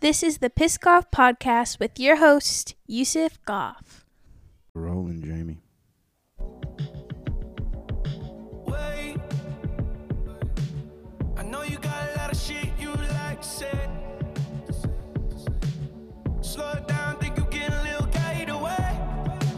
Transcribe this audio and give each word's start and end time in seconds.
This 0.00 0.22
is 0.22 0.38
the 0.38 0.48
Piss 0.48 0.78
Goff 0.78 1.10
Podcast 1.10 1.78
with 1.78 2.00
your 2.00 2.16
host, 2.16 2.74
Yusef 2.86 3.38
Goff. 3.44 4.06
Rolling, 4.72 5.22
Jamie. 5.22 5.60
Wait. 8.64 9.18
I 11.36 11.42
know 11.42 11.64
you 11.64 11.76
got 11.76 12.08
a 12.08 12.16
lot 12.16 12.32
of 12.32 12.38
shit 12.40 12.70
you 12.78 12.94
like 12.94 13.44
said. 13.44 13.90
Slow 16.40 16.70
it 16.70 16.88
down, 16.88 17.18
think 17.18 17.36
you 17.36 17.44
get 17.50 17.70
a 17.70 17.82
little 17.82 18.06
carried 18.06 18.48
away. 18.48 18.98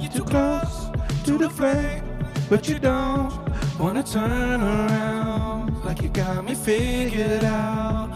You 0.01 0.09
too 0.09 0.25
close 0.25 0.91
to 1.25 1.39
the 1.39 1.51
flame, 1.51 2.03
but 2.51 2.69
you 2.69 2.81
don't 2.81 3.33
wanna 3.79 4.03
turn 4.03 4.61
around 4.61 5.85
like 5.85 6.03
you 6.03 6.09
got 6.09 6.45
me 6.45 6.57
figured 6.57 7.45
out. 7.45 8.12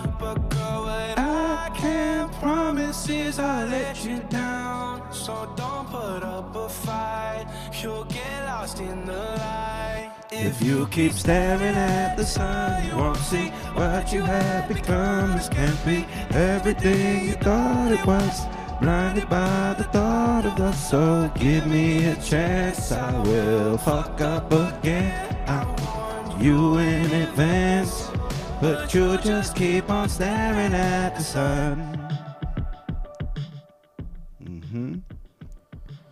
Girl, 3.37 3.49
I 3.49 3.65
let 3.65 4.05
you 4.05 4.19
down. 4.29 5.13
So 5.13 5.49
don't 5.57 5.89
put 5.89 6.23
up 6.23 6.55
a 6.57 6.69
fight, 6.69 7.47
you'll 7.83 8.05
get 8.05 8.45
lost 8.47 8.81
in 8.81 9.07
the 9.07 9.12
light. 9.12 10.12
If 10.31 10.62
you 10.62 10.87
keep 10.89 11.12
staring 11.12 11.77
at 11.77 12.17
the 12.17 12.25
sun, 12.25 12.87
you 12.87 12.97
won't 12.97 13.17
see 13.19 13.49
what 13.75 14.12
you 14.12 14.23
have 14.23 14.69
become. 14.69 15.33
This 15.33 15.49
can't 15.49 15.85
be 15.85 16.07
everything 16.31 17.29
you 17.29 17.35
thought 17.35 17.93
it 17.93 18.05
was. 18.07 18.47
Blinded 18.81 19.29
by 19.29 19.75
the 19.79 19.84
thought 19.84 20.45
of 20.45 20.61
us, 20.61 20.91
so 20.91 21.31
give 21.37 21.67
me 21.67 22.07
a 22.07 22.17
chance. 22.17 22.93
I 22.93 23.23
will 23.23 23.79
fuck 23.79 24.21
up 24.21 24.53
again. 24.53 25.37
I 25.47 25.65
want 25.65 26.43
you 26.43 26.79
in 26.79 27.11
advance, 27.12 28.11
but 28.60 28.92
you'll 28.95 29.19
just 29.19 29.55
keep 29.55 29.91
on 29.91 30.09
staring 30.09 30.74
at 30.74 31.16
the 31.16 31.23
sun. 31.23 32.12
Mm 34.42 34.64
hmm 34.64 34.94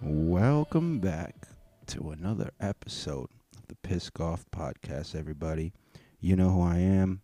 Welcome 0.03 0.99
back 0.99 1.49
to 1.87 2.11
another 2.11 2.51
episode 2.61 3.29
of 3.57 3.67
the 3.69 3.77
Piss 3.77 4.11
Off 4.21 4.45
Podcast, 4.55 5.15
everybody. 5.15 5.73
You 6.21 6.37
know 6.37 6.51
who 6.51 6.63
I 6.63 6.79
am. 6.79 7.23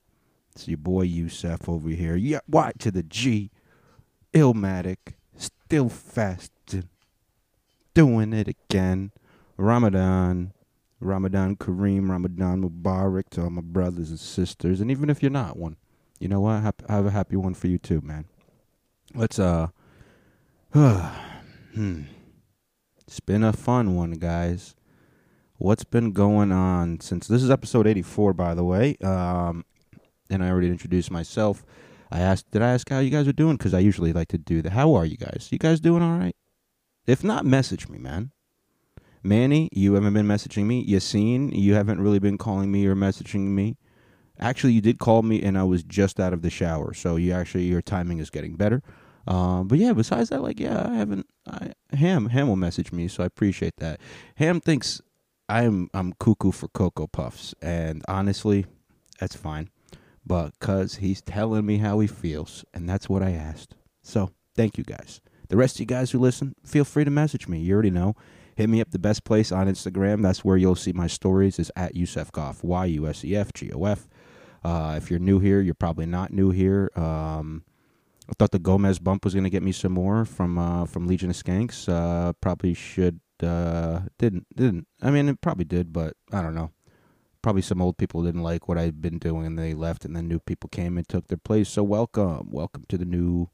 It's 0.55 0.67
your 0.67 0.79
boy 0.79 1.03
Yusef 1.03 1.69
over 1.69 1.91
here. 1.91 2.17
Yeah, 2.17 2.41
Y 2.49 2.73
to 2.79 2.91
the 2.91 3.03
G. 3.03 3.51
Illmatic. 4.33 5.15
Still 5.37 5.89
fasting. 5.89 6.89
Doing 7.95 8.33
it 8.33 8.49
again. 8.49 9.13
Ramadan. 9.57 10.53
Ramadan 11.01 11.57
Kareem. 11.57 12.11
Ramadan 12.11 12.63
Mubarak 12.63 13.31
to 13.31 13.43
all 13.43 13.51
my 13.51 13.63
brothers 13.63 14.11
and 14.11 14.21
sisters. 14.21 14.81
And 14.81 14.91
even 14.91 15.11
if 15.11 15.23
you're 15.23 15.31
not 15.31 15.57
one, 15.57 15.77
you 16.19 16.29
know 16.29 16.41
what? 16.41 16.75
I 16.89 16.93
have 16.93 17.07
a 17.07 17.11
happy 17.11 17.37
one 17.37 17.55
for 17.55 17.67
you 17.67 17.79
too, 17.79 18.01
man. 18.03 18.27
Let's, 19.15 19.39
uh. 19.39 19.69
hmm. 20.73 22.03
It's 23.07 23.21
been 23.21 23.43
a 23.43 23.53
fun 23.53 23.97
one, 23.97 24.13
guys. 24.13 24.77
What's 25.57 25.85
been 25.85 26.13
going 26.13 26.53
on 26.53 27.01
since 27.01 27.27
this 27.27 27.43
is 27.43 27.51
episode 27.51 27.87
84, 27.87 28.33
by 28.35 28.55
the 28.55 28.65
way? 28.65 28.97
Um, 29.03 29.65
and 30.31 30.45
I 30.45 30.49
already 30.49 30.69
introduced 30.69 31.11
myself. 31.11 31.65
I 32.11 32.21
asked, 32.21 32.51
did 32.51 32.63
I 32.63 32.73
ask 32.73 32.89
how 32.89 33.01
you 33.01 33.11
guys 33.11 33.27
are 33.29 33.33
doing? 33.33 33.57
Because 33.57 33.75
I 33.75 33.81
usually 33.81 34.13
like 34.13 34.29
to 34.29 34.39
do 34.39 34.63
that. 34.63 34.71
How 34.71 34.95
are 34.95 35.05
you 35.05 35.17
guys? 35.17 35.49
You 35.51 35.59
guys 35.59 35.81
doing 35.81 36.03
all 36.03 36.19
right? 36.19 36.35
If 37.07 37.25
not, 37.25 37.45
message 37.45 37.89
me, 37.89 37.99
man. 37.99 38.31
Manny, 39.23 39.69
you 39.73 39.95
haven't 39.95 40.15
been 40.15 40.27
messaging 40.27 40.65
me. 40.65 40.87
Yassine, 40.87 41.51
you 41.55 41.75
haven't 41.75 42.01
really 42.01 42.19
been 42.19 42.39
calling 42.39 42.73
me 42.73 42.87
or 42.87 42.95
messaging 42.95 43.49
me. 43.49 43.77
Actually, 44.39 44.73
you 44.73 44.81
did 44.81 44.99
call 44.99 45.23
me, 45.23 45.43
and 45.43 45.59
I 45.59 45.65
was 45.65 45.83
just 45.83 46.19
out 46.19 46.33
of 46.33 46.41
the 46.43 46.49
shower. 46.49 46.95
So 46.95 47.17
you 47.17 47.33
actually, 47.33 47.65
your 47.65 47.83
timing 47.83 48.19
is 48.19 48.31
getting 48.31 48.57
better. 48.57 48.83
Um, 49.27 49.69
but 49.69 49.79
yeah, 49.79 49.93
besides 49.93 50.31
that, 50.31 50.43
like, 50.43 50.59
yeah, 50.59 50.89
I 50.89 50.95
haven't. 50.95 51.27
I, 51.47 51.73
Ham, 51.95 52.27
Ham 52.31 52.49
will 52.49 52.57
message 52.57 52.91
me, 52.91 53.07
so 53.09 53.23
I 53.23 53.27
appreciate 53.27 53.77
that. 53.77 54.01
Ham 54.37 54.61
thinks 54.61 55.03
I'm 55.49 55.91
I'm 55.93 56.15
cuckoo 56.15 56.53
for 56.53 56.69
cocoa 56.69 57.07
puffs, 57.07 57.55
and 57.61 58.03
honestly, 58.09 58.67
that's 59.19 59.37
fine. 59.37 59.69
But 60.25 60.59
cause 60.61 60.97
he's 60.97 61.21
telling 61.21 61.67
me 61.67 61.79
how 61.79 61.99
he 61.99 62.07
feels, 62.07 62.65
and 62.73 62.89
that's 62.89 63.09
what 63.09 63.23
I 63.23 63.33
asked. 63.33 63.75
So 64.03 64.31
thank 64.55 64.79
you 64.79 64.85
guys. 64.85 65.21
The 65.49 65.57
rest 65.57 65.77
of 65.77 65.81
you 65.81 65.87
guys 65.87 66.13
who 66.13 66.19
listen, 66.21 66.55
feel 66.65 66.85
free 66.85 67.05
to 67.05 67.11
message 67.11 67.49
me. 67.49 67.59
You 67.59 67.75
already 67.75 67.91
know. 67.91 68.15
Hit 68.61 68.69
me 68.69 68.83
up 68.83 68.91
the 68.91 68.99
best 68.99 69.25
place 69.25 69.53
on 69.53 69.69
Instagram. 69.69 70.21
That's 70.21 70.45
where 70.45 70.59
you'll 70.59 70.75
see 70.75 70.93
my 70.93 71.07
stories. 71.07 71.59
Is 71.59 71.73
at 71.77 71.97
Yusef 71.97 72.31
Goff, 72.31 72.63
Y 72.63 72.85
U 72.85 73.07
S 73.07 73.25
E 73.25 73.35
F 73.35 73.55
G 73.55 73.73
O 73.73 73.87
F. 73.87 74.07
Uh, 74.63 74.97
if 74.99 75.11
you're 75.11 75.19
new 75.19 75.39
here, 75.39 75.63
you're 75.63 75.73
probably 75.73 76.05
not 76.05 76.31
new 76.31 76.51
here. 76.51 76.91
Um, 76.95 77.65
I 78.29 78.35
thought 78.39 78.51
the 78.51 78.59
Gomez 78.59 78.99
bump 78.99 79.25
was 79.25 79.35
gonna 79.35 79.49
get 79.49 79.63
me 79.63 79.73
some 79.73 79.93
more 79.93 80.27
from 80.27 80.59
uh, 80.59 80.85
from 80.85 81.07
Legion 81.07 81.31
of 81.31 81.37
Skanks. 81.37 81.89
Uh, 81.89 82.35
probably 82.43 82.75
should 82.75 83.21
uh, 83.43 84.01
didn't 84.19 84.47
didn't. 84.55 84.87
I 85.01 85.11
mean, 85.11 85.31
it 85.31 85.41
probably 85.41 85.65
did, 85.65 85.91
but 85.91 86.19
I 86.31 86.43
don't 86.43 86.55
know. 86.55 86.71
Probably 87.41 87.63
some 87.63 87.81
old 87.81 87.97
people 87.97 88.23
didn't 88.23 88.43
like 88.43 88.69
what 88.69 88.77
I'd 88.77 89.01
been 89.01 89.17
doing, 89.17 89.47
and 89.47 89.59
they 89.59 89.73
left, 89.73 90.05
and 90.05 90.15
then 90.15 90.29
new 90.29 90.39
people 90.39 90.69
came 90.69 90.99
and 90.99 91.09
took 91.09 91.29
their 91.29 91.39
place. 91.39 91.71
So 91.71 91.83
welcome, 91.83 92.51
welcome 92.51 92.85
to 92.91 92.99
the 92.99 93.07
new. 93.07 93.49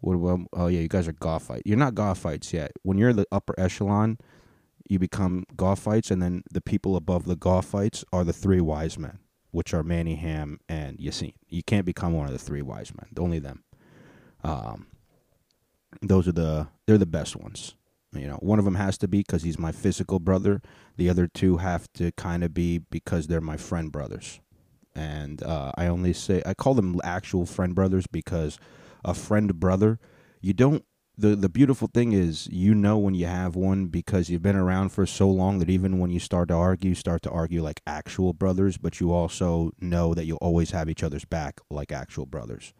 What? 0.00 0.40
Oh 0.52 0.68
yeah, 0.68 0.80
you 0.80 0.88
guys 0.88 1.08
are 1.08 1.12
Gothites. 1.12 1.62
You're 1.64 1.76
not 1.76 1.94
Gothites 1.94 2.52
yet. 2.52 2.72
When 2.82 2.98
you're 2.98 3.12
the 3.12 3.26
upper 3.32 3.58
echelon, 3.58 4.18
you 4.88 4.98
become 4.98 5.44
Gothites, 5.56 6.10
and 6.10 6.22
then 6.22 6.42
the 6.50 6.60
people 6.60 6.96
above 6.96 7.24
the 7.24 7.36
Gothites 7.36 8.04
are 8.12 8.24
the 8.24 8.32
three 8.32 8.60
wise 8.60 8.98
men, 8.98 9.18
which 9.50 9.74
are 9.74 9.82
Manny 9.82 10.14
Ham 10.16 10.60
and 10.68 10.98
Yassine. 10.98 11.34
You 11.48 11.62
can't 11.62 11.84
become 11.84 12.12
one 12.12 12.26
of 12.26 12.32
the 12.32 12.38
three 12.38 12.62
wise 12.62 12.92
men. 12.94 13.08
Only 13.18 13.38
them. 13.38 13.64
Um, 14.44 14.86
those 16.00 16.28
are 16.28 16.32
the 16.32 16.68
they're 16.86 16.98
the 16.98 17.06
best 17.06 17.36
ones. 17.36 17.74
You 18.12 18.26
know, 18.26 18.36
one 18.36 18.58
of 18.58 18.64
them 18.64 18.76
has 18.76 18.96
to 18.98 19.08
be 19.08 19.18
because 19.18 19.42
he's 19.42 19.58
my 19.58 19.72
physical 19.72 20.18
brother. 20.18 20.62
The 20.96 21.10
other 21.10 21.26
two 21.26 21.58
have 21.58 21.92
to 21.94 22.10
kind 22.12 22.42
of 22.42 22.54
be 22.54 22.78
because 22.78 23.26
they're 23.26 23.40
my 23.40 23.58
friend 23.58 23.92
brothers. 23.92 24.40
And 24.94 25.42
uh, 25.42 25.72
I 25.76 25.86
only 25.86 26.12
say 26.12 26.42
I 26.46 26.54
call 26.54 26.74
them 26.74 26.98
actual 27.04 27.44
friend 27.44 27.74
brothers 27.74 28.06
because 28.06 28.58
a 29.08 29.14
friend 29.14 29.58
brother, 29.58 29.98
you 30.40 30.52
don't. 30.52 30.84
The 31.16 31.34
the 31.34 31.48
beautiful 31.48 31.88
thing 31.88 32.12
is 32.12 32.46
you 32.46 32.76
know 32.76 32.96
when 32.96 33.14
you 33.14 33.26
have 33.26 33.56
one 33.56 33.86
because 33.86 34.30
you've 34.30 34.42
been 34.42 34.54
around 34.54 34.90
for 34.90 35.04
so 35.04 35.28
long 35.28 35.58
that 35.58 35.68
even 35.68 35.98
when 35.98 36.10
you 36.10 36.20
start 36.20 36.46
to 36.48 36.54
argue, 36.54 36.90
you 36.90 36.94
start 36.94 37.22
to 37.22 37.30
argue 37.30 37.60
like 37.60 37.80
actual 37.88 38.32
brothers, 38.32 38.76
but 38.76 39.00
you 39.00 39.12
also 39.12 39.72
know 39.80 40.14
that 40.14 40.26
you'll 40.26 40.38
always 40.38 40.70
have 40.70 40.88
each 40.88 41.02
other's 41.02 41.24
back 41.24 41.60
like 41.70 41.90
actual 41.90 42.24
brothers. 42.24 42.72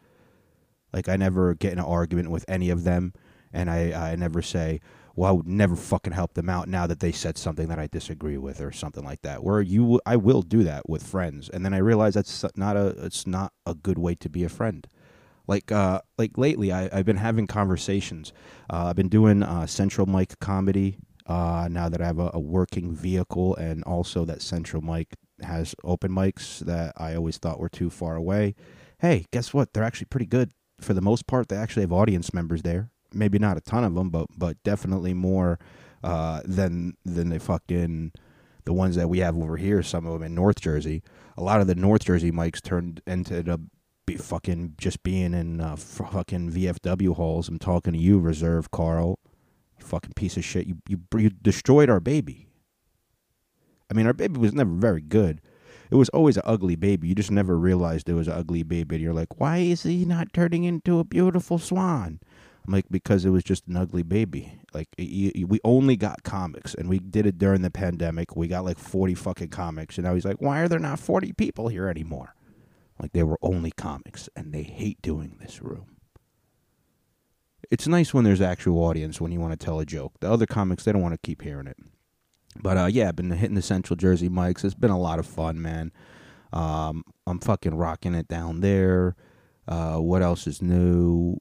Like 0.92 1.08
I 1.08 1.16
never 1.16 1.54
get 1.54 1.72
in 1.72 1.80
an 1.80 1.84
argument 1.84 2.30
with 2.30 2.44
any 2.46 2.70
of 2.70 2.84
them, 2.84 3.12
and 3.52 3.68
I 3.68 4.12
I 4.12 4.14
never 4.14 4.40
say, 4.40 4.80
well, 5.18 5.30
I 5.30 5.32
would 5.32 5.48
never 5.48 5.74
fucking 5.74 6.12
help 6.12 6.34
them 6.34 6.48
out 6.48 6.68
now 6.68 6.86
that 6.86 7.00
they 7.00 7.10
said 7.10 7.36
something 7.36 7.66
that 7.66 7.78
I 7.80 7.88
disagree 7.88 8.38
with 8.38 8.60
or 8.60 8.70
something 8.70 9.04
like 9.04 9.22
that. 9.22 9.42
Where 9.42 9.60
you, 9.60 10.00
I 10.06 10.14
will 10.14 10.42
do 10.42 10.62
that 10.62 10.88
with 10.88 11.02
friends, 11.02 11.48
and 11.48 11.64
then 11.64 11.74
I 11.74 11.78
realize 11.78 12.14
that's 12.14 12.44
not 12.54 12.76
a, 12.76 12.94
it's 13.04 13.26
not 13.26 13.52
a 13.66 13.74
good 13.74 13.98
way 13.98 14.14
to 14.14 14.28
be 14.28 14.44
a 14.44 14.48
friend. 14.48 14.86
Like, 15.48 15.72
uh, 15.72 16.00
like 16.18 16.38
lately, 16.38 16.72
I, 16.72 16.88
I've 16.92 17.06
been 17.06 17.16
having 17.16 17.48
conversations. 17.48 18.32
Uh, 18.70 18.86
I've 18.86 18.96
been 18.96 19.08
doing 19.08 19.42
uh, 19.42 19.66
Central 19.66 20.06
Mic 20.06 20.38
comedy. 20.38 20.98
Uh, 21.26 21.68
now 21.70 21.90
that 21.90 22.00
I 22.00 22.06
have 22.06 22.20
a, 22.20 22.30
a 22.32 22.40
working 22.40 22.94
vehicle, 22.94 23.56
and 23.56 23.82
also 23.84 24.24
that 24.24 24.40
Central 24.40 24.80
Mic 24.80 25.08
has 25.42 25.74
open 25.84 26.10
mics 26.10 26.60
that 26.60 26.92
I 26.96 27.14
always 27.14 27.36
thought 27.36 27.60
were 27.60 27.68
too 27.68 27.90
far 27.90 28.16
away. 28.16 28.54
Hey, 29.00 29.26
guess 29.30 29.52
what? 29.52 29.72
They're 29.72 29.84
actually 29.84 30.06
pretty 30.06 30.26
good 30.26 30.52
for 30.80 30.94
the 30.94 31.02
most 31.02 31.26
part. 31.26 31.48
They 31.48 31.56
actually 31.56 31.82
have 31.82 31.92
audience 31.92 32.32
members 32.32 32.62
there 32.62 32.90
maybe 33.12 33.38
not 33.38 33.56
a 33.56 33.60
ton 33.60 33.84
of 33.84 33.94
them, 33.94 34.10
but 34.10 34.26
but 34.36 34.62
definitely 34.62 35.14
more 35.14 35.58
uh, 36.02 36.40
than 36.44 36.96
than 37.04 37.30
the 37.30 37.40
fucking 37.40 38.12
the 38.64 38.72
ones 38.72 38.96
that 38.96 39.08
we 39.08 39.18
have 39.18 39.36
over 39.36 39.56
here. 39.56 39.82
Some 39.82 40.06
of 40.06 40.12
them 40.12 40.22
in 40.22 40.34
North 40.34 40.60
Jersey. 40.60 41.02
A 41.36 41.42
lot 41.42 41.60
of 41.60 41.66
the 41.66 41.74
North 41.74 42.04
Jersey 42.04 42.30
mics 42.30 42.62
turned 42.62 43.00
up 43.48 43.60
be 44.08 44.16
fucking 44.16 44.74
just 44.78 45.02
being 45.02 45.34
in 45.34 45.60
uh, 45.60 45.76
fucking 45.76 46.50
VFW 46.50 47.14
halls. 47.14 47.48
I'm 47.48 47.58
talking 47.58 47.92
to 47.92 47.98
you, 47.98 48.18
Reserve 48.18 48.70
Carl. 48.70 49.18
You 49.78 49.84
fucking 49.84 50.14
piece 50.14 50.36
of 50.36 50.44
shit. 50.44 50.66
You 50.66 50.78
you 50.88 51.00
you 51.16 51.30
destroyed 51.30 51.90
our 51.90 52.00
baby. 52.00 52.48
I 53.90 53.94
mean, 53.94 54.06
our 54.06 54.14
baby 54.14 54.38
was 54.38 54.52
never 54.52 54.70
very 54.70 55.02
good. 55.02 55.40
It 55.90 55.94
was 55.94 56.08
always 56.10 56.36
an 56.36 56.42
ugly 56.44 56.76
baby. 56.76 57.08
You 57.08 57.14
just 57.14 57.30
never 57.30 57.56
realized 57.56 58.08
it 58.08 58.14
was 58.14 58.28
an 58.28 58.34
ugly 58.34 58.62
baby. 58.62 58.96
And 58.96 59.02
you're 59.02 59.14
like, 59.14 59.40
why 59.40 59.58
is 59.58 59.84
he 59.84 60.04
not 60.04 60.34
turning 60.34 60.64
into 60.64 60.98
a 60.98 61.04
beautiful 61.04 61.58
swan? 61.58 62.20
I'm 62.66 62.74
like, 62.74 62.84
because 62.90 63.24
it 63.24 63.30
was 63.30 63.42
just 63.42 63.66
an 63.66 63.76
ugly 63.78 64.02
baby. 64.02 64.58
Like, 64.74 64.88
we 64.98 65.60
only 65.64 65.96
got 65.96 66.22
comics, 66.24 66.74
and 66.74 66.90
we 66.90 66.98
did 66.98 67.24
it 67.24 67.38
during 67.38 67.62
the 67.62 67.70
pandemic. 67.70 68.36
We 68.36 68.48
got 68.48 68.64
like 68.64 68.78
40 68.78 69.14
fucking 69.14 69.48
comics, 69.48 69.96
and 69.96 70.06
now 70.06 70.14
he's 70.14 70.26
like, 70.26 70.42
why 70.42 70.60
are 70.60 70.68
there 70.68 70.78
not 70.78 70.98
40 70.98 71.32
people 71.32 71.68
here 71.68 71.88
anymore? 71.88 72.34
Like, 73.00 73.12
they 73.12 73.22
were 73.22 73.38
only 73.42 73.70
comics, 73.70 74.28
and 74.34 74.52
they 74.52 74.62
hate 74.62 75.00
doing 75.02 75.38
this 75.40 75.62
room. 75.62 75.96
It's 77.70 77.86
nice 77.86 78.14
when 78.14 78.24
there's 78.24 78.40
actual 78.40 78.78
audience 78.78 79.20
when 79.20 79.32
you 79.32 79.40
want 79.40 79.58
to 79.58 79.64
tell 79.64 79.78
a 79.78 79.84
joke. 79.84 80.14
The 80.20 80.30
other 80.30 80.46
comics, 80.46 80.84
they 80.84 80.92
don't 80.92 81.02
want 81.02 81.14
to 81.14 81.26
keep 81.26 81.42
hearing 81.42 81.66
it. 81.66 81.76
But 82.60 82.76
uh, 82.78 82.86
yeah, 82.86 83.08
I've 83.08 83.16
been 83.16 83.30
hitting 83.30 83.56
the 83.56 83.62
Central 83.62 83.96
Jersey 83.96 84.28
mics. 84.28 84.64
It's 84.64 84.74
been 84.74 84.90
a 84.90 84.98
lot 84.98 85.18
of 85.18 85.26
fun, 85.26 85.60
man. 85.60 85.92
Um, 86.52 87.04
I'm 87.26 87.40
fucking 87.40 87.74
rocking 87.74 88.14
it 88.14 88.26
down 88.26 88.60
there. 88.60 89.16
Uh, 89.66 89.96
what 89.96 90.22
else 90.22 90.46
is 90.46 90.62
new? 90.62 91.38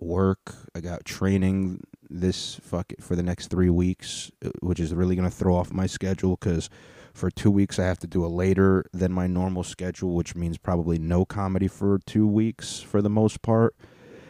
work. 0.00 0.54
I 0.74 0.80
got 0.80 1.04
training 1.04 1.82
this 2.08 2.56
fuck 2.56 2.92
for 3.00 3.16
the 3.16 3.22
next 3.22 3.48
three 3.48 3.70
weeks, 3.70 4.30
uh, 4.44 4.50
which 4.60 4.80
is 4.80 4.94
really 4.94 5.16
gonna 5.16 5.30
throw 5.30 5.54
off 5.54 5.72
my 5.72 5.86
schedule 5.86 6.36
because 6.36 6.70
for 7.16 7.30
two 7.30 7.50
weeks 7.50 7.78
I 7.78 7.84
have 7.84 7.98
to 8.00 8.06
do 8.06 8.24
a 8.24 8.28
later 8.28 8.84
than 8.92 9.10
my 9.10 9.26
normal 9.26 9.64
schedule, 9.64 10.14
which 10.14 10.36
means 10.36 10.58
probably 10.58 10.98
no 10.98 11.24
comedy 11.24 11.66
for 11.66 11.98
two 12.04 12.26
weeks 12.26 12.80
for 12.80 13.00
the 13.00 13.10
most 13.10 13.42
part. 13.42 13.74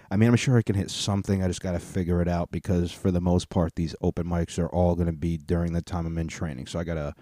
I 0.08 0.16
mean, 0.16 0.28
I'm 0.28 0.36
sure 0.36 0.56
I 0.56 0.62
can 0.62 0.76
hit 0.76 0.90
something. 0.90 1.42
I 1.42 1.48
just 1.48 1.60
got 1.60 1.72
to 1.72 1.80
figure 1.80 2.22
it 2.22 2.28
out 2.28 2.52
because 2.52 2.92
for 2.92 3.10
the 3.10 3.20
most 3.20 3.48
part, 3.48 3.74
these 3.74 3.96
open 4.00 4.26
mics 4.26 4.56
are 4.56 4.68
all 4.68 4.94
going 4.94 5.08
to 5.08 5.12
be 5.12 5.36
during 5.36 5.72
the 5.72 5.82
time 5.82 6.06
I'm 6.06 6.16
in 6.16 6.28
training. 6.28 6.68
So 6.68 6.78
I 6.78 6.84
got 6.84 6.94
to, 6.94 7.12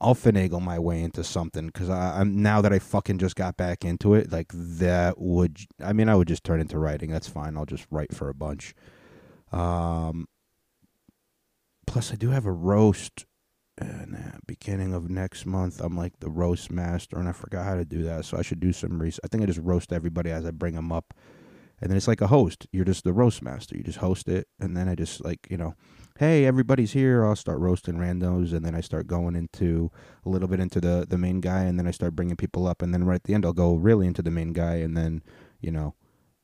I'll 0.00 0.14
finagle 0.14 0.62
my 0.62 0.78
way 0.78 1.02
into 1.02 1.22
something 1.22 1.66
because 1.66 1.90
I'm 1.90 2.40
now 2.40 2.62
that 2.62 2.72
I 2.72 2.78
fucking 2.78 3.18
just 3.18 3.36
got 3.36 3.58
back 3.58 3.84
into 3.84 4.14
it. 4.14 4.32
Like 4.32 4.50
that 4.54 5.20
would, 5.20 5.58
I 5.84 5.92
mean, 5.92 6.08
I 6.08 6.14
would 6.14 6.28
just 6.28 6.44
turn 6.44 6.60
into 6.60 6.78
writing. 6.78 7.10
That's 7.10 7.28
fine. 7.28 7.58
I'll 7.58 7.66
just 7.66 7.86
write 7.90 8.14
for 8.14 8.30
a 8.30 8.34
bunch. 8.34 8.74
Um, 9.52 10.28
plus, 11.86 12.10
I 12.10 12.16
do 12.16 12.30
have 12.30 12.46
a 12.46 12.52
roast. 12.52 13.26
And 13.80 14.14
uh, 14.14 14.38
beginning 14.46 14.92
of 14.94 15.10
next 15.10 15.46
month, 15.46 15.80
I'm 15.80 15.96
like 15.96 16.20
the 16.20 16.30
roast 16.30 16.70
master, 16.70 17.18
and 17.18 17.28
I 17.28 17.32
forgot 17.32 17.64
how 17.64 17.74
to 17.74 17.84
do 17.84 18.02
that. 18.04 18.26
So 18.26 18.36
I 18.36 18.42
should 18.42 18.60
do 18.60 18.72
some 18.72 19.00
research. 19.00 19.20
I 19.24 19.28
think 19.28 19.42
I 19.42 19.46
just 19.46 19.60
roast 19.60 19.92
everybody 19.92 20.30
as 20.30 20.44
I 20.44 20.50
bring 20.50 20.74
them 20.74 20.92
up 20.92 21.14
and 21.80 21.90
then 21.90 21.96
it's 21.96 22.08
like 22.08 22.20
a 22.20 22.26
host. 22.26 22.66
You're 22.72 22.84
just 22.84 23.04
the 23.04 23.12
roast 23.12 23.42
master. 23.42 23.76
You 23.76 23.82
just 23.82 23.98
host 23.98 24.28
it, 24.28 24.48
and 24.58 24.76
then 24.76 24.88
I 24.88 24.94
just 24.94 25.24
like 25.24 25.46
you 25.50 25.56
know, 25.56 25.74
hey, 26.18 26.44
everybody's 26.44 26.92
here. 26.92 27.24
I'll 27.24 27.36
start 27.36 27.58
roasting 27.58 27.94
randos, 27.94 28.52
and 28.52 28.64
then 28.64 28.74
I 28.74 28.80
start 28.80 29.06
going 29.06 29.34
into 29.34 29.90
a 30.24 30.28
little 30.28 30.48
bit 30.48 30.60
into 30.60 30.80
the 30.80 31.06
the 31.08 31.18
main 31.18 31.40
guy, 31.40 31.62
and 31.62 31.78
then 31.78 31.86
I 31.86 31.90
start 31.90 32.14
bringing 32.14 32.36
people 32.36 32.66
up, 32.66 32.82
and 32.82 32.92
then 32.92 33.04
right 33.04 33.16
at 33.16 33.24
the 33.24 33.34
end 33.34 33.46
I'll 33.46 33.52
go 33.52 33.74
really 33.74 34.06
into 34.06 34.22
the 34.22 34.30
main 34.30 34.52
guy, 34.52 34.76
and 34.76 34.96
then 34.96 35.22
you 35.60 35.70
know, 35.70 35.94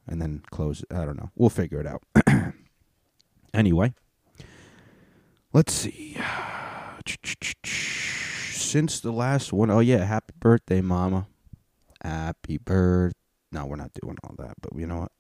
and 0.06 0.22
then 0.22 0.42
close. 0.50 0.84
I 0.90 1.04
don't 1.04 1.18
know. 1.18 1.30
We'll 1.34 1.50
figure 1.50 1.80
it 1.80 1.86
out. 1.86 2.02
anyway, 3.54 3.92
let's 5.52 5.74
see. 5.74 6.16
Since 7.64 9.00
the 9.00 9.12
last 9.12 9.53
one, 9.53 9.70
oh 9.70 9.81
yeah, 9.81 10.05
happy 10.05 10.35
birthday, 10.38 10.81
mama. 10.81 11.26
Happy 12.03 12.58
birth. 12.58 13.12
No, 13.53 13.67
we're 13.67 13.76
not 13.76 13.93
doing 14.03 14.17
all 14.25 14.35
that, 14.38 14.55
but 14.61 14.79
you 14.79 14.87
know 14.87 15.06
what? 15.06 15.12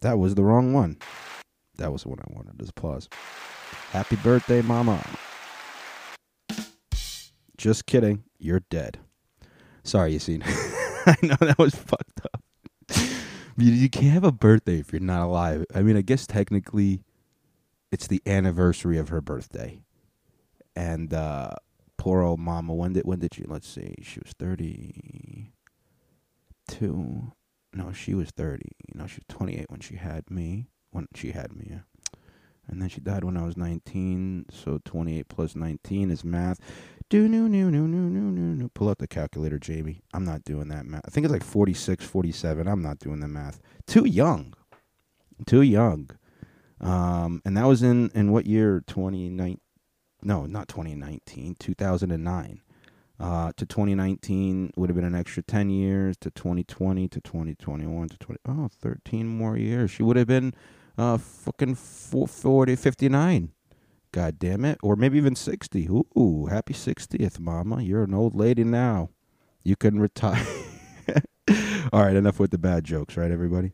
That 0.00 0.18
was 0.18 0.34
the 0.34 0.44
wrong 0.44 0.72
one. 0.72 0.98
That 1.76 1.92
was 1.92 2.04
the 2.04 2.10
one 2.10 2.18
I 2.20 2.32
wanted. 2.34 2.58
Just 2.58 2.74
pause. 2.74 3.08
Happy 3.90 4.16
birthday, 4.16 4.62
mama. 4.62 5.04
Just 7.56 7.86
kidding. 7.86 8.22
You're 8.38 8.62
dead. 8.70 8.98
Sorry, 9.82 10.12
you 10.12 10.18
seen. 10.20 10.42
I 10.44 11.16
know 11.22 11.36
that 11.40 11.58
was 11.58 11.74
fucked 11.74 12.20
up. 12.32 12.42
You, 13.56 13.72
you 13.72 13.90
can't 13.90 14.12
have 14.12 14.24
a 14.24 14.30
birthday 14.30 14.78
if 14.78 14.92
you're 14.92 15.00
not 15.00 15.22
alive. 15.22 15.64
I 15.74 15.82
mean, 15.82 15.96
I 15.96 16.02
guess 16.02 16.26
technically 16.26 17.02
it's 17.90 18.06
the 18.06 18.22
anniversary 18.26 18.98
of 18.98 19.08
her 19.08 19.20
birthday. 19.20 19.80
And 20.76 21.12
uh 21.12 21.52
poor 21.96 22.22
old 22.22 22.40
mama, 22.40 22.74
when 22.74 22.92
did 22.92 23.04
when 23.04 23.18
did 23.18 23.34
she 23.34 23.44
let's 23.44 23.68
see, 23.68 23.96
she 24.02 24.20
was 24.20 24.32
thirty 24.38 25.52
two. 26.68 27.32
No, 27.74 27.92
she 27.92 28.14
was 28.14 28.30
thirty. 28.30 28.72
No, 28.94 29.06
she 29.06 29.16
was 29.16 29.36
twenty 29.36 29.58
eight 29.58 29.70
when 29.70 29.80
she 29.80 29.96
had 29.96 30.30
me. 30.30 30.68
When 30.90 31.06
she 31.14 31.32
had 31.32 31.54
me, 31.54 31.66
yeah. 31.70 31.80
And 32.66 32.80
then 32.82 32.88
she 32.88 33.00
died 33.00 33.24
when 33.24 33.36
I 33.36 33.44
was 33.44 33.56
nineteen. 33.56 34.46
So 34.50 34.80
twenty 34.84 35.18
eight 35.18 35.28
plus 35.28 35.56
nineteen 35.56 36.10
is 36.10 36.24
math. 36.24 36.60
Do 37.10 37.26
no 37.26 37.46
no 37.46 37.70
no 37.70 37.86
no 37.86 37.98
no 37.98 38.20
no 38.30 38.54
no. 38.62 38.68
Pull 38.74 38.90
out 38.90 38.98
the 38.98 39.08
calculator, 39.08 39.58
Jamie. 39.58 40.02
I'm 40.12 40.24
not 40.24 40.44
doing 40.44 40.68
that 40.68 40.84
math. 40.84 41.02
I 41.06 41.10
think 41.10 41.24
it's 41.24 41.32
like 41.32 41.42
46, 41.42 42.04
47. 42.04 42.68
I'm 42.68 42.82
not 42.82 42.98
doing 42.98 43.20
the 43.20 43.28
math. 43.28 43.60
Too 43.86 44.06
young. 44.06 44.52
Too 45.46 45.62
young. 45.62 46.10
Um, 46.80 47.42
and 47.44 47.56
that 47.56 47.66
was 47.66 47.82
in 47.82 48.10
in 48.14 48.32
what 48.32 48.46
year? 48.46 48.82
Twenty 48.86 49.28
nine. 49.28 49.60
No, 50.22 50.46
not 50.46 50.68
twenty 50.68 50.94
nineteen. 50.94 51.56
Two 51.58 51.74
thousand 51.74 52.10
and 52.10 52.24
nine. 52.24 52.60
Uh, 53.20 53.50
to 53.56 53.66
2019 53.66 54.72
would 54.76 54.88
have 54.88 54.94
been 54.94 55.04
an 55.04 55.16
extra 55.16 55.42
10 55.42 55.70
years 55.70 56.16
to 56.18 56.30
2020 56.30 57.08
to 57.08 57.20
2021 57.20 58.08
to 58.08 58.16
20 58.16 58.38
oh 58.46 58.68
13 58.80 59.26
more 59.26 59.56
years 59.56 59.90
she 59.90 60.04
would 60.04 60.16
have 60.16 60.28
been 60.28 60.54
uh 60.96 61.18
fucking 61.18 61.74
40 61.74 62.76
59 62.76 63.50
god 64.12 64.38
damn 64.38 64.64
it 64.64 64.78
or 64.84 64.94
maybe 64.94 65.18
even 65.18 65.34
60 65.34 65.88
ooh 66.16 66.46
happy 66.46 66.72
60th 66.72 67.40
mama 67.40 67.82
you're 67.82 68.04
an 68.04 68.14
old 68.14 68.36
lady 68.36 68.62
now 68.62 69.10
you 69.64 69.74
can 69.74 69.98
retire 69.98 70.46
all 71.92 72.04
right 72.04 72.14
enough 72.14 72.38
with 72.38 72.52
the 72.52 72.58
bad 72.58 72.84
jokes 72.84 73.16
right 73.16 73.32
everybody 73.32 73.72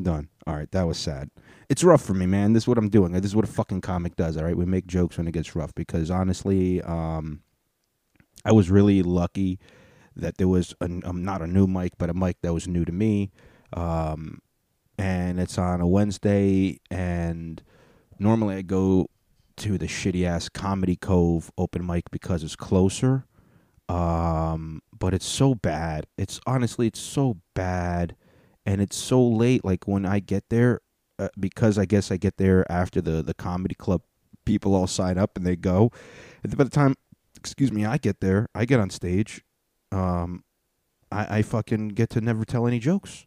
done 0.00 0.28
all 0.46 0.54
right 0.54 0.70
that 0.70 0.84
was 0.84 0.96
sad 0.96 1.28
it's 1.68 1.84
rough 1.84 2.02
for 2.02 2.14
me 2.14 2.26
man 2.26 2.52
this 2.52 2.64
is 2.64 2.68
what 2.68 2.78
i'm 2.78 2.88
doing 2.88 3.12
this 3.12 3.24
is 3.24 3.36
what 3.36 3.44
a 3.44 3.48
fucking 3.48 3.80
comic 3.80 4.16
does 4.16 4.36
all 4.36 4.44
right 4.44 4.56
we 4.56 4.64
make 4.64 4.86
jokes 4.86 5.18
when 5.18 5.28
it 5.28 5.32
gets 5.32 5.54
rough 5.54 5.74
because 5.74 6.10
honestly 6.10 6.82
um 6.82 7.40
I 8.44 8.52
was 8.52 8.70
really 8.70 9.02
lucky 9.02 9.58
that 10.16 10.38
there 10.38 10.48
was 10.48 10.74
a, 10.80 10.84
um, 10.84 11.24
not 11.24 11.42
a 11.42 11.46
new 11.46 11.66
mic, 11.66 11.92
but 11.98 12.10
a 12.10 12.14
mic 12.14 12.38
that 12.42 12.54
was 12.54 12.66
new 12.66 12.84
to 12.84 12.92
me. 12.92 13.30
Um, 13.72 14.40
and 14.98 15.38
it's 15.38 15.58
on 15.58 15.80
a 15.80 15.86
Wednesday. 15.86 16.80
And 16.90 17.62
normally 18.18 18.56
I 18.56 18.62
go 18.62 19.08
to 19.58 19.78
the 19.78 19.86
shitty 19.86 20.24
ass 20.24 20.48
Comedy 20.48 20.96
Cove 20.96 21.50
open 21.58 21.86
mic 21.86 22.10
because 22.10 22.42
it's 22.42 22.56
closer. 22.56 23.26
Um, 23.88 24.82
but 24.96 25.14
it's 25.14 25.26
so 25.26 25.54
bad. 25.54 26.06
It's 26.16 26.40
honestly, 26.46 26.86
it's 26.86 27.00
so 27.00 27.38
bad. 27.54 28.16
And 28.66 28.80
it's 28.80 28.96
so 28.96 29.22
late. 29.22 29.64
Like 29.64 29.86
when 29.86 30.04
I 30.04 30.20
get 30.20 30.44
there, 30.50 30.80
uh, 31.18 31.28
because 31.38 31.78
I 31.78 31.84
guess 31.84 32.10
I 32.10 32.16
get 32.16 32.36
there 32.36 32.70
after 32.70 33.00
the, 33.00 33.22
the 33.22 33.34
comedy 33.34 33.74
club 33.74 34.02
people 34.44 34.74
all 34.74 34.86
sign 34.86 35.18
up 35.18 35.36
and 35.36 35.46
they 35.46 35.56
go. 35.56 35.90
And 36.42 36.56
by 36.56 36.64
the 36.64 36.70
time 36.70 36.94
excuse 37.38 37.72
me, 37.72 37.86
I 37.86 37.96
get 37.96 38.20
there, 38.20 38.48
I 38.54 38.64
get 38.64 38.80
on 38.80 38.90
stage, 38.90 39.42
um, 39.92 40.44
I, 41.10 41.38
I 41.38 41.42
fucking 41.42 41.88
get 41.90 42.10
to 42.10 42.20
never 42.20 42.44
tell 42.44 42.66
any 42.66 42.78
jokes. 42.78 43.26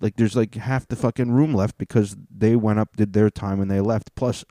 Like 0.00 0.16
there's 0.16 0.36
like 0.36 0.54
half 0.54 0.88
the 0.88 0.96
fucking 0.96 1.30
room 1.30 1.54
left 1.54 1.78
because 1.78 2.16
they 2.30 2.56
went 2.56 2.78
up, 2.78 2.96
did 2.96 3.12
their 3.12 3.30
time, 3.30 3.60
and 3.60 3.70
they 3.70 3.80
left. 3.80 4.14
Plus, 4.14 4.44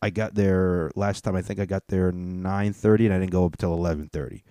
I 0.00 0.10
got 0.10 0.34
there 0.34 0.90
last 0.94 1.22
time. 1.22 1.36
I 1.36 1.42
think 1.42 1.58
I 1.60 1.66
got 1.66 1.88
there 1.88 2.12
nine 2.12 2.72
thirty, 2.72 3.04
and 3.04 3.14
I 3.14 3.18
didn't 3.18 3.32
go 3.32 3.44
up 3.44 3.54
until 3.54 3.74
eleven 3.74 4.08
thirty. 4.08 4.44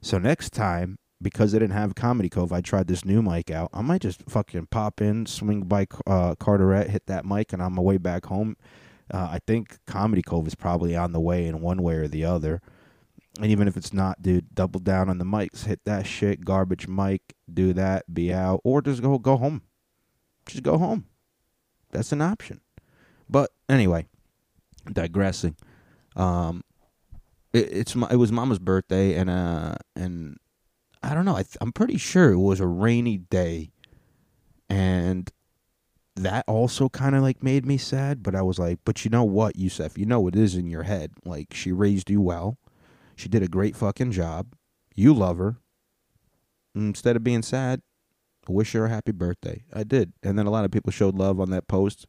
So 0.00 0.18
next 0.18 0.54
time, 0.54 0.98
because 1.20 1.52
they 1.52 1.58
didn't 1.58 1.72
have 1.74 1.94
Comedy 1.94 2.28
Cove, 2.28 2.52
I 2.52 2.60
tried 2.60 2.88
this 2.88 3.04
new 3.04 3.22
mic 3.22 3.50
out. 3.50 3.70
I 3.72 3.82
might 3.82 4.02
just 4.02 4.22
fucking 4.28 4.66
pop 4.66 5.00
in, 5.00 5.26
swing 5.26 5.62
by 5.62 5.86
uh, 6.06 6.34
Carteret, 6.34 6.90
hit 6.90 7.06
that 7.06 7.24
mic, 7.24 7.52
and 7.52 7.62
on 7.62 7.74
my 7.74 7.82
way 7.82 7.96
back 7.96 8.26
home. 8.26 8.56
Uh, 9.12 9.28
I 9.30 9.38
think 9.46 9.78
Comedy 9.86 10.22
Cove 10.22 10.46
is 10.46 10.54
probably 10.54 10.96
on 10.96 11.12
the 11.12 11.20
way 11.20 11.46
in 11.46 11.60
one 11.60 11.82
way 11.82 11.94
or 11.94 12.08
the 12.08 12.24
other. 12.24 12.60
And 13.38 13.50
even 13.50 13.68
if 13.68 13.76
it's 13.76 13.92
not, 13.92 14.22
dude, 14.22 14.54
double 14.54 14.80
down 14.80 15.08
on 15.08 15.18
the 15.18 15.24
mics. 15.24 15.66
Hit 15.66 15.80
that 15.84 16.06
shit, 16.06 16.44
garbage 16.44 16.88
mic. 16.88 17.34
Do 17.52 17.72
that, 17.74 18.12
be 18.12 18.32
out, 18.32 18.60
or 18.64 18.82
just 18.82 19.02
go 19.02 19.18
go 19.18 19.36
home. 19.36 19.62
Just 20.46 20.62
go 20.62 20.78
home. 20.78 21.06
That's 21.92 22.12
an 22.12 22.22
option. 22.22 22.60
But 23.28 23.50
anyway, 23.68 24.06
digressing. 24.90 25.56
Um, 26.14 26.62
it, 27.52 27.72
it's 27.72 27.94
my, 27.94 28.08
it 28.10 28.16
was 28.16 28.32
Mama's 28.32 28.58
birthday, 28.58 29.14
and 29.14 29.28
uh, 29.28 29.76
and 29.94 30.38
I 31.06 31.14
don't 31.14 31.24
know. 31.24 31.36
I 31.36 31.44
I'm 31.60 31.72
pretty 31.72 31.98
sure 31.98 32.32
it 32.32 32.38
was 32.38 32.60
a 32.60 32.66
rainy 32.66 33.18
day, 33.18 33.70
and 34.68 35.30
that 36.16 36.44
also 36.48 36.88
kind 36.88 37.14
of 37.14 37.22
like 37.22 37.42
made 37.42 37.64
me 37.64 37.78
sad. 37.78 38.22
But 38.22 38.34
I 38.34 38.42
was 38.42 38.58
like, 38.58 38.80
but 38.84 39.04
you 39.04 39.10
know 39.10 39.24
what, 39.24 39.56
Yusef? 39.56 39.96
You 39.96 40.06
know 40.06 40.26
it 40.28 40.36
is 40.36 40.54
in 40.54 40.68
your 40.68 40.82
head. 40.82 41.12
Like 41.24 41.54
she 41.54 41.72
raised 41.72 42.10
you 42.10 42.20
well 42.20 42.58
she 43.16 43.30
did 43.30 43.42
a 43.42 43.48
great 43.48 43.74
fucking 43.74 44.12
job. 44.12 44.54
You 44.94 45.14
love 45.14 45.38
her. 45.38 45.56
Instead 46.74 47.16
of 47.16 47.24
being 47.24 47.42
sad, 47.42 47.80
wish 48.46 48.72
her 48.72 48.84
a 48.84 48.90
happy 48.90 49.12
birthday. 49.12 49.64
I 49.72 49.82
did. 49.82 50.12
And 50.22 50.38
then 50.38 50.46
a 50.46 50.50
lot 50.50 50.66
of 50.66 50.70
people 50.70 50.92
showed 50.92 51.16
love 51.16 51.40
on 51.40 51.50
that 51.50 51.66
post. 51.66 52.06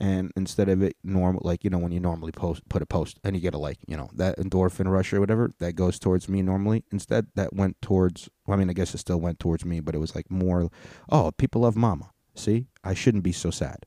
And 0.00 0.32
instead 0.34 0.70
of 0.70 0.82
it 0.82 0.96
normal, 1.04 1.42
like, 1.44 1.62
you 1.62 1.68
know, 1.68 1.76
when 1.76 1.92
you 1.92 2.00
normally 2.00 2.32
post, 2.32 2.66
put 2.70 2.80
a 2.80 2.86
post 2.86 3.20
and 3.22 3.36
you 3.36 3.42
get 3.42 3.52
a 3.52 3.58
like, 3.58 3.76
you 3.86 3.98
know, 3.98 4.08
that 4.14 4.38
endorphin 4.38 4.90
rush 4.90 5.12
or 5.12 5.20
whatever, 5.20 5.52
that 5.58 5.74
goes 5.74 5.98
towards 5.98 6.26
me 6.26 6.40
normally. 6.40 6.84
Instead, 6.90 7.26
that 7.34 7.52
went 7.52 7.80
towards, 7.82 8.30
well, 8.46 8.56
I 8.56 8.58
mean, 8.58 8.70
I 8.70 8.72
guess 8.72 8.94
it 8.94 8.98
still 8.98 9.20
went 9.20 9.38
towards 9.38 9.62
me, 9.66 9.80
but 9.80 9.94
it 9.94 9.98
was 9.98 10.14
like 10.14 10.30
more, 10.30 10.70
oh, 11.10 11.32
people 11.32 11.60
love 11.60 11.76
mama. 11.76 12.12
See, 12.34 12.66
I 12.82 12.94
shouldn't 12.94 13.24
be 13.24 13.32
so 13.32 13.50
sad. 13.50 13.84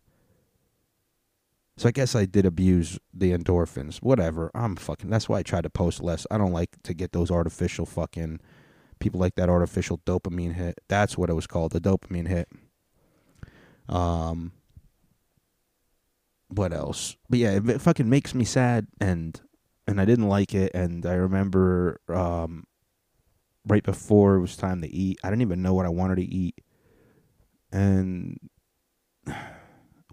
So 1.77 1.89
I 1.89 1.91
guess 1.91 2.15
I 2.15 2.25
did 2.25 2.45
abuse 2.45 2.99
the 3.11 3.31
endorphins. 3.31 3.97
Whatever. 3.97 4.51
I'm 4.53 4.75
fucking. 4.75 5.09
That's 5.09 5.27
why 5.27 5.39
I 5.39 5.43
try 5.43 5.61
to 5.61 5.69
post 5.71 6.03
less. 6.03 6.27
I 6.29 6.37
don't 6.37 6.51
like 6.51 6.69
to 6.83 6.93
get 6.93 7.13
those 7.13 7.31
artificial 7.31 7.87
fucking 7.87 8.39
people 8.99 9.19
like 9.19 9.33
that 9.35 9.49
artificial 9.49 9.97
dopamine 10.05 10.53
hit. 10.53 10.79
That's 10.87 11.17
what 11.17 11.31
it 11.31 11.33
was 11.33 11.47
called, 11.47 11.71
the 11.71 11.81
dopamine 11.81 12.27
hit. 12.27 12.47
Um. 13.89 14.51
What 16.55 16.73
else? 16.73 17.15
But 17.29 17.39
yeah, 17.39 17.51
it, 17.51 17.69
it 17.69 17.81
fucking 17.81 18.09
makes 18.09 18.35
me 18.35 18.45
sad, 18.45 18.87
and 18.99 19.39
and 19.87 19.99
I 19.99 20.05
didn't 20.05 20.27
like 20.27 20.53
it. 20.53 20.71
And 20.73 21.05
I 21.05 21.13
remember 21.13 21.99
um, 22.09 22.65
right 23.65 23.83
before 23.83 24.35
it 24.35 24.41
was 24.41 24.55
time 24.55 24.81
to 24.81 24.87
eat, 24.87 25.19
I 25.23 25.29
didn't 25.29 25.41
even 25.41 25.61
know 25.61 25.73
what 25.73 25.85
I 25.85 25.89
wanted 25.89 26.15
to 26.17 26.23
eat. 26.25 26.55
and 27.71 28.37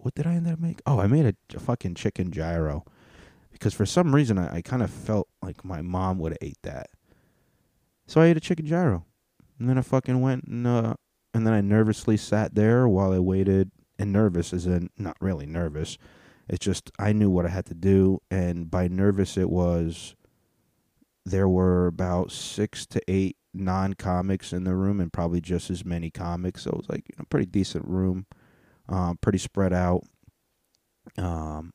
what 0.01 0.15
did 0.15 0.27
I 0.27 0.35
end 0.35 0.49
up 0.49 0.59
make? 0.59 0.81
Oh, 0.87 0.99
I 0.99 1.07
made 1.07 1.27
a, 1.27 1.35
a 1.55 1.61
fucking 1.61 1.95
chicken 1.95 2.31
gyro 2.31 2.85
because 3.53 3.75
for 3.75 3.85
some 3.85 4.15
reason 4.15 4.39
I, 4.39 4.57
I 4.57 4.63
kind 4.63 4.83
of 4.83 4.91
felt 4.91 5.29
like 5.43 5.65
my 5.65 5.83
mom 5.83 6.19
would 6.21 6.33
have 6.33 6.39
ate 6.41 6.63
that. 6.63 6.89
So 8.07 8.21
I 8.21 8.27
ate 8.27 8.37
a 8.37 8.41
chicken 8.41 8.67
gyro, 8.67 9.05
and 9.59 9.69
then 9.69 9.79
I 9.79 9.83
fucking 9.83 10.21
went 10.21 10.45
and 10.45 10.67
uh, 10.67 10.95
and 11.35 11.47
then 11.47 11.53
I 11.53 11.61
nervously 11.61 12.17
sat 12.17 12.55
there 12.55 12.89
while 12.89 13.13
I 13.13 13.19
waited. 13.19 13.71
And 13.99 14.15
nervous 14.15 14.55
is 14.55 14.67
not 14.97 15.19
really 15.21 15.45
nervous. 15.45 15.99
It's 16.50 16.64
just 16.64 16.90
I 16.99 17.12
knew 17.12 17.30
what 17.30 17.47
I 17.47 17.49
had 17.49 17.66
to 17.66 17.75
do, 17.75 18.21
and 18.30 18.71
by 18.71 18.88
nervous 18.88 19.37
it 19.37 19.49
was 19.49 20.16
there 21.25 21.49
were 21.49 21.87
about 21.87 22.33
six 22.33 22.87
to 22.87 23.00
eight 23.07 23.37
non 23.54 23.95
comics 23.95 24.52
in 24.52 24.64
the 24.64 24.75
room, 24.75 25.00
and 25.00 25.12
probably 25.12 25.40
just 25.40 25.71
as 25.71 25.85
many 25.85 26.11
comics. 26.11 26.62
So 26.62 26.71
it 26.71 26.76
was 26.76 26.88
like 26.88 27.09
you 27.09 27.14
know, 27.19 27.25
pretty 27.30 27.47
decent 27.47 27.87
room, 27.87 28.26
um, 28.88 29.16
pretty 29.21 29.38
spread 29.38 29.73
out. 29.73 30.02
Um, 31.16 31.73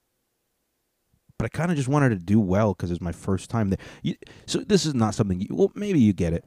but 1.39 1.45
I 1.45 1.49
kind 1.49 1.71
of 1.71 1.77
just 1.77 1.89
wanted 1.89 2.09
to 2.09 2.17
do 2.17 2.41
well 2.41 2.73
because 2.73 2.91
it's 2.91 3.01
my 3.01 3.13
first 3.13 3.49
time 3.49 3.69
there. 3.69 3.79
You, 4.03 4.15
so 4.45 4.59
this 4.59 4.85
is 4.85 4.93
not 4.93 5.15
something. 5.15 5.39
You, 5.39 5.47
well, 5.51 5.71
maybe 5.73 6.01
you 6.01 6.11
get 6.11 6.33
it. 6.33 6.43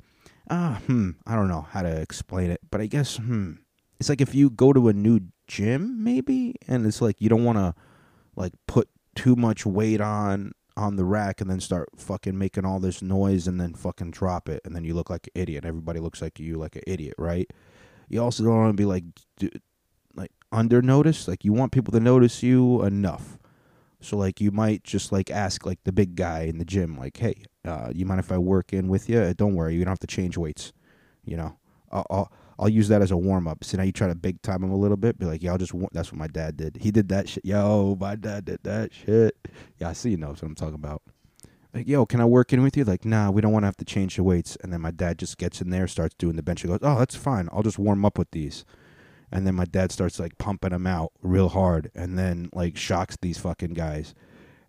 Ah, 0.50 0.82
hmm. 0.86 1.12
I 1.26 1.34
don't 1.34 1.48
know 1.48 1.62
how 1.62 1.80
to 1.80 2.00
explain 2.00 2.50
it, 2.50 2.60
but 2.70 2.82
I 2.82 2.86
guess 2.86 3.16
hmm. 3.16 3.52
It's 3.98 4.08
like 4.08 4.20
if 4.20 4.34
you 4.34 4.50
go 4.50 4.72
to 4.72 4.88
a 4.88 4.92
new 4.92 5.20
gym, 5.48 6.04
maybe, 6.04 6.54
and 6.68 6.86
it's 6.86 7.00
like 7.00 7.20
you 7.20 7.28
don't 7.28 7.44
want 7.44 7.58
to 7.58 7.74
like 8.38 8.52
put 8.66 8.88
too 9.14 9.36
much 9.36 9.66
weight 9.66 10.00
on 10.00 10.52
on 10.76 10.94
the 10.94 11.04
rack 11.04 11.40
and 11.40 11.50
then 11.50 11.58
start 11.58 11.88
fucking 11.96 12.38
making 12.38 12.64
all 12.64 12.78
this 12.78 13.02
noise 13.02 13.48
and 13.48 13.60
then 13.60 13.74
fucking 13.74 14.12
drop 14.12 14.48
it 14.48 14.62
and 14.64 14.76
then 14.76 14.84
you 14.84 14.94
look 14.94 15.10
like 15.10 15.26
an 15.26 15.42
idiot. 15.42 15.64
Everybody 15.64 15.98
looks 15.98 16.22
like 16.22 16.38
you 16.38 16.56
like 16.56 16.76
an 16.76 16.82
idiot, 16.86 17.14
right? 17.18 17.50
You 18.08 18.22
also 18.22 18.44
don't 18.44 18.56
want 18.56 18.76
to 18.76 18.80
be 18.80 18.86
like 18.86 19.04
like 20.14 20.30
under 20.52 20.80
notice. 20.80 21.26
Like 21.26 21.44
you 21.44 21.52
want 21.52 21.72
people 21.72 21.92
to 21.92 22.00
notice 22.00 22.42
you 22.42 22.82
enough. 22.84 23.38
So 24.00 24.16
like 24.16 24.40
you 24.40 24.52
might 24.52 24.84
just 24.84 25.10
like 25.10 25.30
ask 25.30 25.66
like 25.66 25.82
the 25.82 25.92
big 25.92 26.14
guy 26.14 26.42
in 26.42 26.58
the 26.58 26.64
gym, 26.64 26.96
like, 26.96 27.16
hey, 27.16 27.42
uh, 27.66 27.90
you 27.92 28.06
mind 28.06 28.20
if 28.20 28.30
I 28.30 28.38
work 28.38 28.72
in 28.72 28.86
with 28.86 29.08
you? 29.08 29.34
Don't 29.34 29.56
worry, 29.56 29.74
you 29.74 29.84
don't 29.84 29.90
have 29.90 29.98
to 29.98 30.06
change 30.06 30.36
weights. 30.36 30.72
You 31.24 31.36
know, 31.36 31.58
I'll 31.90 32.06
I'll, 32.08 32.32
I'll 32.58 32.68
use 32.68 32.88
that 32.88 33.02
as 33.02 33.10
a 33.10 33.16
warm 33.16 33.46
up. 33.46 33.62
So 33.64 33.76
now 33.76 33.84
you 33.84 33.92
try 33.92 34.08
to 34.08 34.14
big 34.14 34.42
time 34.42 34.62
him 34.64 34.70
a 34.70 34.76
little 34.76 34.96
bit. 34.96 35.18
Be 35.18 35.26
like, 35.26 35.42
yeah, 35.42 35.52
I'll 35.52 35.58
just. 35.58 35.74
wa- 35.74 35.88
That's 35.92 36.10
what 36.12 36.18
my 36.18 36.26
dad 36.26 36.56
did. 36.56 36.78
He 36.80 36.90
did 36.90 37.08
that 37.10 37.28
shit. 37.28 37.44
Yo, 37.44 37.96
my 38.00 38.16
dad 38.16 38.44
did 38.46 38.60
that 38.64 38.92
shit. 38.92 39.36
Yeah, 39.78 39.90
I 39.90 39.92
see. 39.92 40.10
You 40.10 40.16
know 40.16 40.30
what 40.30 40.42
I'm 40.42 40.54
talking 40.54 40.74
about. 40.74 41.02
Like, 41.74 41.86
yo, 41.86 42.06
can 42.06 42.20
I 42.20 42.24
work 42.24 42.52
in 42.52 42.62
with 42.62 42.76
you? 42.76 42.84
Like, 42.84 43.04
nah, 43.04 43.30
we 43.30 43.40
don't 43.42 43.52
want 43.52 43.62
to 43.62 43.66
have 43.68 43.76
to 43.76 43.84
change 43.84 44.16
the 44.16 44.22
weights. 44.24 44.56
And 44.62 44.72
then 44.72 44.80
my 44.80 44.90
dad 44.90 45.18
just 45.18 45.36
gets 45.38 45.60
in 45.60 45.70
there, 45.70 45.86
starts 45.86 46.14
doing 46.18 46.34
the 46.36 46.42
bench. 46.42 46.62
He 46.62 46.68
goes, 46.68 46.78
oh, 46.82 46.98
that's 46.98 47.14
fine. 47.14 47.48
I'll 47.52 47.62
just 47.62 47.78
warm 47.78 48.04
up 48.06 48.18
with 48.18 48.30
these. 48.30 48.64
And 49.30 49.46
then 49.46 49.54
my 49.54 49.66
dad 49.66 49.92
starts 49.92 50.18
like 50.18 50.38
pumping 50.38 50.70
them 50.70 50.86
out 50.86 51.12
real 51.20 51.50
hard, 51.50 51.90
and 51.94 52.18
then 52.18 52.48
like 52.54 52.78
shocks 52.78 53.18
these 53.20 53.36
fucking 53.38 53.74
guys. 53.74 54.14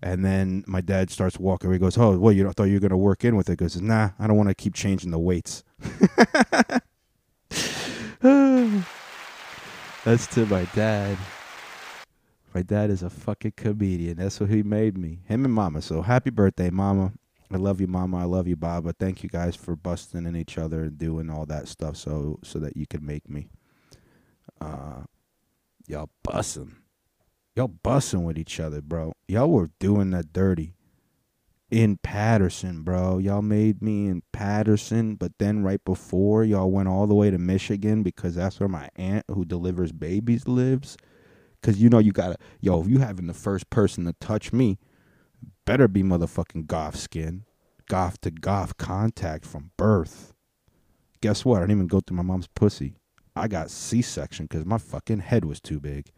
And 0.03 0.23
then 0.23 0.65
my 0.67 0.81
dad 0.81 1.09
starts 1.09 1.39
walking. 1.39 1.71
He 1.71 1.77
goes, 1.79 1.97
"Oh, 1.97 2.17
well, 2.19 2.33
you 2.33 2.49
thought 2.51 2.65
you 2.65 2.73
were 2.73 2.79
gonna 2.81 2.97
work 2.97 3.23
in 3.23 3.37
with 3.37 3.47
it?" 3.49 3.53
He 3.53 3.55
goes, 3.55 3.81
"Nah, 3.81 4.09
I 4.19 4.27
don't 4.27 4.35
want 4.35 4.49
to 4.49 4.55
keep 4.55 4.73
changing 4.73 5.11
the 5.11 5.19
weights." 5.19 5.63
That's 10.03 10.27
to 10.27 10.45
my 10.45 10.65
dad. 10.75 11.17
My 12.53 12.61
dad 12.63 12.89
is 12.89 13.03
a 13.03 13.09
fucking 13.09 13.53
comedian. 13.55 14.17
That's 14.17 14.39
what 14.39 14.49
he 14.49 14.63
made 14.63 14.97
me. 14.97 15.19
Him 15.25 15.45
and 15.45 15.53
Mama. 15.53 15.81
So 15.81 16.01
happy 16.01 16.29
birthday, 16.29 16.69
Mama. 16.69 17.13
I 17.51 17.57
love 17.57 17.81
you, 17.81 17.87
Mama. 17.87 18.17
I 18.17 18.23
love 18.25 18.47
you, 18.47 18.55
Baba. 18.55 18.93
Thank 18.93 19.23
you 19.23 19.29
guys 19.29 19.55
for 19.55 19.75
busting 19.75 20.25
in 20.25 20.35
each 20.35 20.57
other 20.57 20.83
and 20.83 20.97
doing 20.97 21.29
all 21.29 21.45
that 21.47 21.67
stuff 21.67 21.97
so 21.97 22.39
so 22.43 22.59
that 22.59 22.77
you 22.77 22.85
could 22.85 23.03
make 23.03 23.29
me. 23.29 23.49
Uh, 24.61 25.03
y'all 25.87 26.09
busting. 26.23 26.75
Y'all 27.55 27.67
busting 27.67 28.23
with 28.23 28.37
each 28.37 28.59
other, 28.59 28.81
bro. 28.81 29.13
Y'all 29.27 29.49
were 29.49 29.69
doing 29.79 30.11
that 30.11 30.31
dirty 30.31 30.73
in 31.71 31.97
Paterson, 31.97 32.81
bro. 32.81 33.19
Y'all 33.19 33.41
made 33.41 33.81
me 33.81 34.07
in 34.07 34.23
Paterson, 34.31 35.15
but 35.15 35.33
then 35.37 35.63
right 35.63 35.83
before 35.85 36.43
y'all 36.43 36.71
went 36.71 36.89
all 36.89 37.07
the 37.07 37.15
way 37.15 37.29
to 37.29 37.37
Michigan 37.37 38.03
because 38.03 38.35
that's 38.35 38.59
where 38.59 38.69
my 38.69 38.89
aunt 38.95 39.25
who 39.29 39.45
delivers 39.45 39.91
babies 39.91 40.47
lives. 40.47 40.97
Cause 41.61 41.77
you 41.77 41.89
know 41.89 41.99
you 41.99 42.13
gotta 42.13 42.37
yo, 42.61 42.81
if 42.81 42.87
you 42.87 42.99
having 42.99 43.27
the 43.27 43.33
first 43.33 43.69
person 43.69 44.05
to 44.05 44.13
touch 44.21 44.53
me, 44.53 44.79
better 45.65 45.87
be 45.87 46.03
motherfucking 46.03 46.67
goth 46.67 46.95
skin. 46.95 47.43
Goth 47.89 48.21
to 48.21 48.31
goth 48.31 48.77
contact 48.77 49.45
from 49.45 49.71
birth. 49.75 50.33
Guess 51.21 51.43
what? 51.43 51.57
I 51.57 51.61
didn't 51.61 51.77
even 51.77 51.87
go 51.87 51.99
through 51.99 52.17
my 52.17 52.23
mom's 52.23 52.47
pussy. 52.47 52.95
I 53.35 53.47
got 53.47 53.69
C 53.71 54.01
section 54.01 54.45
because 54.45 54.65
my 54.65 54.77
fucking 54.77 55.19
head 55.19 55.43
was 55.43 55.59
too 55.59 55.79
big. 55.79 56.11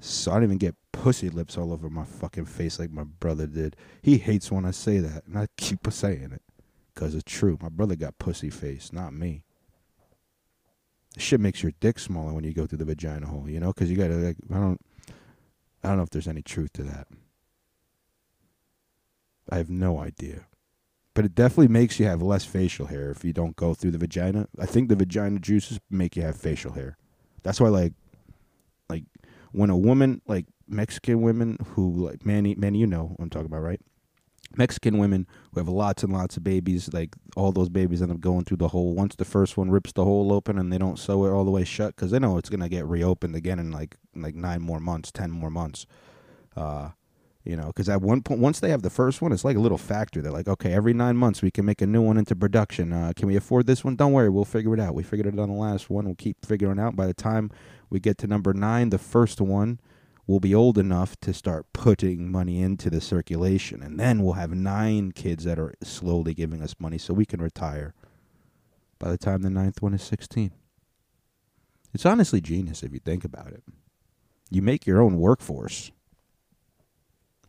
So 0.00 0.30
I 0.30 0.34
don't 0.34 0.44
even 0.44 0.58
get 0.58 0.74
pussy 0.92 1.30
lips 1.30 1.56
all 1.56 1.72
over 1.72 1.88
my 1.88 2.04
fucking 2.04 2.46
face 2.46 2.78
like 2.78 2.90
my 2.90 3.04
brother 3.04 3.46
did. 3.46 3.76
He 4.02 4.18
hates 4.18 4.50
when 4.50 4.64
I 4.64 4.70
say 4.70 4.98
that, 4.98 5.24
and 5.26 5.38
I 5.38 5.48
keep 5.56 5.80
saying 5.90 6.32
it 6.32 6.42
because 6.94 7.14
it's 7.14 7.30
true. 7.30 7.58
My 7.60 7.68
brother 7.68 7.96
got 7.96 8.18
pussy 8.18 8.50
face, 8.50 8.92
not 8.92 9.12
me. 9.12 9.42
Shit 11.18 11.40
makes 11.40 11.62
your 11.62 11.72
dick 11.80 11.98
smaller 11.98 12.32
when 12.32 12.44
you 12.44 12.52
go 12.52 12.66
through 12.66 12.78
the 12.78 12.84
vagina 12.84 13.26
hole, 13.26 13.48
you 13.48 13.58
know? 13.58 13.72
Because 13.72 13.90
you 13.90 13.96
gotta 13.96 14.14
like, 14.14 14.36
I 14.52 14.58
don't, 14.58 14.80
I 15.82 15.88
don't 15.88 15.96
know 15.96 16.02
if 16.02 16.10
there's 16.10 16.28
any 16.28 16.42
truth 16.42 16.72
to 16.74 16.82
that. 16.82 17.06
I 19.48 19.56
have 19.56 19.70
no 19.70 19.98
idea. 19.98 20.46
But 21.14 21.24
it 21.24 21.34
definitely 21.34 21.68
makes 21.68 21.98
you 21.98 22.04
have 22.06 22.20
less 22.20 22.44
facial 22.44 22.86
hair 22.86 23.10
if 23.10 23.24
you 23.24 23.32
don't 23.32 23.56
go 23.56 23.72
through 23.72 23.92
the 23.92 23.98
vagina. 23.98 24.48
I 24.60 24.66
think 24.66 24.88
the 24.88 24.96
vagina 24.96 25.38
juices 25.38 25.80
make 25.90 26.16
you 26.16 26.22
have 26.22 26.36
facial 26.36 26.72
hair. 26.72 26.98
That's 27.42 27.58
why, 27.60 27.68
like 27.68 27.94
when 29.52 29.70
a 29.70 29.76
woman, 29.76 30.22
like 30.26 30.46
Mexican 30.68 31.22
women 31.22 31.58
who, 31.74 32.06
like, 32.06 32.24
Manny, 32.26 32.54
Manny, 32.54 32.78
you 32.78 32.86
know 32.86 33.16
I'm 33.18 33.30
talking 33.30 33.46
about, 33.46 33.60
right? 33.60 33.80
Mexican 34.54 34.98
women 34.98 35.26
who 35.52 35.60
have 35.60 35.68
lots 35.68 36.02
and 36.02 36.12
lots 36.12 36.36
of 36.36 36.44
babies, 36.44 36.92
like 36.92 37.16
all 37.36 37.52
those 37.52 37.68
babies 37.68 38.02
end 38.02 38.12
up 38.12 38.20
going 38.20 38.44
through 38.44 38.58
the 38.58 38.68
hole. 38.68 38.94
Once 38.94 39.16
the 39.16 39.24
first 39.24 39.56
one 39.56 39.70
rips 39.70 39.92
the 39.92 40.04
hole 40.04 40.32
open 40.32 40.58
and 40.58 40.72
they 40.72 40.78
don't 40.78 40.98
sew 40.98 41.26
it 41.26 41.30
all 41.30 41.44
the 41.44 41.50
way 41.50 41.64
shut 41.64 41.96
because 41.96 42.10
they 42.10 42.18
know 42.18 42.38
it's 42.38 42.48
gonna 42.48 42.68
get 42.68 42.86
reopened 42.86 43.34
again 43.34 43.58
in 43.58 43.70
like 43.70 43.96
like 44.14 44.34
nine 44.34 44.62
more 44.62 44.80
months, 44.80 45.10
ten 45.10 45.30
more 45.30 45.50
months. 45.50 45.86
Uh, 46.56 46.90
you 47.44 47.56
know, 47.56 47.66
because 47.66 47.88
at 47.88 48.02
one 48.02 48.22
point, 48.22 48.40
once 48.40 48.58
they 48.58 48.70
have 48.70 48.82
the 48.82 48.90
first 48.90 49.22
one, 49.22 49.30
it's 49.30 49.44
like 49.44 49.56
a 49.56 49.60
little 49.60 49.78
factory. 49.78 50.20
They're 50.20 50.32
like, 50.32 50.48
okay, 50.48 50.72
every 50.72 50.92
nine 50.92 51.16
months 51.16 51.42
we 51.42 51.52
can 51.52 51.64
make 51.64 51.80
a 51.80 51.86
new 51.86 52.02
one 52.02 52.16
into 52.16 52.34
production. 52.34 52.92
Uh, 52.92 53.12
can 53.14 53.28
we 53.28 53.36
afford 53.36 53.66
this 53.66 53.84
one? 53.84 53.94
Don't 53.94 54.12
worry, 54.12 54.28
we'll 54.28 54.44
figure 54.44 54.74
it 54.74 54.80
out. 54.80 54.94
We 54.94 55.04
figured 55.04 55.26
it 55.26 55.38
out 55.38 55.42
on 55.42 55.50
the 55.50 55.54
last 55.54 55.88
one. 55.88 56.06
We'll 56.06 56.16
keep 56.16 56.44
figuring 56.44 56.80
out. 56.80 56.96
By 56.96 57.06
the 57.06 57.14
time 57.14 57.52
we 57.90 58.00
get 58.00 58.18
to 58.18 58.26
number 58.26 58.52
nine, 58.52 58.90
the 58.90 58.98
first 58.98 59.40
one 59.40 59.80
will 60.26 60.40
be 60.40 60.54
old 60.54 60.76
enough 60.76 61.18
to 61.20 61.32
start 61.32 61.72
putting 61.72 62.30
money 62.30 62.60
into 62.60 62.90
the 62.90 63.00
circulation, 63.00 63.82
and 63.82 63.98
then 63.98 64.22
we'll 64.22 64.34
have 64.34 64.52
nine 64.52 65.12
kids 65.12 65.44
that 65.44 65.58
are 65.58 65.74
slowly 65.82 66.34
giving 66.34 66.60
us 66.60 66.74
money 66.78 66.98
so 66.98 67.14
we 67.14 67.24
can 67.24 67.40
retire. 67.40 67.94
By 68.98 69.10
the 69.10 69.18
time 69.18 69.42
the 69.42 69.50
ninth 69.50 69.82
one 69.82 69.94
is 69.94 70.02
sixteen, 70.02 70.52
it's 71.94 72.06
honestly 72.06 72.40
genius 72.40 72.82
if 72.82 72.92
you 72.92 72.98
think 72.98 73.24
about 73.24 73.52
it. 73.52 73.62
You 74.50 74.62
make 74.62 74.86
your 74.86 75.00
own 75.00 75.18
workforce. 75.18 75.92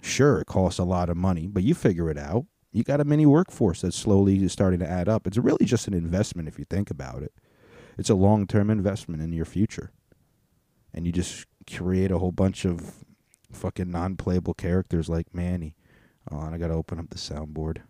Sure, 0.01 0.39
it 0.41 0.47
costs 0.47 0.77
a 0.77 0.83
lot 0.83 1.09
of 1.09 1.17
money, 1.17 1.47
but 1.47 1.63
you 1.63 1.73
figure 1.73 2.09
it 2.09 2.17
out. 2.17 2.45
You 2.71 2.83
got 2.83 3.01
a 3.01 3.05
mini 3.05 3.25
workforce 3.25 3.81
that's 3.81 3.97
slowly 3.97 4.47
starting 4.49 4.79
to 4.81 4.89
add 4.89 5.09
up. 5.09 5.25
It's 5.25 5.37
really 5.37 5.65
just 5.65 5.87
an 5.87 5.95
investment 5.95 6.47
if 6.47 6.59
you 6.59 6.65
think 6.65 6.91
about 6.91 7.23
it. 7.23 7.33
It's 7.97 8.09
a 8.09 8.15
long 8.15 8.45
term 8.45 8.69
investment 8.69 9.23
in 9.23 9.33
your 9.33 9.45
future. 9.45 9.91
And 10.97 11.05
you 11.05 11.11
just 11.11 11.45
create 11.71 12.09
a 12.09 12.17
whole 12.17 12.31
bunch 12.31 12.65
of 12.65 12.91
fucking 13.53 13.91
non 13.91 14.17
playable 14.17 14.55
characters 14.55 15.07
like 15.07 15.31
Manny. 15.31 15.75
Oh, 16.31 16.39
and 16.39 16.55
I 16.55 16.57
gotta 16.57 16.73
open 16.73 16.97
up 16.97 17.11
the 17.11 17.19
soundboard. 17.19 17.83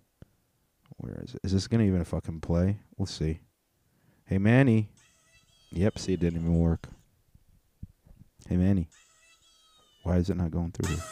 Where 0.98 1.18
is 1.24 1.34
it? 1.34 1.40
Is 1.46 1.54
this 1.54 1.70
gonna 1.70 1.86
even 1.86 2.04
fucking 2.04 2.42
play? 2.42 2.80
We'll 2.98 3.06
see. 3.06 3.40
Hey 4.26 4.40
Manny. 4.40 4.90
Yep, 5.72 5.98
see 6.00 6.14
it 6.16 6.20
didn't 6.20 6.42
even 6.42 6.60
work. 6.60 6.90
Hey 8.50 8.58
Manny. 8.58 8.90
Why 10.04 10.18
is 10.18 10.30
it 10.30 10.36
not 10.36 10.52
going 10.52 10.72
through 10.72 10.94
here? 10.94 11.04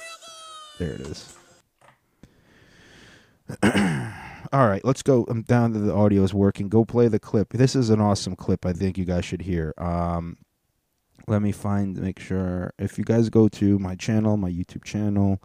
There 0.80 0.92
it 0.96 1.02
is. 1.02 1.34
All 4.52 4.68
right, 4.68 4.84
let's 4.84 5.02
go. 5.02 5.26
I'm 5.30 5.44
down 5.44 5.72
to 5.72 5.80
the 5.80 5.94
audio 5.94 6.24
is 6.24 6.34
working. 6.34 6.68
Go 6.68 6.84
play 6.84 7.08
the 7.08 7.20
clip. 7.20 7.54
This 7.54 7.74
is 7.74 7.90
an 7.90 8.02
awesome 8.02 8.36
clip. 8.36 8.66
I 8.66 8.74
think 8.74 8.98
you 8.98 9.06
guys 9.06 9.24
should 9.24 9.44
hear. 9.44 9.74
Um, 9.78 10.36
let 11.28 11.42
me 11.42 11.52
find, 11.52 11.98
make 11.98 12.20
sure. 12.20 12.74
If 12.78 12.98
you 12.98 13.04
guys 13.04 13.30
go 13.30 13.48
to 13.50 13.80
my 13.80 13.96
channel, 13.96 14.38
my 14.38 14.50
YouTube 14.50 14.84
channel, 14.84 15.42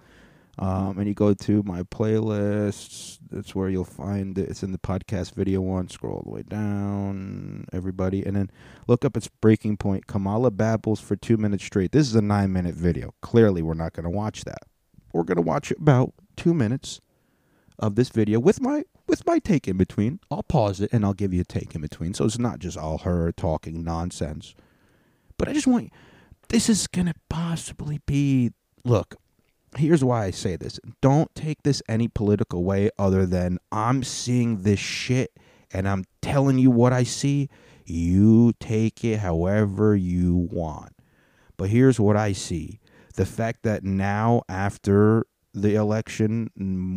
um, 0.59 0.99
and 0.99 1.09
you 1.09 1.15
go 1.15 1.33
to 1.33 1.63
my 1.63 1.83
playlists, 1.85 3.19
that's 3.31 3.55
where 3.55 3.71
you'll 3.71 3.85
find 3.85 4.37
it. 4.37 4.49
It's 4.51 4.63
in 4.63 4.73
the 4.73 4.79
podcast 4.79 5.33
video 5.35 5.63
one. 5.63 5.89
Scroll 5.89 6.17
all 6.17 6.23
the 6.23 6.31
way 6.31 6.43
down, 6.43 7.67
everybody, 7.73 8.25
and 8.27 8.37
then 8.37 8.51
look 8.87 9.05
up 9.05 9.17
its 9.17 9.29
breaking 9.29 9.79
point. 9.79 10.07
Kamala 10.07 10.51
babbles 10.51 11.01
for 11.01 11.17
two 11.17 11.39
minutes 11.39 11.65
straight. 11.65 11.93
This 11.93 12.07
is 12.07 12.15
a 12.15 12.21
nine 12.21 12.53
minute 12.53 12.75
video. 12.75 13.15
Clearly, 13.23 13.63
we're 13.63 13.75
not 13.75 13.95
going 13.95 14.05
to 14.05 14.11
watch 14.11 14.45
that. 14.45 14.65
We're 15.15 15.25
going 15.25 15.37
to 15.37 15.43
watch 15.43 15.71
about 15.73 16.13
two 16.37 16.53
minutes 16.53 17.01
of 17.79 17.95
this 17.95 18.11
video 18.11 18.39
with 18.39 18.61
my 18.61 18.85
with 19.07 19.27
my 19.27 19.39
take 19.39 19.67
in 19.67 19.79
between. 19.79 20.21
I'll 20.31 20.43
pause 20.43 20.81
it 20.83 20.93
and 20.93 21.05
I'll 21.05 21.15
give 21.15 21.33
you 21.33 21.41
a 21.41 21.45
take 21.45 21.75
in 21.75 21.81
between, 21.81 22.13
so 22.13 22.27
it's 22.27 22.39
not 22.39 22.59
just 22.59 22.77
all 22.77 22.99
her 22.99 23.33
talking 23.33 23.83
nonsense. 23.83 24.55
But 25.41 25.49
I 25.49 25.55
just 25.55 25.67
want 25.67 25.91
this 26.51 26.69
is 26.69 26.87
gonna 26.87 27.15
possibly 27.31 28.03
be 28.05 28.51
look. 28.85 29.15
Here's 29.75 30.05
why 30.05 30.27
I 30.27 30.33
say 30.33 30.57
this. 30.57 30.79
Don't 31.01 31.35
take 31.35 31.63
this 31.63 31.83
any 31.89 32.09
political 32.09 32.63
way 32.63 32.91
other 32.99 33.25
than 33.25 33.57
I'm 33.73 34.03
seeing 34.03 34.65
this 34.65 34.81
shit 34.81 35.31
and 35.73 35.89
I'm 35.89 36.05
telling 36.21 36.59
you 36.59 36.71
what 36.71 36.93
I 36.93 37.05
see. 37.05 37.49
You 37.87 38.53
take 38.61 39.03
it 39.03 39.21
however 39.21 39.97
you 39.97 40.37
want. 40.53 40.93
But 41.57 41.71
here's 41.71 41.99
what 41.99 42.19
I 42.19 42.33
see. 42.33 42.79
The 43.15 43.25
fact 43.25 43.63
that 43.63 43.83
now 43.83 44.43
after 44.47 45.25
the 45.53 45.75
election 45.75 46.49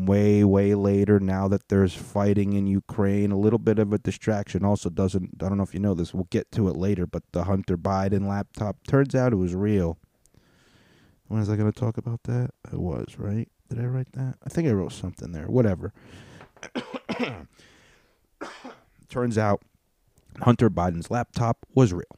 way 0.06 0.44
way 0.44 0.76
later 0.76 1.20
now 1.20 1.48
that 1.48 1.70
there's 1.70 1.96
fighting 1.96 2.54
in 2.54 2.68
Ukraine 2.68 3.32
a 3.32 3.38
little 3.38 3.58
bit 3.58 3.80
of 3.80 3.92
a 3.92 3.98
distraction. 3.98 4.64
Also 4.64 4.90
doesn't 4.90 5.42
I 5.42 5.50
don't 5.50 5.58
know 5.58 5.64
if 5.64 5.74
you 5.74 5.80
know 5.80 5.96
this 5.96 6.14
we'll 6.14 6.28
get 6.30 6.52
to 6.54 6.68
it 6.68 6.76
later 6.76 7.08
but 7.08 7.24
the 7.32 7.46
Hunter 7.46 7.78
Biden 7.78 8.28
laptop 8.28 8.78
turns 8.88 9.16
out 9.16 9.34
it 9.34 9.38
was 9.38 9.56
real. 9.56 9.98
When 11.28 11.40
was 11.40 11.50
I 11.50 11.56
going 11.56 11.72
to 11.72 11.80
talk 11.80 11.98
about 11.98 12.24
that? 12.24 12.52
It 12.72 12.80
was 12.80 13.16
right? 13.18 13.50
Did 13.70 13.80
I 13.80 13.86
write 13.86 14.12
that? 14.14 14.36
I 14.46 14.50
think 14.50 14.68
I 14.68 14.72
wrote 14.72 14.94
something 14.94 15.32
there 15.32 15.48
whatever. 15.48 15.92
Turns 19.10 19.38
out 19.38 19.62
Hunter 20.42 20.70
Biden's 20.70 21.10
laptop 21.10 21.66
was 21.74 21.92
real 21.92 22.18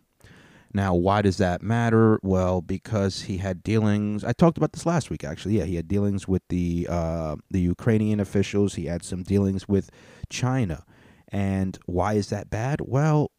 now, 0.76 0.94
why 0.94 1.22
does 1.22 1.38
that 1.38 1.64
matter? 1.64 2.20
Well, 2.22 2.62
because 2.62 3.22
he 3.24 3.38
had 3.38 3.64
dealings. 3.64 4.26
I 4.26 4.34
talked 4.34 4.58
about 4.58 4.74
this 4.74 4.86
last 4.86 5.10
week, 5.10 5.24
actually. 5.24 5.58
Yeah, 5.58 5.64
he 5.64 5.76
had 5.78 5.88
dealings 5.88 6.28
with 6.28 6.42
the 6.50 6.86
uh, 6.90 7.38
the 7.50 7.62
Ukrainian 7.62 8.20
officials. 8.20 8.76
He 8.76 8.88
had 8.88 9.02
some 9.02 9.24
dealings 9.24 9.70
with 9.70 9.90
China. 10.30 10.84
And 11.30 11.80
why 11.86 12.14
is 12.14 12.28
that 12.30 12.50
bad? 12.50 12.82
Well, 12.82 13.32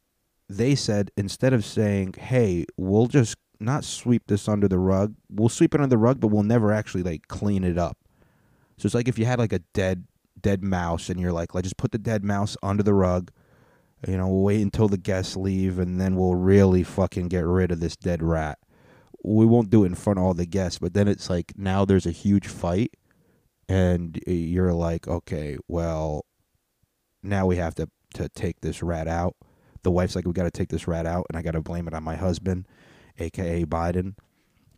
they 0.49 0.75
said 0.75 1.11
instead 1.15 1.53
of 1.53 1.63
saying, 1.63 2.15
"Hey, 2.17 2.65
we'll 2.79 3.07
just 3.07 3.37
not 3.61 3.85
sweep 3.85 4.23
this 4.29 4.49
under 4.49 4.67
the 4.67 4.79
rug. 4.79 5.15
We'll 5.31 5.51
sweep 5.51 5.75
it 5.75 5.81
under 5.81 5.91
the 5.91 5.99
rug, 5.99 6.21
but 6.21 6.29
we'll 6.29 6.43
never 6.43 6.73
actually 6.73 7.03
like 7.03 7.29
clean 7.29 7.65
it 7.65 7.77
up." 7.77 7.99
So 8.79 8.87
it's 8.87 8.95
like 8.95 9.09
if 9.09 9.19
you 9.19 9.27
had 9.27 9.39
like 9.39 9.53
a 9.53 9.61
dead 9.75 10.07
dead 10.41 10.63
mouse, 10.65 11.11
and 11.11 11.21
you're 11.21 11.33
like, 11.33 11.55
"Let's 11.55 11.67
just 11.67 11.77
put 11.77 11.93
the 11.93 11.99
dead 11.99 12.25
mouse 12.25 12.57
under 12.63 12.83
the 12.83 12.95
rug." 12.95 13.31
You 14.07 14.17
know, 14.17 14.29
wait 14.29 14.63
until 14.63 14.89
the 14.89 14.99
guests 14.99 15.37
leave 15.37 15.79
and 15.79 16.01
then 16.01 16.17
we'll 16.17 16.35
really 16.35 16.83
fucking 16.83 17.29
get 17.29 17.45
rid 17.45 17.71
of 17.71 17.81
this 17.81 17.97
dead 17.97 18.23
rat. 18.23 18.59
We 19.25 19.47
won't 19.47 19.71
do 19.71 19.85
it 19.85 19.89
in 19.89 19.95
front 19.95 20.19
of 20.19 20.25
all 20.25 20.35
the 20.35 20.47
guests, 20.47 20.79
but 20.79 20.95
then 20.95 21.09
it's 21.09 21.31
like 21.31 21.53
now 21.57 21.85
there's 21.85 22.07
a 22.07 22.13
huge 22.13 22.47
fight 22.47 22.93
and 23.69 24.21
you're 24.27 24.73
like, 24.73 25.09
okay, 25.09 25.59
well, 25.69 26.25
now 27.23 27.47
we 27.47 27.57
have 27.57 27.75
to 27.77 27.89
to 28.15 28.29
take 28.29 28.61
this 28.61 28.83
rat 28.83 29.09
out. 29.09 29.37
The 29.83 29.91
wife's 29.91 30.17
like, 30.17 30.27
we 30.27 30.33
got 30.33 30.45
to 30.45 30.51
take 30.51 30.69
this 30.69 30.89
rat 30.89 31.07
out, 31.07 31.27
and 31.29 31.39
I 31.39 31.43
got 31.43 31.53
to 31.53 31.61
blame 31.61 31.87
it 31.87 31.95
on 31.95 32.03
my 32.03 32.17
husband, 32.17 32.67
aka 33.19 33.65
Biden. 33.65 34.15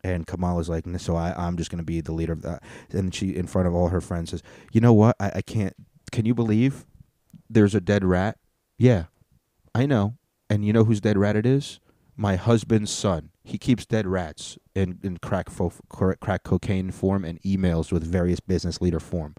And 0.05 0.27
Kamala's 0.27 0.69
like, 0.69 0.85
so 0.99 1.17
I, 1.17 1.35
I'm 1.37 1.57
just 1.57 1.71
going 1.71 1.79
to 1.79 1.85
be 1.85 2.01
the 2.01 2.13
leader 2.13 2.33
of 2.33 2.43
that. 2.43 2.63
Uh, 2.63 2.99
and 2.99 3.15
she, 3.15 3.35
in 3.35 3.47
front 3.47 3.67
of 3.67 3.75
all 3.75 3.89
her 3.89 4.01
friends, 4.01 4.31
says, 4.31 4.43
you 4.73 4.81
know 4.81 4.93
what? 4.93 5.17
I, 5.19 5.33
I 5.37 5.43
can't. 5.43 5.75
Can 6.13 6.25
you 6.25 6.35
believe 6.35 6.87
there's 7.51 7.75
a 7.75 7.81
dead 7.81 8.05
rat? 8.05 8.39
Yeah, 8.79 9.05
I 9.75 9.87
know. 9.87 10.15
And 10.49 10.65
you 10.65 10.73
know 10.73 10.85
whose 10.85 11.01
dead 11.01 11.19
rat 11.19 11.37
it 11.37 11.45
is? 11.45 11.81
My 12.17 12.37
husband's 12.37 12.91
son. 12.91 13.31
He 13.45 13.59
keeps 13.59 13.85
dead 13.85 14.07
rats 14.07 14.59
in, 14.75 14.99
in 15.03 15.19
crack, 15.19 15.51
fo- 15.51 15.73
crack 15.89 16.43
cocaine 16.45 16.91
form 16.91 17.25
and 17.25 17.41
emails 17.43 17.93
with 17.93 18.05
various 18.05 18.41
business 18.41 18.81
leader 18.81 19.01
form 19.01 19.35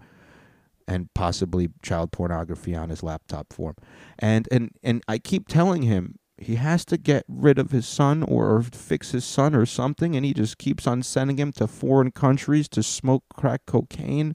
and 0.86 1.12
possibly 1.14 1.68
child 1.82 2.12
pornography 2.12 2.74
on 2.74 2.90
his 2.90 3.02
laptop 3.02 3.52
form. 3.52 3.76
And, 4.18 4.48
and, 4.50 4.70
and 4.82 5.02
I 5.08 5.18
keep 5.18 5.48
telling 5.48 5.82
him 5.82 6.16
he 6.36 6.56
has 6.56 6.84
to 6.86 6.96
get 6.96 7.24
rid 7.28 7.58
of 7.58 7.70
his 7.70 7.86
son 7.86 8.22
or 8.22 8.62
fix 8.62 9.12
his 9.12 9.24
son 9.24 9.54
or 9.54 9.66
something. 9.66 10.16
And 10.16 10.24
he 10.24 10.34
just 10.34 10.58
keeps 10.58 10.86
on 10.86 11.02
sending 11.02 11.38
him 11.38 11.52
to 11.52 11.66
foreign 11.66 12.10
countries 12.10 12.68
to 12.70 12.82
smoke 12.82 13.24
crack 13.34 13.62
cocaine 13.66 14.34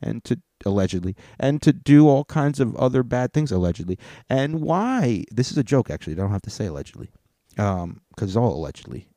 and 0.00 0.24
to 0.24 0.40
allegedly 0.66 1.16
and 1.38 1.60
to 1.62 1.72
do 1.72 2.08
all 2.08 2.24
kinds 2.24 2.60
of 2.60 2.74
other 2.76 3.02
bad 3.02 3.32
things 3.32 3.52
allegedly. 3.52 3.98
And 4.28 4.60
why 4.60 5.24
this 5.30 5.50
is 5.50 5.58
a 5.58 5.64
joke 5.64 5.90
actually 5.90 6.14
i 6.14 6.16
don't 6.16 6.30
have 6.30 6.42
to 6.42 6.50
say 6.50 6.66
allegedly 6.66 7.10
um 7.58 8.00
because 8.10 8.30
it's 8.30 8.36
all 8.36 8.54
allegedly 8.54 9.08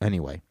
anyway. 0.00 0.42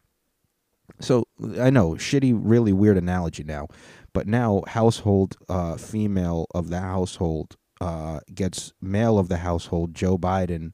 So 0.99 1.25
i 1.59 1.69
know 1.69 1.91
shitty 1.91 2.37
really 2.41 2.73
weird 2.73 2.97
analogy 2.97 3.43
now 3.43 3.67
but 4.13 4.27
now 4.27 4.63
household 4.67 5.35
uh 5.49 5.75
female 5.77 6.47
of 6.53 6.69
the 6.69 6.79
household 6.79 7.57
uh 7.81 8.19
gets 8.33 8.71
male 8.81 9.19
of 9.19 9.27
the 9.27 9.37
household 9.37 9.93
joe 9.93 10.17
biden 10.17 10.73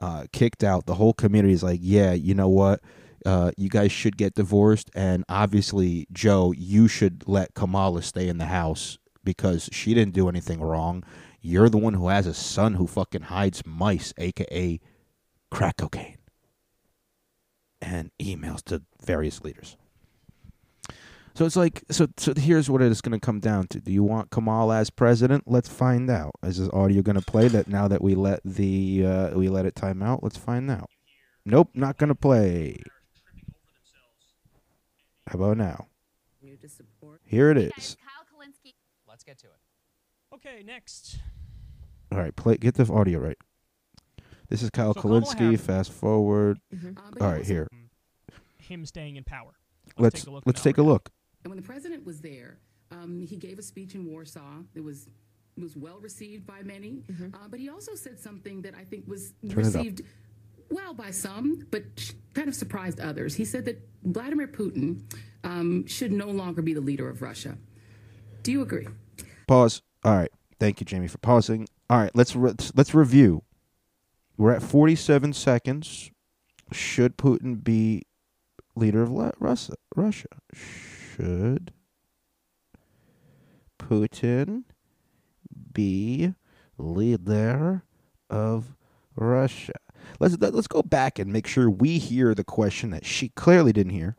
uh 0.00 0.26
kicked 0.32 0.64
out. 0.64 0.86
The 0.86 0.94
whole 0.96 1.14
community 1.14 1.54
is 1.54 1.62
like 1.62 1.80
yeah 1.82 2.12
you 2.12 2.34
know 2.34 2.48
what? 2.48 2.80
Uh, 3.24 3.52
you 3.56 3.68
guys 3.68 3.92
should 3.92 4.16
get 4.16 4.34
divorced, 4.34 4.90
and 4.94 5.24
obviously, 5.28 6.06
Joe, 6.12 6.52
you 6.56 6.88
should 6.88 7.22
let 7.28 7.54
Kamala 7.54 8.02
stay 8.02 8.28
in 8.28 8.38
the 8.38 8.46
house 8.46 8.98
because 9.24 9.68
she 9.72 9.94
didn't 9.94 10.14
do 10.14 10.28
anything 10.28 10.60
wrong. 10.60 11.04
You're 11.40 11.68
the 11.68 11.78
one 11.78 11.94
who 11.94 12.08
has 12.08 12.26
a 12.26 12.34
son 12.34 12.74
who 12.74 12.86
fucking 12.86 13.22
hides 13.22 13.64
mice, 13.66 14.12
aka 14.18 14.80
crack 15.50 15.76
cocaine, 15.78 16.18
and 17.80 18.10
emails 18.20 18.62
to 18.64 18.82
various 19.04 19.42
leaders. 19.42 19.76
So 21.34 21.46
it's 21.46 21.56
like, 21.56 21.82
so 21.90 22.08
so 22.18 22.34
here's 22.36 22.68
what 22.68 22.82
it 22.82 22.92
is 22.92 23.00
going 23.00 23.18
to 23.18 23.24
come 23.24 23.40
down 23.40 23.66
to. 23.68 23.80
Do 23.80 23.90
you 23.90 24.02
want 24.04 24.30
Kamal 24.30 24.70
as 24.70 24.90
president? 24.90 25.44
Let's 25.46 25.68
find 25.68 26.10
out. 26.10 26.32
Is 26.42 26.58
this 26.58 26.68
audio 26.72 27.00
going 27.00 27.18
to 27.18 27.24
play? 27.24 27.48
That 27.48 27.68
now 27.68 27.88
that 27.88 28.02
we 28.02 28.14
let 28.14 28.40
the 28.44 29.04
uh, 29.06 29.30
we 29.30 29.48
let 29.48 29.64
it 29.64 29.74
time 29.74 30.02
out, 30.02 30.22
let's 30.22 30.36
find 30.36 30.70
out. 30.70 30.90
Nope, 31.44 31.70
not 31.74 31.96
going 31.96 32.08
to 32.08 32.14
play. 32.14 32.76
How 35.26 35.38
about 35.38 35.56
now? 35.56 35.86
Here 37.24 37.50
it 37.50 37.56
is. 37.56 37.96
Let's 39.08 39.24
get 39.24 39.38
to 39.38 39.46
it. 39.46 39.52
Okay, 40.44 40.64
next. 40.64 41.18
All 42.10 42.18
right, 42.18 42.34
play. 42.34 42.56
Get 42.56 42.74
the 42.74 42.92
audio 42.92 43.20
right. 43.20 43.38
This 44.48 44.60
is 44.62 44.70
Kyle 44.70 44.92
So 44.92 45.00
Kulinski. 45.00 45.58
Fast 45.58 45.92
forward. 45.92 46.58
Uh, 46.74 46.88
All 47.20 47.32
right, 47.32 47.44
here. 47.44 47.68
Him 48.58 48.84
staying 48.84 49.16
in 49.16 49.24
power. 49.24 49.52
Let's 49.98 50.20
take 50.20 50.28
a 50.28 50.30
look 50.30 50.42
let's 50.46 50.62
take 50.62 50.78
a 50.78 50.82
look. 50.82 51.10
And 51.44 51.50
when 51.50 51.60
the 51.60 51.66
president 51.66 52.04
was 52.04 52.20
there, 52.20 52.58
um, 52.90 53.24
he 53.28 53.36
gave 53.36 53.58
a 53.58 53.62
speech 53.62 53.94
in 53.94 54.04
Warsaw. 54.04 54.62
It 54.74 54.80
was 54.82 55.06
it 55.56 55.62
was 55.62 55.76
well 55.76 56.00
received 56.00 56.44
by 56.44 56.62
many, 56.62 57.02
uh, 57.34 57.46
but 57.48 57.60
he 57.60 57.68
also 57.68 57.94
said 57.94 58.18
something 58.18 58.62
that 58.62 58.74
I 58.74 58.84
think 58.84 59.06
was 59.06 59.34
Turn 59.48 59.56
received 59.56 60.02
well 60.70 60.94
by 60.94 61.12
some, 61.12 61.68
but 61.70 61.84
kind 62.34 62.48
of 62.48 62.54
surprised 62.54 62.98
others. 62.98 63.34
He 63.34 63.44
said 63.44 63.64
that 63.66 63.80
Vladimir 64.02 64.48
Putin 64.48 65.02
um, 65.44 65.86
should 65.86 66.10
no 66.10 66.26
longer 66.28 66.62
be 66.62 66.74
the 66.74 66.80
leader 66.80 67.08
of 67.08 67.22
Russia. 67.22 67.56
Do 68.42 68.50
you 68.50 68.62
agree? 68.62 68.88
Pause. 69.46 69.82
All 70.04 70.16
right. 70.16 70.30
Thank 70.58 70.80
you, 70.80 70.84
Jamie, 70.86 71.08
for 71.08 71.18
pausing. 71.18 71.66
All 71.90 71.98
right, 71.98 72.10
let's 72.14 72.34
re- 72.36 72.54
let's 72.74 72.94
review. 72.94 73.42
We're 74.36 74.52
at 74.52 74.62
47 74.62 75.32
seconds. 75.32 76.10
Should 76.72 77.16
Putin 77.18 77.62
be 77.62 78.02
leader 78.74 79.02
of 79.02 79.10
Russia? 79.38 79.74
Russia 79.94 80.28
should 80.54 81.72
Putin 83.78 84.64
be 85.72 86.34
leader 86.78 87.82
of 88.30 88.74
Russia? 89.14 89.74
Let's 90.18 90.38
let- 90.38 90.54
let's 90.54 90.66
go 90.68 90.82
back 90.82 91.18
and 91.18 91.32
make 91.32 91.46
sure 91.46 91.68
we 91.70 91.98
hear 91.98 92.34
the 92.34 92.44
question 92.44 92.90
that 92.90 93.04
she 93.04 93.28
clearly 93.30 93.72
didn't 93.72 93.92
hear. 93.92 94.16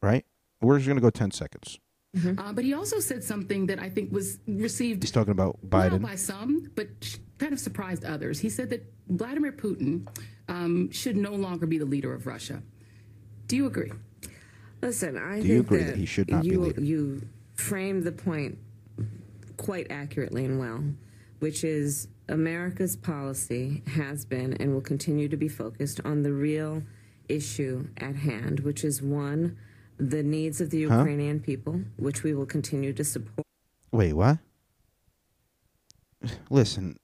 Right? 0.00 0.24
We're 0.60 0.78
just 0.78 0.88
gonna 0.88 1.00
go 1.00 1.10
10 1.10 1.30
seconds. 1.30 1.78
Uh, 2.38 2.52
but 2.52 2.62
he 2.64 2.74
also 2.74 3.00
said 3.00 3.24
something 3.24 3.66
that 3.66 3.78
I 3.78 3.88
think 3.88 4.12
was 4.12 4.38
received 4.46 5.02
He's 5.02 5.10
talking 5.10 5.30
about 5.32 5.58
well 5.62 5.88
Biden. 5.90 6.02
by 6.02 6.14
some, 6.14 6.70
but 6.74 6.88
kind 7.38 7.52
of 7.54 7.58
surprised 7.58 8.04
others. 8.04 8.38
He 8.38 8.50
said 8.50 8.68
that 8.70 8.84
Vladimir 9.08 9.52
Putin 9.52 10.06
um, 10.48 10.90
should 10.90 11.16
no 11.16 11.32
longer 11.32 11.66
be 11.66 11.78
the 11.78 11.86
leader 11.86 12.12
of 12.12 12.26
Russia. 12.26 12.62
Do 13.46 13.56
you 13.56 13.66
agree? 13.66 13.92
Listen, 14.82 15.16
I 15.16 15.36
Do 15.36 15.42
think 15.42 15.48
you 15.48 15.60
agree 15.60 15.82
that 15.84 15.96
he 15.96 16.04
should 16.04 16.30
not 16.30 16.42
be 16.42 16.48
you, 16.50 16.60
leader? 16.60 16.80
You 16.82 17.22
framed 17.54 18.04
the 18.04 18.12
point 18.12 18.58
quite 19.56 19.86
accurately 19.90 20.44
and 20.44 20.58
well, 20.58 20.84
which 21.38 21.64
is 21.64 22.08
America's 22.28 22.94
policy 22.94 23.82
has 23.86 24.24
been 24.26 24.52
and 24.54 24.74
will 24.74 24.80
continue 24.82 25.28
to 25.28 25.36
be 25.36 25.48
focused 25.48 26.00
on 26.04 26.22
the 26.22 26.32
real 26.32 26.82
issue 27.28 27.88
at 27.96 28.16
hand, 28.16 28.60
which 28.60 28.84
is 28.84 29.00
one, 29.00 29.56
the 29.98 30.22
needs 30.22 30.60
of 30.60 30.70
the 30.70 30.84
Huh? 30.84 30.98
Ukrainian 30.98 31.40
people, 31.40 31.80
which 31.96 32.22
we 32.22 32.34
will 32.34 32.46
continue 32.46 32.92
to 32.92 33.04
support. 33.04 33.46
Wait, 33.90 34.12
what? 34.14 34.38
Listen, 36.50 36.96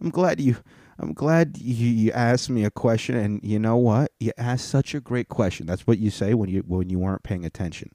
I'm 0.00 0.10
glad 0.10 0.40
you. 0.40 0.56
I'm 0.98 1.14
glad 1.14 1.56
you, 1.58 1.88
you 1.88 2.12
asked 2.12 2.50
me 2.50 2.62
a 2.64 2.70
question, 2.70 3.16
and 3.16 3.40
you 3.42 3.58
know 3.58 3.76
what? 3.76 4.12
You 4.20 4.32
asked 4.36 4.68
such 4.68 4.94
a 4.94 5.00
great 5.00 5.28
question. 5.28 5.66
That's 5.66 5.86
what 5.86 5.98
you 5.98 6.10
say 6.10 6.34
when 6.34 6.50
you 6.50 6.60
when 6.66 6.90
you 6.90 6.98
weren't 6.98 7.22
paying 7.22 7.44
attention, 7.44 7.90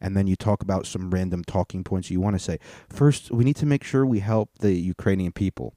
and 0.00 0.16
then 0.16 0.26
you 0.26 0.34
talk 0.34 0.62
about 0.62 0.86
some 0.86 1.10
random 1.10 1.44
talking 1.44 1.84
points 1.84 2.10
you 2.10 2.20
want 2.20 2.34
to 2.34 2.40
say. 2.40 2.58
First, 2.88 3.30
we 3.30 3.44
need 3.44 3.56
to 3.56 3.66
make 3.66 3.84
sure 3.84 4.04
we 4.04 4.20
help 4.20 4.50
the 4.58 4.72
Ukrainian 4.72 5.32
people. 5.32 5.74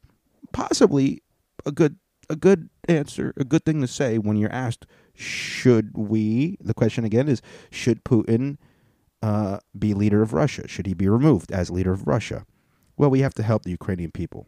Possibly 0.54 1.22
a 1.66 1.72
good 1.72 1.98
a 2.30 2.36
good 2.36 2.70
answer, 2.88 3.34
a 3.38 3.44
good 3.44 3.66
thing 3.66 3.82
to 3.82 3.88
say 3.88 4.18
when 4.18 4.38
you're 4.38 4.52
asked, 4.52 4.86
should 5.16 5.92
we? 5.96 6.58
The 6.62 6.74
question 6.74 7.04
again 7.04 7.28
is: 7.28 7.42
Should 7.70 8.04
Putin 8.04 8.58
uh, 9.22 9.60
be 9.78 9.94
leader 9.94 10.22
of 10.22 10.34
Russia? 10.34 10.68
Should 10.68 10.88
he 10.88 10.94
be 10.94 11.08
removed 11.08 11.52
as 11.52 11.70
leader 11.70 11.92
of 11.92 12.08
Russia? 12.08 12.46
Well, 12.98 13.10
we 13.10 13.22
have 13.22 13.34
to 13.36 13.44
help 13.44 13.64
the 13.64 13.72
Ukrainian 13.72 14.12
people. 14.12 14.48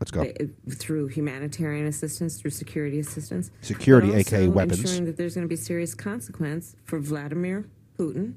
Let's 0.00 0.10
go. 0.10 0.22
uh, 0.22 0.46
through 0.74 1.08
humanitarian 1.08 1.86
assistance, 1.86 2.40
through 2.40 2.50
security 2.50 2.98
assistance. 2.98 3.52
Security, 3.60 4.12
aka 4.14 4.48
weapons. 4.48 4.80
Ensuring 4.80 5.04
that 5.04 5.16
there's 5.16 5.34
going 5.34 5.44
to 5.44 5.48
be 5.48 5.56
serious 5.56 5.94
consequence 5.94 6.74
for 6.84 6.98
Vladimir 6.98 7.66
Putin 7.96 8.34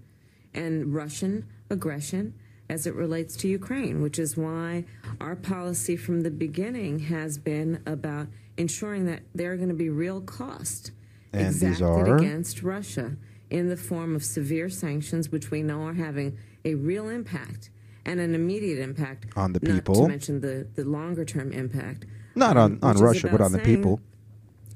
and 0.53 0.93
Russian 0.93 1.47
aggression 1.71 2.35
as 2.69 2.85
it 2.85 2.93
relates 2.93 3.35
to 3.37 3.47
Ukraine, 3.47 4.01
which 4.01 4.19
is 4.19 4.37
why 4.37 4.85
our 5.19 5.35
policy 5.35 5.95
from 5.95 6.21
the 6.21 6.31
beginning 6.31 6.99
has 6.99 7.37
been 7.37 7.81
about 7.85 8.27
ensuring 8.57 9.05
that 9.05 9.21
there 9.33 9.51
are 9.51 9.57
going 9.57 9.69
to 9.69 9.75
be 9.75 9.89
real 9.89 10.21
costs 10.21 10.91
And 11.37 11.53
these 11.53 11.63
exacted 11.63 12.07
are? 12.07 12.17
against 12.17 12.63
Russia 12.63 13.17
in 13.49 13.69
the 13.69 13.77
form 13.77 14.15
of 14.15 14.23
severe 14.23 14.69
sanctions, 14.69 15.29
which 15.29 15.51
we 15.51 15.61
know 15.63 15.83
are 15.83 15.93
having 15.93 16.37
a 16.63 16.75
real 16.75 17.09
impact 17.09 17.69
and 18.05 18.19
an 18.19 18.35
immediate 18.35 18.79
impact 18.79 19.25
On 19.35 19.53
the 19.53 19.59
people. 19.59 19.95
Not 19.95 20.01
to 20.03 20.07
mention 20.07 20.41
the, 20.41 20.67
the 20.75 20.85
longer 20.85 21.25
term 21.25 21.51
impact. 21.51 22.05
Not 22.35 22.57
um, 22.57 22.79
on, 22.81 22.97
on 22.97 23.03
Russia, 23.03 23.29
but 23.31 23.41
on 23.41 23.51
the 23.51 23.59
people 23.59 23.99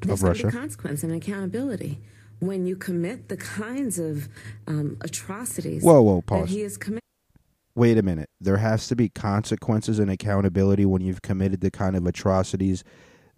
of 0.08 0.24
Russia. 0.24 0.50
consequence 0.52 1.04
and 1.04 1.14
accountability 1.14 2.00
when 2.40 2.66
you 2.66 2.76
commit 2.76 3.28
the 3.28 3.38
kinds 3.38 4.00
of 4.00 4.30
um, 4.68 4.98
atrocities 5.02 5.84
Whoa, 5.84 6.02
whoa, 6.02 6.16
that 6.18 6.26
pause. 6.26 6.50
he 6.50 6.68
committed. 6.80 7.04
Wait 7.76 7.98
a 7.98 8.02
minute. 8.02 8.30
There 8.40 8.58
has 8.58 8.88
to 8.88 8.96
be 8.96 9.10
consequences 9.10 10.00
and 10.00 10.10
accountability 10.10 10.86
when 10.86 11.02
you've 11.02 11.22
committed 11.22 11.62
the 11.62 11.72
kind 11.72 11.96
of 11.96 12.06
atrocities 12.06 12.84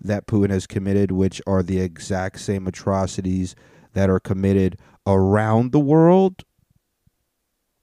that 0.04 0.28
Putin 0.28 0.50
has 0.50 0.68
committed, 0.68 1.12
which 1.12 1.42
are 1.46 1.64
the 1.64 1.80
exact 1.80 2.40
same 2.40 2.68
atrocities 2.68 3.56
that 3.94 4.10
are 4.10 4.20
committed 4.20 4.78
around 5.06 5.72
the 5.72 5.80
world. 5.80 6.44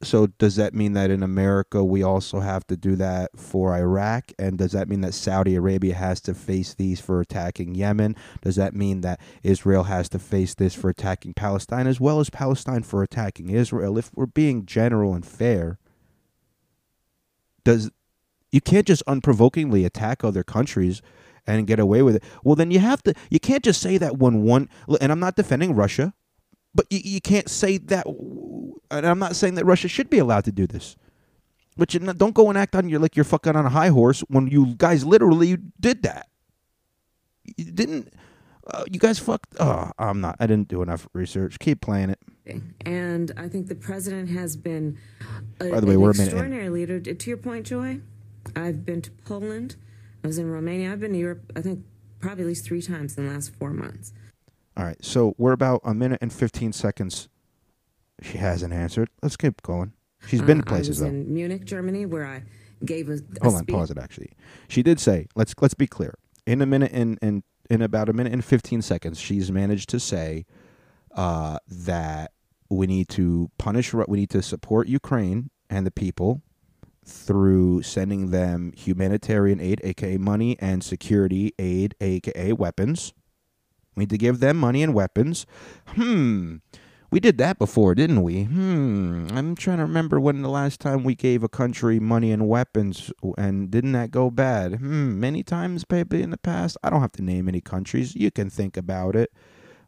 So, 0.01 0.29
does 0.29 0.55
that 0.55 0.75
mean 0.75 0.93
that 0.93 1.11
in 1.11 1.25
America 1.25 1.83
we 1.83 2.05
also 2.05 2.39
have 2.39 2.65
to 2.69 2.77
do 2.77 2.95
that 2.97 3.37
for 3.37 3.75
Iraq? 3.77 4.33
And 4.39 4.57
does 4.57 4.71
that 4.71 4.89
mean 4.89 5.01
that 5.01 5.13
Saudi 5.13 5.57
Arabia 5.57 5.95
has 5.95 6.21
to 6.23 6.35
face 6.35 6.73
these 6.73 7.01
for 7.01 7.21
attacking 7.21 7.75
Yemen? 7.75 8.15
Does 8.43 8.55
that 8.55 8.77
mean 8.77 9.01
that 9.01 9.21
Israel 9.43 9.85
has 9.85 10.09
to 10.11 10.21
face 10.21 10.55
this 10.55 10.73
for 10.73 10.89
attacking 10.89 11.35
Palestine 11.35 11.89
as 11.89 12.01
well 12.01 12.21
as 12.21 12.31
Palestine 12.31 12.85
for 12.85 13.03
attacking 13.03 13.51
Israel? 13.51 13.99
If 13.99 14.13
we're 14.15 14.27
being 14.27 14.67
general 14.67 15.15
and 15.15 15.27
fair, 15.27 15.79
does 17.65 17.91
you 18.53 18.61
can't 18.61 18.87
just 18.87 19.03
unprovokingly 19.09 19.85
attack 19.85 20.23
other 20.23 20.45
countries 20.45 21.03
and 21.49 21.67
get 21.67 21.81
away 21.81 22.03
with 22.03 22.17
it. 22.17 22.23
Well, 22.45 22.55
then 22.55 22.71
you 22.71 22.79
have 22.79 23.03
to. 23.05 23.15
You 23.31 23.41
can't 23.41 23.65
just 23.65 23.81
say 23.81 23.99
that 23.99 24.19
when 24.19 24.43
one. 24.43 24.69
And 25.01 25.11
I'm 25.11 25.21
not 25.21 25.35
defending 25.35 25.75
Russia, 25.75 26.13
but 26.75 26.87
you, 26.91 27.01
you 27.03 27.21
can't 27.21 27.49
say 27.49 27.79
that. 27.79 28.07
And 28.91 29.07
I'm 29.07 29.19
not 29.19 29.35
saying 29.35 29.55
that 29.55 29.65
Russia 29.65 29.89
should 29.89 30.11
be 30.11 30.19
allowed 30.19 30.45
to 30.45 30.53
do 30.53 30.67
this. 30.67 30.97
But 31.77 31.95
you 31.95 32.01
don't 32.01 32.35
go 32.35 32.49
and 32.49 32.59
act 32.59 32.75
on 32.77 32.89
your 32.89 33.01
like 33.01 33.17
you're 33.17 33.25
fucking 33.25 33.57
on 33.57 33.65
a 33.65 33.71
high 33.71 33.89
horse 33.89 34.21
when 34.29 34.49
you 34.49 34.75
guys 34.77 35.05
literally 35.05 35.57
did 35.81 36.03
that. 36.03 36.29
You 37.45 37.73
didn't. 37.73 38.13
Uh, 38.67 38.85
you 38.91 38.99
guys 38.99 39.19
fucked. 39.19 39.55
Oh, 39.59 39.91
I'm 39.99 40.21
not. 40.21 40.37
I 40.41 40.47
didn't 40.47 40.69
do 40.69 40.83
enough 40.83 41.09
research. 41.15 41.59
Keep 41.59 41.81
playing 41.81 42.11
it. 42.11 42.19
And 42.85 43.33
I 43.37 43.49
think 43.49 43.69
the 43.69 43.75
president 43.75 44.29
has 44.31 44.57
been 44.57 44.99
a, 45.61 45.71
By 45.71 45.81
the 45.81 45.87
way, 45.87 45.97
we're 45.97 46.11
a 46.11 46.15
minute 46.15 46.29
extraordinary 46.29 46.69
leader. 46.69 47.01
To 47.01 47.31
your 47.31 47.39
point, 47.39 47.67
Joy, 47.67 48.01
I've 48.55 48.85
been 48.85 49.01
to 49.03 49.11
Poland. 49.11 49.77
I 50.23 50.27
was 50.27 50.39
in 50.39 50.51
Romania. 50.51 50.93
I've 50.93 51.01
been 51.01 51.13
to 51.13 51.19
Europe, 51.19 51.53
I 51.57 51.61
think, 51.61 51.85
probably 52.21 52.45
at 52.45 52.49
least 52.49 52.65
three 52.65 52.83
times 52.83 53.17
in 53.17 53.27
the 53.27 53.33
last 53.33 53.55
four 53.59 53.73
months. 53.73 54.13
All 54.77 54.85
right. 54.85 55.03
So 55.05 55.35
we're 55.39 55.53
about 55.53 55.81
a 55.85 55.95
minute 55.95 56.19
and 56.21 56.33
15 56.33 56.73
seconds. 56.73 57.29
She 58.23 58.39
hasn't 58.39 58.73
answered. 58.73 59.09
Let's 59.23 59.37
keep 59.37 59.63
going. 59.63 59.93
She's 60.27 60.43
been 60.43 60.61
Uh, 60.61 60.65
places 60.65 61.01
I 61.01 61.05
though. 61.05 61.11
in 61.11 61.33
Munich, 61.33 61.65
Germany, 61.65 62.05
where 62.07 62.27
I 62.27 62.43
gave 62.85 63.09
a, 63.09 63.15
a 63.15 63.19
Hold 63.43 63.55
on, 63.55 63.63
speech. 63.63 63.75
pause 63.75 63.91
it. 63.93 63.99
Actually, 63.99 64.33
she 64.69 64.83
did 64.83 64.99
say. 64.99 65.27
Let's 65.37 65.55
let's 65.61 65.75
be 65.75 65.87
clear. 65.87 66.15
In 66.45 66.61
a 66.61 66.67
minute 66.67 66.91
and 66.93 67.19
in, 67.23 67.45
in 67.71 67.83
about 67.83 68.09
a 68.09 68.13
minute 68.13 68.33
and 68.33 68.45
fifteen 68.45 68.83
seconds, 68.83 69.21
she's 69.21 69.53
managed 69.53 69.89
to 69.91 70.01
say 70.01 70.45
uh, 71.13 71.59
that 71.69 72.33
we 72.69 72.89
need 72.89 73.09
to 73.11 73.51
punish. 73.59 73.95
We 73.95 74.19
need 74.19 74.31
to 74.31 74.43
support 74.43 74.89
Ukraine 74.89 75.51
and 75.71 75.87
the 75.87 75.93
people 75.93 76.43
through 77.09 77.83
sending 77.83 78.31
them 78.31 78.73
humanitarian 78.77 79.61
aid, 79.61 79.81
aka 79.83 80.19
money, 80.19 80.57
and 80.61 80.85
security 80.85 81.55
aid, 81.59 81.95
aka 82.01 82.53
weapons. 82.53 83.13
We 83.97 84.03
need 84.03 84.11
to 84.11 84.19
give 84.19 84.41
them 84.41 84.57
money 84.59 84.83
and 84.83 84.95
weapons. 84.95 85.47
Hmm. 85.87 86.57
We 87.11 87.21
did 87.21 87.39
that 87.39 87.59
before, 87.59 87.95
didn't 87.95 88.23
we? 88.23 88.45
Hmm. 88.45 89.29
I'm 89.33 89.57
trying 89.57 89.79
to 89.79 89.85
remember 89.85 90.21
when 90.21 90.43
the 90.43 90.51
last 90.51 90.79
time 90.79 91.05
we 91.05 91.15
gave 91.15 91.43
a 91.43 91.49
country 91.49 91.99
money 91.99 92.31
and 92.31 92.47
weapons, 92.47 93.11
and 93.39 93.71
didn't 93.71 93.93
that 93.93 94.11
go 94.11 94.31
bad? 94.31 94.75
Hmm. 94.75 95.19
Many 95.19 95.43
times, 95.43 95.85
maybe 95.91 96.23
in 96.23 96.31
the 96.31 96.39
past. 96.39 96.77
I 96.83 96.91
don't 96.91 97.01
have 97.01 97.13
to 97.13 97.23
name 97.23 97.49
any 97.49 97.63
countries. 97.63 98.15
You 98.15 98.31
can 98.31 98.51
think 98.51 98.77
about 98.77 99.17
it. 99.17 99.33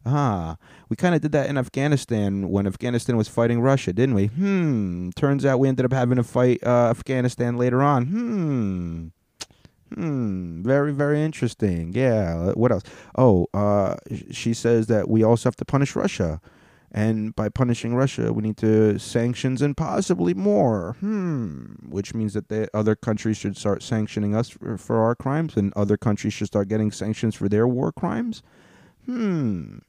Ah, 0.05 0.57
we 0.89 0.95
kind 0.95 1.13
of 1.13 1.21
did 1.21 1.31
that 1.31 1.49
in 1.49 1.57
Afghanistan 1.57 2.49
when 2.49 2.65
Afghanistan 2.65 3.17
was 3.17 3.27
fighting 3.27 3.61
Russia, 3.61 3.93
didn't 3.93 4.15
we? 4.15 4.27
Hmm. 4.27 5.09
Turns 5.15 5.45
out 5.45 5.59
we 5.59 5.67
ended 5.67 5.85
up 5.85 5.93
having 5.93 6.15
to 6.17 6.23
fight 6.23 6.63
uh, 6.63 6.89
Afghanistan 6.89 7.57
later 7.57 7.81
on. 7.83 8.05
Hmm. 8.07 9.07
Hmm. 9.93 10.63
Very, 10.63 10.93
very 10.93 11.21
interesting. 11.21 11.93
Yeah. 11.93 12.53
What 12.53 12.71
else? 12.71 12.83
Oh, 13.17 13.47
uh, 13.53 13.97
she 14.31 14.53
says 14.53 14.87
that 14.87 15.09
we 15.09 15.23
also 15.23 15.49
have 15.49 15.55
to 15.57 15.65
punish 15.65 15.95
Russia. 15.95 16.41
And 16.93 17.33
by 17.35 17.47
punishing 17.47 17.95
Russia, 17.95 18.33
we 18.33 18.43
need 18.43 18.57
to 18.57 18.99
sanctions 18.99 19.61
and 19.61 19.77
possibly 19.77 20.33
more. 20.33 20.97
Hmm. 20.99 21.75
Which 21.87 22.13
means 22.13 22.33
that 22.33 22.49
the 22.49 22.69
other 22.73 22.95
countries 22.95 23.37
should 23.37 23.55
start 23.55 23.83
sanctioning 23.83 24.35
us 24.35 24.49
for, 24.49 24.77
for 24.77 25.01
our 25.01 25.15
crimes, 25.15 25.55
and 25.55 25.71
other 25.75 25.95
countries 25.95 26.33
should 26.33 26.47
start 26.47 26.67
getting 26.67 26.91
sanctions 26.91 27.35
for 27.35 27.47
their 27.47 27.67
war 27.67 27.91
crimes. 27.91 28.43
Hmm. 29.05 29.79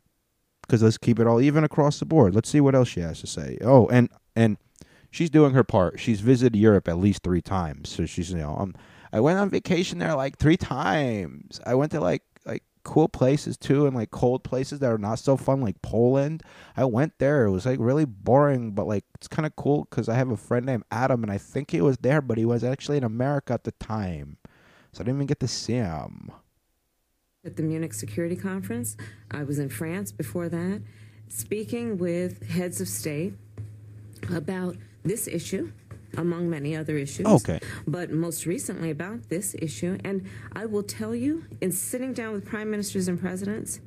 Because 0.72 0.82
let's 0.82 0.96
keep 0.96 1.20
it 1.20 1.26
all 1.26 1.38
even 1.38 1.64
across 1.64 1.98
the 1.98 2.06
board. 2.06 2.34
Let's 2.34 2.48
see 2.48 2.58
what 2.58 2.74
else 2.74 2.88
she 2.88 3.00
has 3.00 3.20
to 3.20 3.26
say. 3.26 3.58
Oh, 3.60 3.88
and 3.88 4.08
and 4.34 4.56
she's 5.10 5.28
doing 5.28 5.52
her 5.52 5.62
part. 5.62 6.00
She's 6.00 6.22
visited 6.22 6.56
Europe 6.56 6.88
at 6.88 6.96
least 6.96 7.22
three 7.22 7.42
times. 7.42 7.90
So 7.90 8.06
she's 8.06 8.30
you 8.30 8.38
know 8.38 8.56
um, 8.58 8.74
I 9.12 9.20
went 9.20 9.38
on 9.38 9.50
vacation 9.50 9.98
there 9.98 10.14
like 10.14 10.38
three 10.38 10.56
times. 10.56 11.60
I 11.66 11.74
went 11.74 11.92
to 11.92 12.00
like 12.00 12.22
like 12.46 12.62
cool 12.84 13.10
places 13.10 13.58
too, 13.58 13.84
and 13.86 13.94
like 13.94 14.12
cold 14.12 14.44
places 14.44 14.78
that 14.78 14.90
are 14.90 14.96
not 14.96 15.18
so 15.18 15.36
fun, 15.36 15.60
like 15.60 15.82
Poland. 15.82 16.42
I 16.74 16.86
went 16.86 17.18
there. 17.18 17.44
It 17.44 17.50
was 17.50 17.66
like 17.66 17.78
really 17.78 18.06
boring, 18.06 18.70
but 18.70 18.86
like 18.86 19.04
it's 19.16 19.28
kind 19.28 19.44
of 19.44 19.54
cool 19.56 19.86
because 19.90 20.08
I 20.08 20.14
have 20.14 20.30
a 20.30 20.38
friend 20.38 20.64
named 20.64 20.84
Adam, 20.90 21.22
and 21.22 21.30
I 21.30 21.36
think 21.36 21.72
he 21.72 21.82
was 21.82 21.98
there, 21.98 22.22
but 22.22 22.38
he 22.38 22.46
was 22.46 22.64
actually 22.64 22.96
in 22.96 23.04
America 23.04 23.52
at 23.52 23.64
the 23.64 23.72
time, 23.72 24.38
so 24.90 25.02
I 25.02 25.04
didn't 25.04 25.18
even 25.18 25.26
get 25.26 25.40
to 25.40 25.48
see 25.48 25.74
him. 25.74 26.30
At 27.44 27.56
the 27.56 27.62
Munich 27.62 27.92
Security 27.92 28.36
Conference. 28.36 28.96
I 29.30 29.42
was 29.42 29.58
in 29.58 29.68
France 29.68 30.12
before 30.12 30.48
that, 30.48 30.80
speaking 31.28 31.98
with 31.98 32.48
heads 32.48 32.80
of 32.80 32.86
state 32.86 33.34
about 34.32 34.76
this 35.02 35.26
issue, 35.26 35.72
among 36.16 36.48
many 36.48 36.76
other 36.76 36.96
issues. 36.96 37.26
Okay. 37.26 37.58
But 37.84 38.10
most 38.10 38.46
recently 38.46 38.90
about 38.90 39.28
this 39.28 39.56
issue. 39.58 39.98
And 40.04 40.28
I 40.52 40.66
will 40.66 40.84
tell 40.84 41.16
you, 41.16 41.44
in 41.60 41.72
sitting 41.72 42.12
down 42.12 42.32
with 42.32 42.46
prime 42.46 42.70
ministers 42.70 43.08
and 43.08 43.18
presidents, 43.20 43.80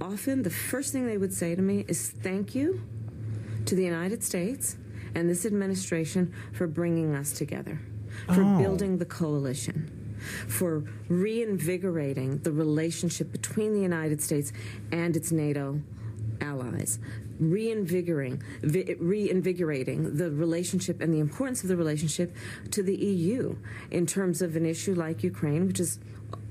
often 0.00 0.42
the 0.42 0.50
first 0.50 0.94
thing 0.94 1.06
they 1.06 1.18
would 1.18 1.34
say 1.34 1.54
to 1.54 1.60
me 1.60 1.84
is 1.88 2.08
thank 2.10 2.54
you 2.54 2.82
to 3.66 3.74
the 3.74 3.84
United 3.84 4.22
States 4.22 4.76
and 5.14 5.28
this 5.28 5.44
administration 5.44 6.32
for 6.54 6.66
bringing 6.66 7.14
us 7.14 7.32
together, 7.32 7.80
for 8.32 8.42
oh. 8.42 8.58
building 8.58 8.96
the 8.96 9.04
coalition, 9.04 9.95
for 10.48 10.84
reinvigorating 11.08 12.38
the 12.38 12.52
relationship 12.52 13.32
between 13.32 13.72
the 13.72 13.80
United 13.80 14.22
States 14.22 14.52
and 14.92 15.16
its 15.16 15.32
NATO 15.32 15.80
allies, 16.40 16.98
reinvigorating, 17.38 18.42
reinvigorating 18.62 20.16
the 20.16 20.30
relationship 20.30 21.00
and 21.00 21.12
the 21.12 21.20
importance 21.20 21.62
of 21.62 21.68
the 21.68 21.76
relationship 21.76 22.34
to 22.70 22.82
the 22.82 22.94
EU 22.94 23.56
in 23.90 24.06
terms 24.06 24.42
of 24.42 24.56
an 24.56 24.66
issue 24.66 24.94
like 24.94 25.22
Ukraine, 25.22 25.66
which 25.66 25.80
is 25.80 25.98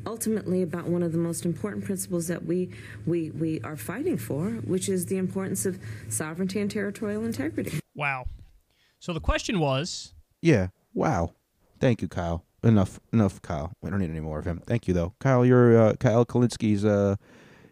ultimately 0.06 0.62
about 0.62 0.88
one 0.88 1.02
of 1.02 1.12
the 1.12 1.18
most 1.18 1.46
important 1.46 1.84
principles 1.84 2.28
that 2.28 2.46
we, 2.46 2.70
we, 3.06 3.32
we 3.32 3.60
are 3.62 3.76
fighting 3.76 4.18
for, 4.18 4.50
which 4.50 4.88
is 4.88 5.08
the 5.08 5.18
importance 5.18 5.66
of 5.66 5.80
sovereignty 6.10 6.60
and 6.60 6.70
territorial 6.70 7.26
integrity. 7.26 7.80
Wow. 7.96 8.26
So 9.00 9.14
the 9.14 9.20
question 9.20 9.60
was 9.60 10.14
Yeah. 10.42 10.68
Wow. 10.94 11.34
Thank 11.80 12.02
you, 12.02 12.08
Kyle. 12.08 12.46
Enough. 12.66 13.00
Enough, 13.14 13.42
Kyle. 13.44 13.74
We 13.82 13.92
don't 13.92 14.00
need 14.00 14.10
any 14.10 14.20
more 14.20 14.40
of 14.40 14.46
him. 14.46 14.62
Thank 14.66 14.88
you, 14.88 14.94
though, 14.94 15.14
Kyle. 15.20 15.46
You're 15.46 15.78
uh, 15.78 15.94
Kyle 15.94 16.26
Kulinski's. 16.26 16.84
Uh, 16.84 17.16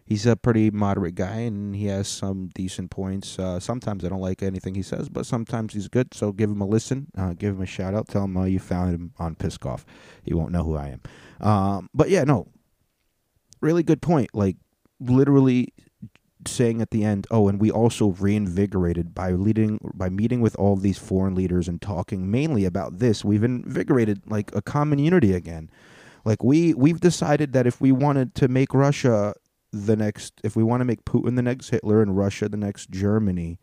he's 0.06 0.24
a 0.24 0.36
pretty 0.36 0.70
moderate 0.70 1.16
guy, 1.16 1.40
and 1.40 1.74
he 1.74 1.86
has 1.86 2.06
some 2.06 2.50
decent 2.54 2.92
points. 2.92 3.36
Uh, 3.36 3.58
sometimes 3.58 4.04
I 4.04 4.08
don't 4.08 4.20
like 4.20 4.40
anything 4.40 4.76
he 4.76 4.82
says, 4.82 5.08
but 5.08 5.26
sometimes 5.26 5.74
he's 5.74 5.88
good. 5.88 6.14
So 6.14 6.30
give 6.30 6.48
him 6.48 6.60
a 6.60 6.66
listen. 6.66 7.08
Uh, 7.18 7.32
give 7.32 7.56
him 7.56 7.62
a 7.62 7.66
shout 7.66 7.94
out. 7.94 8.06
Tell 8.06 8.24
him 8.24 8.36
uh, 8.36 8.44
you 8.44 8.60
found 8.60 8.94
him 8.94 9.12
on 9.18 9.34
Piskoff. 9.34 9.84
He 10.22 10.32
won't 10.32 10.52
know 10.52 10.62
who 10.62 10.76
I 10.76 10.96
am. 10.96 11.46
Um, 11.46 11.90
but 11.92 12.08
yeah, 12.08 12.22
no. 12.22 12.46
Really 13.60 13.82
good 13.82 14.00
point. 14.00 14.30
Like 14.32 14.56
literally 15.00 15.72
saying 16.48 16.80
at 16.80 16.90
the 16.90 17.04
end, 17.04 17.26
"Oh, 17.30 17.48
and 17.48 17.60
we 17.60 17.70
also 17.70 18.08
reinvigorated 18.08 19.14
by 19.14 19.32
leading 19.32 19.78
by 19.94 20.08
meeting 20.08 20.40
with 20.40 20.56
all 20.56 20.76
these 20.76 20.98
foreign 20.98 21.34
leaders 21.34 21.68
and 21.68 21.80
talking 21.80 22.30
mainly 22.30 22.64
about 22.64 22.98
this. 22.98 23.24
We've 23.24 23.44
invigorated 23.44 24.22
like 24.26 24.54
a 24.54 24.62
common 24.62 24.98
unity 24.98 25.32
again. 25.32 25.70
Like 26.24 26.42
we 26.42 26.74
we've 26.74 27.00
decided 27.00 27.52
that 27.52 27.66
if 27.66 27.80
we 27.80 27.92
wanted 27.92 28.34
to 28.36 28.48
make 28.48 28.72
Russia 28.74 29.34
the 29.72 29.96
next, 29.96 30.40
if 30.44 30.56
we 30.56 30.62
want 30.62 30.80
to 30.80 30.84
make 30.84 31.04
Putin 31.04 31.36
the 31.36 31.42
next 31.42 31.70
Hitler 31.70 32.00
and 32.00 32.16
Russia 32.16 32.48
the 32.48 32.56
next 32.56 32.90
Germany, 32.90 33.58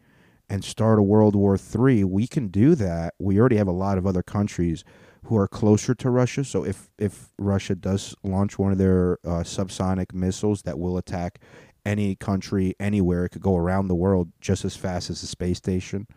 and 0.49 0.63
start 0.63 0.99
a 0.99 1.03
World 1.03 1.35
War 1.35 1.57
Three, 1.57 2.03
we 2.03 2.27
can 2.27 2.49
do 2.49 2.75
that. 2.75 3.13
We 3.19 3.39
already 3.39 3.55
have 3.55 3.69
a 3.69 3.71
lot 3.71 3.97
of 3.97 4.05
other 4.05 4.21
countries 4.21 4.83
who 5.25 5.37
are 5.37 5.47
closer 5.47 5.93
to 5.95 6.09
Russia. 6.09 6.43
So 6.43 6.65
if 6.65 6.89
if 6.97 7.29
Russia 7.37 7.75
does 7.75 8.15
launch 8.23 8.59
one 8.59 8.71
of 8.71 8.77
their 8.77 9.13
uh, 9.23 9.43
subsonic 9.43 10.13
missiles 10.13 10.63
that 10.63 10.77
will 10.77 10.97
attack 10.97 11.39
any 11.85 12.15
country 12.15 12.75
anywhere, 12.79 13.25
it 13.25 13.29
could 13.29 13.41
go 13.41 13.55
around 13.55 13.87
the 13.87 13.95
world 13.95 14.31
just 14.39 14.65
as 14.65 14.75
fast 14.75 15.09
as 15.09 15.21
the 15.21 15.27
space 15.27 15.57
station. 15.57 16.07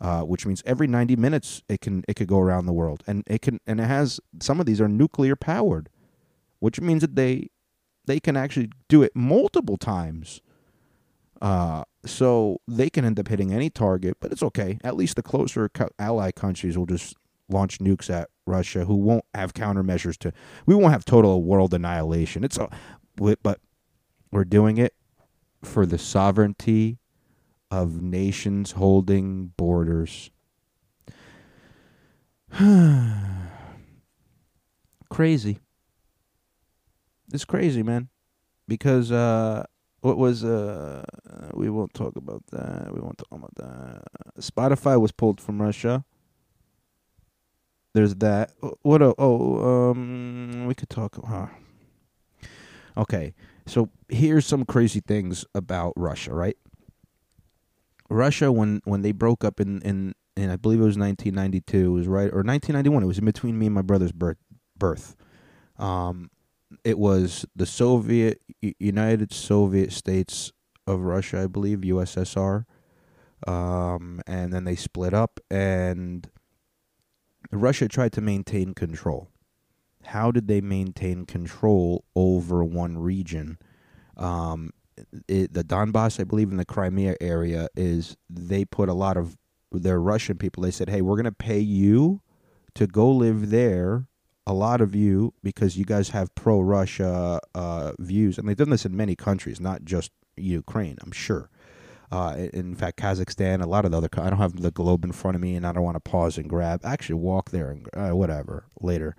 Uh, 0.00 0.22
which 0.22 0.46
means 0.46 0.62
every 0.64 0.86
90 0.86 1.16
minutes 1.16 1.64
it 1.68 1.80
can 1.80 2.04
it 2.06 2.14
could 2.14 2.28
go 2.28 2.38
around 2.38 2.66
the 2.66 2.72
world, 2.72 3.02
and 3.08 3.24
it 3.26 3.42
can 3.42 3.58
and 3.66 3.80
it 3.80 3.86
has 3.86 4.20
some 4.40 4.60
of 4.60 4.66
these 4.66 4.80
are 4.80 4.86
nuclear 4.86 5.34
powered, 5.34 5.88
which 6.60 6.80
means 6.80 7.00
that 7.00 7.16
they 7.16 7.50
they 8.06 8.20
can 8.20 8.36
actually 8.36 8.70
do 8.88 9.02
it 9.02 9.10
multiple 9.16 9.76
times. 9.76 10.40
Uh, 11.42 11.82
so 12.06 12.60
they 12.68 12.88
can 12.88 13.04
end 13.04 13.18
up 13.18 13.26
hitting 13.26 13.52
any 13.52 13.70
target, 13.70 14.16
but 14.20 14.30
it's 14.30 14.42
okay. 14.42 14.78
At 14.84 14.96
least 14.96 15.16
the 15.16 15.22
closer 15.22 15.68
co- 15.68 15.90
ally 15.98 16.30
countries 16.30 16.78
will 16.78 16.86
just 16.86 17.16
launch 17.48 17.78
nukes 17.78 18.08
at 18.08 18.30
Russia, 18.46 18.84
who 18.84 18.94
won't 18.94 19.24
have 19.34 19.52
countermeasures 19.52 20.16
to. 20.18 20.32
We 20.64 20.74
won't 20.74 20.92
have 20.92 21.04
total 21.04 21.42
world 21.42 21.74
annihilation. 21.74 22.44
It's 22.44 22.58
a, 22.58 22.68
but 23.16 23.60
we're 24.30 24.44
doing 24.44 24.78
it 24.78 24.94
for 25.62 25.86
the 25.86 25.98
sovereignty 25.98 26.98
of 27.70 28.00
nations 28.00 28.72
holding 28.72 29.52
borders. 29.56 30.30
crazy. 35.10 35.58
It's 37.32 37.44
crazy, 37.44 37.82
man. 37.82 38.08
Because 38.66 39.12
uh 39.12 39.64
what 40.00 40.16
was 40.16 40.44
uh 40.44 41.04
we 41.54 41.68
won't 41.68 41.92
talk 41.94 42.16
about 42.16 42.44
that. 42.52 42.92
We 42.92 43.00
won't 43.00 43.18
talk 43.18 43.32
about 43.32 43.54
that. 43.56 44.02
Spotify 44.40 45.00
was 45.00 45.12
pulled 45.12 45.40
from 45.40 45.60
Russia. 45.60 46.04
There's 47.94 48.14
that. 48.16 48.52
What 48.82 49.02
oh, 49.02 49.14
oh 49.18 49.90
um 49.90 50.66
we 50.66 50.74
could 50.74 50.90
talk 50.90 51.18
huh. 51.26 51.48
Okay. 52.96 53.34
So 53.68 53.90
here's 54.08 54.46
some 54.46 54.64
crazy 54.64 55.00
things 55.00 55.44
about 55.54 55.92
Russia, 55.96 56.32
right? 56.32 56.56
Russia 58.10 58.50
when 58.50 58.80
when 58.84 59.02
they 59.02 59.12
broke 59.12 59.44
up 59.44 59.60
in 59.60 59.82
in 59.82 60.14
and 60.36 60.52
I 60.52 60.56
believe 60.56 60.80
it 60.80 60.84
was 60.84 60.96
1992, 60.96 61.78
it 61.78 61.88
was 61.88 62.06
right 62.06 62.30
or 62.32 62.42
1991. 62.42 63.02
It 63.02 63.06
was 63.06 63.18
in 63.18 63.24
between 63.24 63.58
me 63.58 63.66
and 63.66 63.74
my 63.74 63.82
brother's 63.82 64.12
birth. 64.12 64.38
Birth. 64.78 65.16
Um, 65.78 66.30
it 66.84 66.98
was 66.98 67.44
the 67.56 67.66
Soviet 67.66 68.40
United 68.78 69.32
Soviet 69.32 69.92
States 69.92 70.52
of 70.86 71.00
Russia, 71.00 71.42
I 71.42 71.46
believe, 71.46 71.80
USSR. 71.80 72.64
Um, 73.46 74.20
and 74.26 74.52
then 74.52 74.64
they 74.64 74.76
split 74.76 75.14
up, 75.14 75.40
and 75.50 76.28
Russia 77.52 77.88
tried 77.88 78.12
to 78.14 78.20
maintain 78.20 78.74
control. 78.74 79.30
How 80.04 80.30
did 80.30 80.48
they 80.48 80.60
maintain 80.60 81.26
control 81.26 82.04
over 82.14 82.64
one 82.64 82.98
region? 82.98 83.58
Um, 84.16 84.70
it, 85.28 85.52
the 85.52 85.64
Donbass, 85.64 86.20
I 86.20 86.24
believe, 86.24 86.50
in 86.50 86.56
the 86.56 86.64
Crimea 86.64 87.16
area, 87.20 87.68
is 87.76 88.16
they 88.28 88.64
put 88.64 88.88
a 88.88 88.94
lot 88.94 89.16
of 89.16 89.36
their 89.70 90.00
Russian 90.00 90.38
people. 90.38 90.62
They 90.62 90.70
said, 90.70 90.88
"Hey, 90.88 91.02
we're 91.02 91.16
going 91.16 91.24
to 91.24 91.32
pay 91.32 91.60
you 91.60 92.22
to 92.74 92.86
go 92.86 93.10
live 93.10 93.50
there." 93.50 94.06
A 94.46 94.54
lot 94.54 94.80
of 94.80 94.94
you, 94.94 95.34
because 95.42 95.76
you 95.76 95.84
guys 95.84 96.08
have 96.08 96.34
pro-Russia 96.34 97.38
uh, 97.54 97.92
views, 97.98 98.38
and 98.38 98.48
they've 98.48 98.56
done 98.56 98.70
this 98.70 98.86
in 98.86 98.96
many 98.96 99.14
countries, 99.14 99.60
not 99.60 99.84
just 99.84 100.10
Ukraine. 100.38 100.96
I'm 101.02 101.12
sure. 101.12 101.50
Uh, 102.10 102.48
in 102.54 102.74
fact, 102.74 102.98
Kazakhstan, 102.98 103.62
a 103.62 103.66
lot 103.66 103.84
of 103.84 103.90
the 103.90 103.98
other. 103.98 104.08
I 104.16 104.30
don't 104.30 104.38
have 104.38 104.62
the 104.62 104.70
globe 104.70 105.04
in 105.04 105.12
front 105.12 105.34
of 105.34 105.42
me, 105.42 105.54
and 105.54 105.66
I 105.66 105.72
don't 105.72 105.82
want 105.82 105.96
to 105.96 106.00
pause 106.00 106.38
and 106.38 106.48
grab. 106.48 106.80
Actually, 106.82 107.16
walk 107.16 107.50
there 107.50 107.70
and 107.70 107.88
uh, 107.94 108.16
whatever 108.16 108.64
later. 108.80 109.14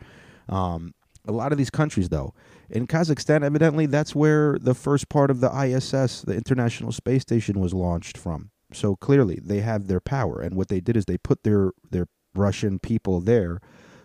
Um, 0.50 0.94
a 1.28 1.32
lot 1.32 1.52
of 1.52 1.58
these 1.58 1.70
countries, 1.70 2.10
though, 2.10 2.34
in 2.70 2.88
Kazakhstan, 2.88 3.44
evidently 3.44 3.86
that's 3.86 4.16
where 4.16 4.58
the 4.60 4.74
first 4.74 5.10
part 5.10 5.30
of 5.30 5.42
the 5.42 5.50
ISS, 5.50 6.22
the 6.22 6.36
International 6.36 6.92
Space 6.92 7.22
Station, 7.22 7.60
was 7.60 7.74
launched 7.74 8.18
from. 8.18 8.52
So 8.74 8.96
clearly, 8.96 9.40
they 9.42 9.62
have 9.62 9.88
their 9.88 10.00
power, 10.00 10.42
and 10.42 10.56
what 10.56 10.68
they 10.68 10.80
did 10.80 10.96
is 10.96 11.06
they 11.06 11.18
put 11.18 11.44
their 11.44 11.72
their 11.90 12.08
Russian 12.36 12.80
people 12.80 13.20
there, 13.20 13.60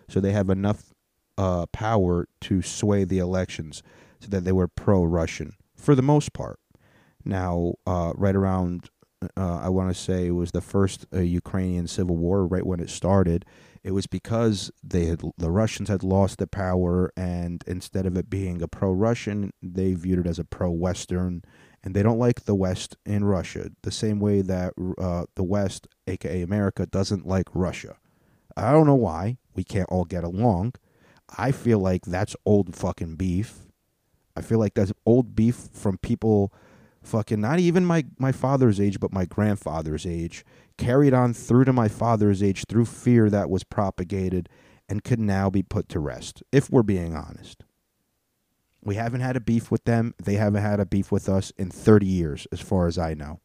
so 0.07 0.19
they 0.19 0.31
have 0.31 0.49
enough 0.49 0.93
uh, 1.37 1.67
power 1.67 2.27
to 2.41 2.61
sway 2.61 3.03
the 3.03 3.19
elections, 3.19 3.83
so 4.19 4.27
that 4.29 4.43
they 4.43 4.51
were 4.51 4.67
pro-Russian 4.67 5.53
for 5.75 5.93
the 5.93 6.01
most 6.01 6.33
part. 6.33 6.59
Now, 7.23 7.75
uh, 7.85 8.13
right 8.15 8.35
around, 8.35 8.89
uh, 9.37 9.59
I 9.63 9.69
want 9.69 9.89
to 9.89 9.99
say 9.99 10.27
it 10.27 10.31
was 10.31 10.51
the 10.51 10.61
first 10.61 11.05
uh, 11.13 11.19
Ukrainian 11.19 11.87
civil 11.87 12.17
war, 12.17 12.45
right 12.45 12.65
when 12.65 12.79
it 12.79 12.89
started. 12.89 13.45
It 13.83 13.91
was 13.91 14.07
because 14.07 14.71
they 14.83 15.05
had 15.05 15.21
the 15.37 15.51
Russians 15.51 15.89
had 15.89 16.03
lost 16.03 16.39
the 16.39 16.47
power, 16.47 17.11
and 17.15 17.63
instead 17.67 18.05
of 18.05 18.17
it 18.17 18.29
being 18.29 18.61
a 18.61 18.67
pro-Russian, 18.67 19.51
they 19.61 19.93
viewed 19.93 20.19
it 20.19 20.27
as 20.27 20.39
a 20.39 20.43
pro-Western, 20.43 21.43
and 21.83 21.95
they 21.95 22.01
don't 22.01 22.17
like 22.17 22.45
the 22.45 22.55
West 22.55 22.97
in 23.05 23.25
Russia 23.25 23.69
the 23.83 23.91
same 23.91 24.19
way 24.19 24.41
that 24.41 24.73
uh, 24.97 25.25
the 25.35 25.43
West, 25.43 25.87
aka 26.07 26.41
America, 26.41 26.87
doesn't 26.87 27.27
like 27.27 27.47
Russia. 27.53 27.97
I 28.57 28.71
don't 28.71 28.87
know 28.87 28.95
why 28.95 29.37
we 29.53 29.63
can't 29.63 29.89
all 29.89 30.05
get 30.05 30.23
along. 30.23 30.73
I 31.37 31.51
feel 31.51 31.79
like 31.79 32.05
that's 32.05 32.35
old 32.45 32.75
fucking 32.75 33.15
beef. 33.15 33.59
I 34.35 34.41
feel 34.41 34.59
like 34.59 34.73
that's 34.73 34.93
old 35.05 35.35
beef 35.35 35.55
from 35.73 35.97
people 35.97 36.53
fucking 37.05 37.39
not 37.39 37.59
even 37.59 37.85
my 37.85 38.05
my 38.17 38.31
father's 38.31 38.79
age 38.79 38.99
but 38.99 39.13
my 39.13 39.25
grandfather's 39.25 40.05
age 40.05 40.43
carried 40.77 41.13
on 41.13 41.33
through 41.33 41.65
to 41.65 41.73
my 41.73 41.87
father's 41.87 42.43
age 42.43 42.63
through 42.67 42.85
fear 42.85 43.29
that 43.29 43.49
was 43.49 43.63
propagated 43.63 44.49
and 44.89 45.03
could 45.03 45.19
now 45.19 45.49
be 45.49 45.63
put 45.63 45.89
to 45.89 45.99
rest 45.99 46.43
if 46.51 46.69
we're 46.69 46.83
being 46.83 47.15
honest. 47.15 47.63
We 48.83 48.95
haven't 48.95 49.21
had 49.21 49.35
a 49.35 49.39
beef 49.39 49.71
with 49.71 49.85
them. 49.85 50.13
They 50.23 50.35
haven't 50.35 50.61
had 50.61 50.79
a 50.79 50.85
beef 50.85 51.11
with 51.11 51.27
us 51.27 51.51
in 51.57 51.71
30 51.71 52.05
years 52.05 52.47
as 52.51 52.61
far 52.61 52.87
as 52.87 52.97
i 52.97 53.13
know. 53.13 53.39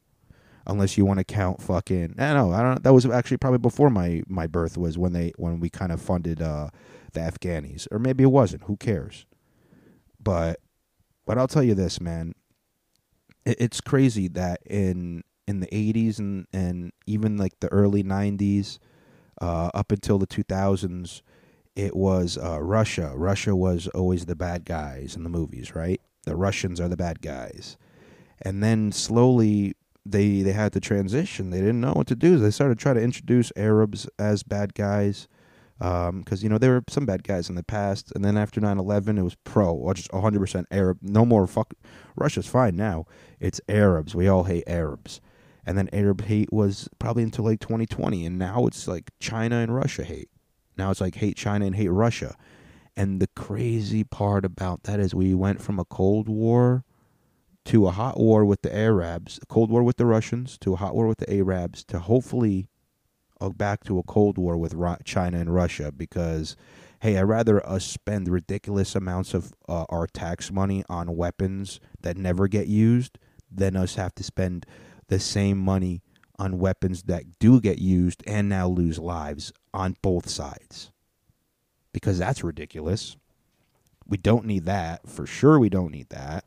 Unless 0.66 0.98
you 0.98 1.06
want 1.06 1.18
to 1.18 1.24
count 1.24 1.62
fucking 1.62 2.14
i 2.18 2.32
don't 2.32 2.50
know 2.50 2.54
i 2.54 2.62
don't 2.62 2.82
that 2.82 2.92
was 2.92 3.06
actually 3.06 3.38
probably 3.38 3.58
before 3.58 3.90
my 3.90 4.22
my 4.28 4.46
birth 4.46 4.76
was 4.76 4.98
when 4.98 5.12
they 5.12 5.32
when 5.36 5.60
we 5.60 5.70
kind 5.70 5.92
of 5.92 6.00
funded 6.00 6.42
uh 6.42 6.68
the 7.12 7.20
afghanis. 7.20 7.86
Or 7.90 7.98
maybe 7.98 8.24
it 8.24 8.28
wasn't 8.28 8.64
who 8.64 8.76
cares? 8.76 9.26
But 10.22 10.60
but 11.24 11.38
i'll 11.38 11.48
tell 11.48 11.62
you 11.62 11.74
this 11.74 12.00
man 12.00 12.34
it's 13.58 13.80
crazy 13.80 14.28
that 14.28 14.60
in 14.66 15.22
in 15.46 15.60
the 15.60 15.66
80s 15.68 16.18
and 16.18 16.46
and 16.52 16.92
even 17.06 17.36
like 17.36 17.58
the 17.60 17.68
early 17.68 18.02
90s 18.02 18.78
uh, 19.40 19.70
up 19.74 19.90
until 19.90 20.18
the 20.18 20.26
2000s 20.26 21.22
it 21.76 21.96
was 21.96 22.36
uh, 22.36 22.60
Russia. 22.60 23.12
Russia 23.14 23.56
was 23.56 23.86
always 23.88 24.26
the 24.26 24.36
bad 24.36 24.64
guys 24.64 25.16
in 25.16 25.24
the 25.24 25.30
movies 25.30 25.74
right? 25.74 26.00
The 26.24 26.36
Russians 26.36 26.80
are 26.80 26.88
the 26.88 26.96
bad 26.96 27.22
guys. 27.22 27.76
And 28.42 28.62
then 28.62 28.92
slowly 28.92 29.74
they 30.06 30.42
they 30.42 30.52
had 30.52 30.72
to 30.74 30.80
transition. 30.80 31.50
They 31.50 31.60
didn't 31.60 31.80
know 31.80 31.92
what 31.92 32.06
to 32.08 32.16
do. 32.16 32.38
They 32.38 32.50
started 32.50 32.78
to 32.78 32.82
try 32.82 32.94
to 32.94 33.00
introduce 33.00 33.52
Arabs 33.56 34.08
as 34.18 34.42
bad 34.42 34.74
guys 34.74 35.28
because 35.80 36.08
um, 36.10 36.42
you 36.42 36.48
know 36.50 36.58
there 36.58 36.72
were 36.72 36.84
some 36.90 37.06
bad 37.06 37.24
guys 37.24 37.48
in 37.48 37.54
the 37.54 37.62
past, 37.62 38.12
and 38.14 38.22
then 38.22 38.36
after 38.36 38.60
9-11, 38.60 39.18
it 39.18 39.22
was 39.22 39.36
pro, 39.44 39.72
or 39.72 39.94
just 39.94 40.12
one 40.12 40.20
hundred 40.20 40.40
percent 40.40 40.66
Arab. 40.70 40.98
No 41.00 41.24
more 41.24 41.46
fuck. 41.46 41.72
Russia's 42.16 42.46
fine 42.46 42.76
now. 42.76 43.06
It's 43.40 43.62
Arabs. 43.66 44.14
We 44.14 44.28
all 44.28 44.44
hate 44.44 44.64
Arabs, 44.66 45.22
and 45.64 45.78
then 45.78 45.88
Arab 45.90 46.22
hate 46.22 46.52
was 46.52 46.90
probably 46.98 47.22
until 47.22 47.46
like 47.46 47.60
twenty 47.60 47.86
twenty, 47.86 48.26
and 48.26 48.38
now 48.38 48.66
it's 48.66 48.86
like 48.86 49.10
China 49.20 49.56
and 49.56 49.74
Russia 49.74 50.04
hate. 50.04 50.28
Now 50.76 50.90
it's 50.90 51.00
like 51.00 51.14
hate 51.14 51.38
China 51.38 51.64
and 51.64 51.76
hate 51.76 51.88
Russia, 51.88 52.36
and 52.94 53.18
the 53.18 53.28
crazy 53.34 54.04
part 54.04 54.44
about 54.44 54.82
that 54.82 55.00
is 55.00 55.14
we 55.14 55.34
went 55.34 55.62
from 55.62 55.78
a 55.78 55.86
Cold 55.86 56.28
War 56.28 56.84
to 57.64 57.86
a 57.86 57.90
hot 57.90 58.18
war 58.18 58.44
with 58.44 58.60
the 58.60 58.74
Arabs, 58.74 59.40
a 59.42 59.46
Cold 59.46 59.70
War 59.70 59.82
with 59.82 59.96
the 59.96 60.06
Russians, 60.06 60.58
to 60.58 60.74
a 60.74 60.76
hot 60.76 60.94
war 60.94 61.06
with 61.06 61.18
the 61.18 61.32
Arabs, 61.32 61.84
to 61.84 62.00
hopefully 62.00 62.68
back 63.48 63.84
to 63.84 63.98
a 63.98 64.02
cold 64.02 64.38
war 64.38 64.56
with 64.56 64.74
China 65.04 65.38
and 65.38 65.54
Russia 65.54 65.90
because 65.92 66.56
hey, 67.00 67.16
I'd 67.18 67.22
rather 67.22 67.66
us 67.66 67.84
spend 67.86 68.28
ridiculous 68.28 68.94
amounts 68.94 69.34
of 69.34 69.54
uh, 69.68 69.84
our 69.88 70.06
tax 70.06 70.50
money 70.52 70.84
on 70.88 71.16
weapons 71.16 71.80
that 72.02 72.16
never 72.16 72.48
get 72.48 72.66
used 72.66 73.18
than 73.50 73.76
us 73.76 73.94
have 73.94 74.14
to 74.16 74.22
spend 74.22 74.66
the 75.08 75.18
same 75.18 75.58
money 75.58 76.02
on 76.38 76.58
weapons 76.58 77.04
that 77.04 77.38
do 77.38 77.60
get 77.60 77.78
used 77.78 78.22
and 78.26 78.48
now 78.48 78.66
lose 78.68 78.98
lives 78.98 79.52
on 79.74 79.96
both 80.02 80.28
sides. 80.28 80.90
Because 81.92 82.18
that's 82.18 82.44
ridiculous. 82.44 83.16
We 84.06 84.16
don't 84.18 84.44
need 84.46 84.64
that. 84.66 85.08
For 85.08 85.26
sure, 85.26 85.58
we 85.58 85.68
don't 85.70 85.92
need 85.92 86.10
that. 86.10 86.44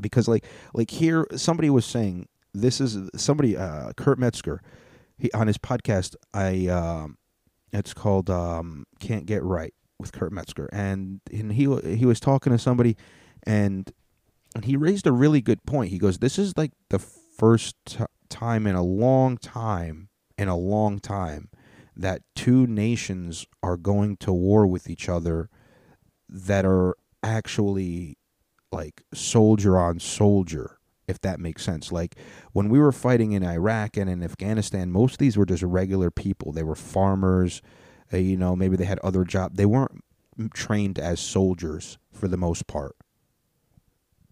because 0.00 0.28
like 0.28 0.44
like 0.74 0.90
here 0.90 1.26
somebody 1.36 1.70
was 1.70 1.84
saying 1.84 2.28
this 2.54 2.80
is 2.80 3.10
somebody 3.16 3.56
uh 3.56 3.92
Kurt 3.96 4.18
Metzger 4.18 4.62
he 5.20 5.30
on 5.32 5.46
his 5.46 5.58
podcast 5.58 6.16
I 6.34 6.66
um 6.66 7.18
it's 7.72 7.94
called 7.94 8.30
um 8.30 8.84
Can't 8.98 9.26
Get 9.26 9.42
Right 9.42 9.74
with 9.98 10.12
Kurt 10.12 10.32
Metzger 10.32 10.68
and 10.72 11.20
and 11.32 11.52
he 11.52 11.68
he 11.96 12.06
was 12.06 12.20
talking 12.20 12.52
to 12.52 12.58
somebody 12.58 12.96
and 13.44 13.92
and 14.54 14.64
he 14.64 14.76
raised 14.76 15.06
a 15.06 15.12
really 15.12 15.40
good 15.40 15.64
point. 15.64 15.90
He 15.90 15.98
goes, 15.98 16.18
"This 16.18 16.38
is 16.38 16.56
like 16.56 16.72
the 16.88 16.98
first 16.98 17.76
t- 17.84 18.04
time 18.28 18.66
in 18.66 18.74
a 18.74 18.82
long 18.82 19.36
time, 19.38 20.08
in 20.36 20.48
a 20.48 20.56
long 20.56 20.98
time, 20.98 21.50
that 21.96 22.22
two 22.34 22.66
nations 22.66 23.46
are 23.62 23.76
going 23.76 24.16
to 24.18 24.32
war 24.32 24.66
with 24.66 24.88
each 24.88 25.08
other 25.08 25.48
that 26.28 26.64
are 26.64 26.96
actually 27.22 28.18
like 28.72 29.02
soldier 29.14 29.78
on 29.78 30.00
soldier." 30.00 30.79
If 31.10 31.20
that 31.22 31.40
makes 31.40 31.62
sense. 31.62 31.92
Like 31.92 32.16
when 32.52 32.68
we 32.68 32.78
were 32.78 32.92
fighting 32.92 33.32
in 33.32 33.44
Iraq 33.44 33.96
and 33.96 34.08
in 34.08 34.22
Afghanistan, 34.22 34.90
most 34.90 35.12
of 35.14 35.18
these 35.18 35.36
were 35.36 35.46
just 35.46 35.62
regular 35.62 36.10
people. 36.10 36.52
They 36.52 36.62
were 36.62 36.76
farmers, 36.76 37.60
uh, 38.12 38.16
you 38.16 38.36
know, 38.36 38.56
maybe 38.56 38.76
they 38.76 38.84
had 38.84 39.00
other 39.00 39.24
jobs. 39.24 39.56
They 39.56 39.66
weren't 39.66 40.02
trained 40.54 40.98
as 40.98 41.20
soldiers 41.20 41.98
for 42.12 42.28
the 42.28 42.36
most 42.36 42.66
part 42.66 42.96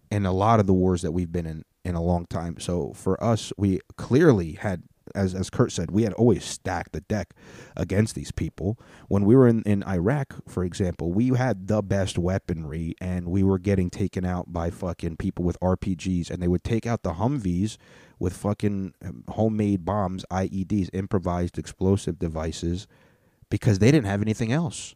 in 0.09 0.25
a 0.25 0.31
lot 0.31 0.59
of 0.59 0.65
the 0.65 0.73
wars 0.73 1.01
that 1.03 1.11
we've 1.11 1.31
been 1.31 1.45
in 1.45 1.63
in 1.85 1.95
a 1.95 2.01
long 2.01 2.25
time. 2.25 2.59
So 2.59 2.93
for 2.93 3.21
us, 3.23 3.53
we 3.57 3.79
clearly 3.97 4.53
had, 4.53 4.83
as 5.15 5.33
as 5.35 5.49
Kurt 5.49 5.71
said, 5.71 5.91
we 5.91 6.03
had 6.03 6.13
always 6.13 6.43
stacked 6.43 6.93
the 6.93 7.01
deck 7.01 7.33
against 7.75 8.15
these 8.15 8.31
people. 8.31 8.79
When 9.07 9.25
we 9.25 9.35
were 9.35 9.47
in, 9.47 9.61
in 9.63 9.83
Iraq, 9.83 10.35
for 10.47 10.63
example, 10.63 11.11
we 11.11 11.29
had 11.29 11.67
the 11.67 11.81
best 11.81 12.17
weaponry, 12.17 12.95
and 12.99 13.27
we 13.27 13.43
were 13.43 13.59
getting 13.59 13.89
taken 13.89 14.25
out 14.25 14.51
by 14.51 14.69
fucking 14.69 15.17
people 15.17 15.45
with 15.45 15.59
RPGs, 15.59 16.29
and 16.29 16.41
they 16.41 16.47
would 16.47 16.63
take 16.63 16.85
out 16.85 17.03
the 17.03 17.13
Humvees 17.13 17.77
with 18.19 18.35
fucking 18.35 18.93
um, 19.03 19.23
homemade 19.29 19.85
bombs, 19.85 20.25
IEDs, 20.31 20.89
improvised 20.93 21.57
explosive 21.57 22.19
devices, 22.19 22.87
because 23.49 23.79
they 23.79 23.91
didn't 23.91 24.07
have 24.07 24.21
anything 24.21 24.51
else 24.51 24.95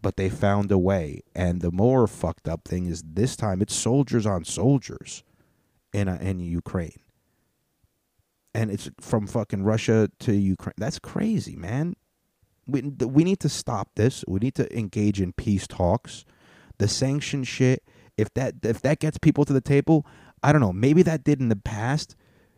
but 0.00 0.16
they 0.16 0.28
found 0.28 0.70
a 0.70 0.78
way. 0.78 1.20
And 1.34 1.60
the 1.60 1.72
more 1.72 2.06
fucked 2.06 2.48
up 2.48 2.66
thing 2.66 2.86
is 2.86 3.02
this 3.02 3.36
time 3.36 3.60
it's 3.60 3.74
soldiers 3.74 4.26
on 4.26 4.44
soldiers 4.44 5.24
in 5.92 6.08
a, 6.08 6.16
in 6.16 6.40
Ukraine, 6.40 7.00
and 8.58 8.72
it's 8.72 8.90
from 9.00 9.28
fucking 9.28 9.62
Russia 9.62 10.10
to 10.18 10.34
Ukraine. 10.34 10.74
That's 10.76 10.98
crazy, 10.98 11.54
man. 11.54 11.94
We 12.66 12.82
we 12.82 13.22
need 13.22 13.38
to 13.40 13.48
stop 13.48 13.90
this. 13.94 14.24
We 14.26 14.40
need 14.40 14.56
to 14.56 14.76
engage 14.76 15.20
in 15.20 15.32
peace 15.32 15.68
talks. 15.68 16.24
The 16.78 16.88
sanction 16.88 17.44
shit. 17.44 17.84
If 18.16 18.34
that 18.34 18.56
if 18.64 18.82
that 18.82 18.98
gets 18.98 19.16
people 19.16 19.44
to 19.44 19.52
the 19.52 19.60
table, 19.60 20.04
I 20.42 20.50
don't 20.50 20.60
know. 20.60 20.72
Maybe 20.72 21.02
that 21.02 21.22
did 21.22 21.40
in 21.40 21.50
the 21.50 21.56
past. 21.56 22.16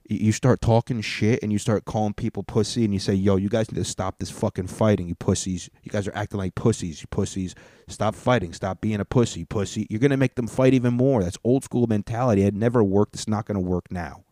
You 0.08 0.32
start 0.32 0.60
talking 0.60 1.02
shit 1.02 1.38
and 1.40 1.52
you 1.52 1.58
start 1.58 1.84
calling 1.84 2.14
people 2.14 2.42
pussy 2.42 2.84
and 2.84 2.92
you 2.92 2.98
say, 2.98 3.14
"Yo, 3.14 3.36
you 3.36 3.48
guys 3.48 3.70
need 3.70 3.78
to 3.78 3.84
stop 3.84 4.18
this 4.18 4.30
fucking 4.30 4.66
fighting, 4.66 5.06
you 5.06 5.14
pussies. 5.14 5.68
You 5.84 5.92
guys 5.92 6.08
are 6.08 6.16
acting 6.16 6.38
like 6.38 6.54
pussies, 6.56 7.02
you 7.02 7.08
pussies. 7.08 7.54
Stop 7.86 8.14
fighting. 8.16 8.52
Stop 8.54 8.80
being 8.80 9.00
a 9.00 9.04
pussy, 9.04 9.44
pussy." 9.44 9.86
You're 9.90 10.00
gonna 10.00 10.16
make 10.16 10.34
them 10.34 10.48
fight 10.48 10.72
even 10.72 10.94
more. 10.94 11.22
That's 11.22 11.38
old 11.44 11.62
school 11.62 11.86
mentality. 11.86 12.42
It 12.42 12.54
never 12.54 12.82
worked. 12.82 13.14
It's 13.14 13.28
not 13.28 13.44
gonna 13.44 13.60
work 13.60 13.92
now. 13.92 14.24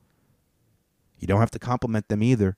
You 1.18 1.26
don't 1.26 1.40
have 1.40 1.50
to 1.52 1.58
compliment 1.58 2.08
them 2.08 2.22
either, 2.22 2.56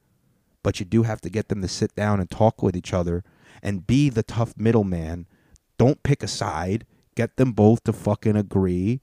but 0.62 0.80
you 0.80 0.86
do 0.86 1.02
have 1.04 1.20
to 1.22 1.30
get 1.30 1.48
them 1.48 1.62
to 1.62 1.68
sit 1.68 1.94
down 1.94 2.20
and 2.20 2.30
talk 2.30 2.62
with 2.62 2.76
each 2.76 2.92
other 2.92 3.24
and 3.62 3.86
be 3.86 4.08
the 4.10 4.22
tough 4.22 4.54
middleman. 4.56 5.26
Don't 5.78 6.02
pick 6.02 6.22
a 6.22 6.28
side. 6.28 6.86
Get 7.14 7.36
them 7.36 7.52
both 7.52 7.82
to 7.84 7.92
fucking 7.92 8.36
agree. 8.36 9.00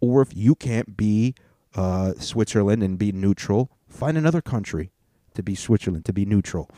Or 0.00 0.22
if 0.22 0.34
you 0.34 0.54
can't 0.54 0.96
be 0.96 1.34
uh, 1.74 2.14
Switzerland 2.18 2.82
and 2.82 2.98
be 2.98 3.12
neutral, 3.12 3.70
find 3.88 4.16
another 4.16 4.40
country 4.40 4.92
to 5.34 5.42
be 5.42 5.54
Switzerland, 5.54 6.04
to 6.04 6.12
be 6.12 6.24
neutral, 6.24 6.70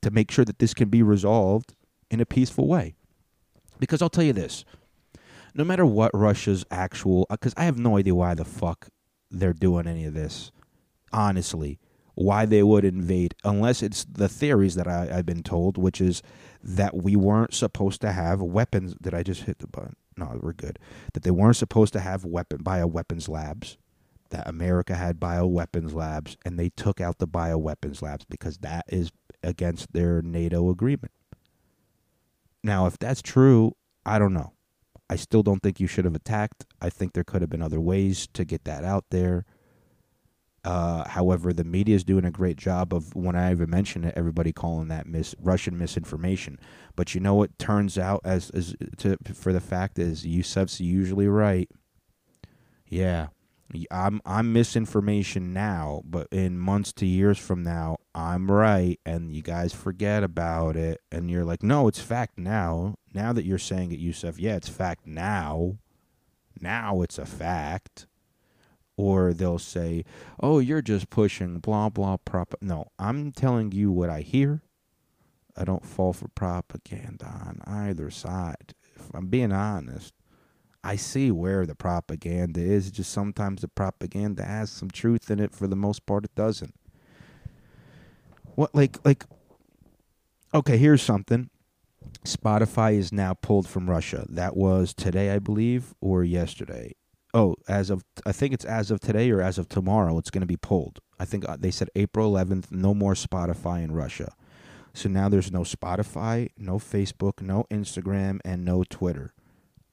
to 0.00 0.10
make 0.10 0.30
sure 0.30 0.44
that 0.44 0.58
this 0.58 0.74
can 0.74 0.88
be 0.88 1.02
resolved 1.02 1.74
in 2.10 2.20
a 2.20 2.26
peaceful 2.26 2.66
way. 2.66 2.94
Because 3.78 4.02
I'll 4.02 4.10
tell 4.10 4.24
you 4.24 4.32
this 4.32 4.64
no 5.54 5.64
matter 5.64 5.84
what 5.84 6.10
Russia's 6.14 6.64
actual, 6.70 7.26
because 7.30 7.54
I 7.56 7.64
have 7.64 7.78
no 7.78 7.98
idea 7.98 8.14
why 8.14 8.34
the 8.34 8.44
fuck 8.44 8.88
they're 9.30 9.52
doing 9.52 9.86
any 9.86 10.04
of 10.04 10.14
this, 10.14 10.50
honestly, 11.12 11.78
why 12.14 12.44
they 12.46 12.62
would 12.62 12.84
invade, 12.84 13.34
unless 13.44 13.82
it's 13.82 14.04
the 14.04 14.28
theories 14.28 14.74
that 14.74 14.86
I, 14.86 15.08
I've 15.12 15.26
been 15.26 15.42
told, 15.42 15.78
which 15.78 16.00
is 16.00 16.22
that 16.62 16.96
we 16.96 17.16
weren't 17.16 17.54
supposed 17.54 18.00
to 18.02 18.12
have 18.12 18.40
weapons. 18.40 18.94
Did 19.00 19.14
I 19.14 19.22
just 19.22 19.42
hit 19.42 19.58
the 19.58 19.66
button? 19.66 19.96
No, 20.16 20.38
we're 20.40 20.52
good. 20.52 20.78
That 21.14 21.22
they 21.22 21.30
weren't 21.30 21.56
supposed 21.56 21.92
to 21.94 22.00
have 22.00 22.24
weapon 22.24 22.62
bioweapons 22.62 23.28
labs. 23.28 23.78
That 24.30 24.48
America 24.48 24.94
had 24.94 25.20
bioweapons 25.20 25.94
labs, 25.94 26.36
and 26.44 26.58
they 26.58 26.70
took 26.70 27.00
out 27.00 27.18
the 27.18 27.28
bioweapons 27.28 28.02
labs 28.02 28.24
because 28.24 28.58
that 28.58 28.84
is 28.88 29.10
against 29.42 29.92
their 29.92 30.22
NATO 30.22 30.70
agreement. 30.70 31.12
Now, 32.62 32.86
if 32.86 32.98
that's 32.98 33.22
true, 33.22 33.72
I 34.06 34.18
don't 34.18 34.34
know. 34.34 34.52
I 35.10 35.16
still 35.16 35.42
don't 35.42 35.62
think 35.62 35.80
you 35.80 35.86
should 35.86 36.04
have 36.04 36.14
attacked. 36.14 36.64
I 36.80 36.88
think 36.88 37.12
there 37.12 37.24
could 37.24 37.42
have 37.42 37.50
been 37.50 37.62
other 37.62 37.80
ways 37.80 38.26
to 38.32 38.44
get 38.44 38.64
that 38.64 38.84
out 38.84 39.04
there. 39.10 39.44
Uh, 40.64 41.08
however, 41.08 41.52
the 41.52 41.64
media 41.64 41.96
is 41.96 42.04
doing 42.04 42.24
a 42.24 42.30
great 42.30 42.56
job 42.56 42.94
of 42.94 43.14
when 43.16 43.34
I 43.34 43.50
even 43.50 43.68
mention 43.68 44.04
it, 44.04 44.14
everybody 44.16 44.52
calling 44.52 44.88
that 44.88 45.06
mis- 45.06 45.34
Russian 45.40 45.76
misinformation. 45.76 46.58
But 46.94 47.14
you 47.14 47.20
know 47.20 47.34
what 47.34 47.58
turns 47.58 47.98
out 47.98 48.20
as 48.24 48.50
as 48.50 48.76
to 48.98 49.16
for 49.34 49.52
the 49.52 49.60
fact 49.60 49.98
is 49.98 50.24
Yusef's 50.24 50.80
usually 50.80 51.26
right. 51.26 51.68
Yeah, 52.86 53.28
I'm 53.90 54.20
I'm 54.24 54.52
misinformation 54.52 55.52
now, 55.52 56.02
but 56.04 56.28
in 56.30 56.58
months 56.58 56.92
to 56.94 57.06
years 57.06 57.38
from 57.38 57.62
now, 57.62 57.96
I'm 58.14 58.50
right, 58.50 59.00
and 59.04 59.32
you 59.32 59.42
guys 59.42 59.72
forget 59.72 60.22
about 60.22 60.76
it, 60.76 61.00
and 61.10 61.30
you're 61.30 61.44
like, 61.44 61.62
no, 61.62 61.88
it's 61.88 62.00
fact 62.00 62.38
now. 62.38 62.96
Now 63.14 63.32
that 63.32 63.44
you're 63.44 63.58
saying 63.58 63.92
it, 63.92 63.98
Yusuf, 63.98 64.38
yeah, 64.38 64.56
it's 64.56 64.68
fact 64.68 65.06
now. 65.06 65.78
Now 66.60 67.02
it's 67.02 67.18
a 67.18 67.26
fact 67.26 68.06
or 68.96 69.32
they'll 69.32 69.58
say, 69.58 70.04
"Oh, 70.40 70.58
you're 70.58 70.82
just 70.82 71.10
pushing 71.10 71.58
blah 71.58 71.88
blah 71.88 72.16
prop." 72.18 72.54
No, 72.60 72.88
I'm 72.98 73.32
telling 73.32 73.72
you 73.72 73.90
what 73.90 74.10
I 74.10 74.20
hear. 74.20 74.62
I 75.56 75.64
don't 75.64 75.84
fall 75.84 76.12
for 76.12 76.28
propaganda 76.28 77.26
on 77.26 77.60
either 77.66 78.10
side. 78.10 78.74
If 78.96 79.10
I'm 79.14 79.26
being 79.26 79.52
honest, 79.52 80.14
I 80.82 80.96
see 80.96 81.30
where 81.30 81.66
the 81.66 81.74
propaganda 81.74 82.60
is. 82.60 82.90
Just 82.90 83.12
sometimes 83.12 83.60
the 83.60 83.68
propaganda 83.68 84.44
has 84.44 84.70
some 84.70 84.90
truth 84.90 85.30
in 85.30 85.40
it. 85.40 85.54
For 85.54 85.66
the 85.66 85.76
most 85.76 86.06
part, 86.06 86.24
it 86.24 86.34
doesn't. 86.34 86.74
What 88.54 88.74
like 88.74 88.98
like? 89.04 89.24
Okay, 90.54 90.76
here's 90.76 91.02
something. 91.02 91.50
Spotify 92.24 92.94
is 92.98 93.12
now 93.12 93.32
pulled 93.34 93.68
from 93.68 93.88
Russia. 93.88 94.26
That 94.28 94.56
was 94.56 94.92
today, 94.92 95.30
I 95.30 95.38
believe, 95.38 95.94
or 96.00 96.24
yesterday 96.24 96.94
oh, 97.34 97.56
as 97.68 97.90
of 97.90 98.04
I 98.26 98.32
think 98.32 98.52
it's 98.52 98.64
as 98.64 98.90
of 98.90 99.00
today 99.00 99.30
or 99.30 99.40
as 99.40 99.58
of 99.58 99.68
tomorrow, 99.68 100.18
it's 100.18 100.30
going 100.30 100.42
to 100.42 100.46
be 100.46 100.56
pulled. 100.56 101.00
I 101.18 101.24
think 101.24 101.48
uh, 101.48 101.56
they 101.58 101.70
said 101.70 101.88
April 101.94 102.32
11th, 102.32 102.70
no 102.70 102.94
more 102.94 103.14
Spotify 103.14 103.82
in 103.82 103.92
Russia. 103.92 104.34
So 104.94 105.08
now 105.08 105.28
there's 105.28 105.52
no 105.52 105.60
Spotify, 105.60 106.50
no 106.58 106.78
Facebook, 106.78 107.40
no 107.40 107.64
Instagram, 107.70 108.40
and 108.44 108.64
no 108.64 108.84
Twitter. 108.84 109.32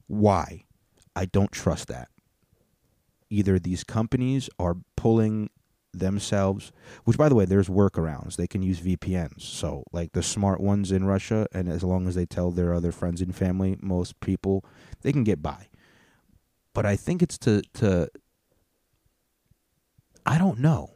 Why? 0.07 0.65
I 1.15 1.25
don't 1.25 1.51
trust 1.51 1.87
that. 1.87 2.09
Either 3.29 3.59
these 3.59 3.83
companies 3.83 4.49
are 4.59 4.75
pulling 4.97 5.49
themselves, 5.93 6.71
which 7.05 7.17
by 7.17 7.29
the 7.29 7.35
way, 7.35 7.45
there's 7.45 7.69
workarounds. 7.69 8.35
They 8.35 8.47
can 8.47 8.61
use 8.61 8.81
VPNs. 8.81 9.41
So, 9.41 9.83
like 9.93 10.11
the 10.11 10.23
smart 10.23 10.59
ones 10.59 10.91
in 10.91 11.05
Russia, 11.05 11.47
and 11.53 11.69
as 11.69 11.83
long 11.83 12.07
as 12.07 12.15
they 12.15 12.25
tell 12.25 12.51
their 12.51 12.73
other 12.73 12.91
friends 12.91 13.21
and 13.21 13.33
family, 13.33 13.77
most 13.81 14.19
people, 14.19 14.65
they 15.01 15.13
can 15.13 15.23
get 15.23 15.41
by 15.41 15.68
but 16.73 16.85
I 16.85 16.95
think 16.95 17.21
it's 17.21 17.37
to 17.39 17.61
to 17.75 18.09
I 20.25 20.37
don't 20.37 20.59
know. 20.59 20.91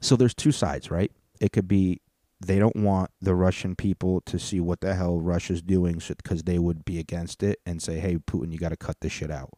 So 0.00 0.16
there's 0.16 0.34
two 0.34 0.52
sides, 0.52 0.90
right? 0.90 1.12
It 1.40 1.52
could 1.52 1.68
be 1.68 2.00
they 2.40 2.58
don't 2.58 2.76
want 2.76 3.10
the 3.20 3.34
Russian 3.34 3.76
people 3.76 4.20
to 4.22 4.38
see 4.38 4.60
what 4.60 4.80
the 4.80 4.94
hell 4.94 5.20
Russia's 5.20 5.62
doing 5.62 6.00
because 6.06 6.42
they 6.42 6.58
would 6.58 6.84
be 6.84 6.98
against 6.98 7.42
it 7.42 7.60
and 7.64 7.80
say, 7.80 7.98
"Hey, 7.98 8.16
Putin, 8.16 8.52
you 8.52 8.58
got 8.58 8.70
to 8.70 8.76
cut 8.76 9.00
this 9.00 9.12
shit 9.12 9.30
out." 9.30 9.54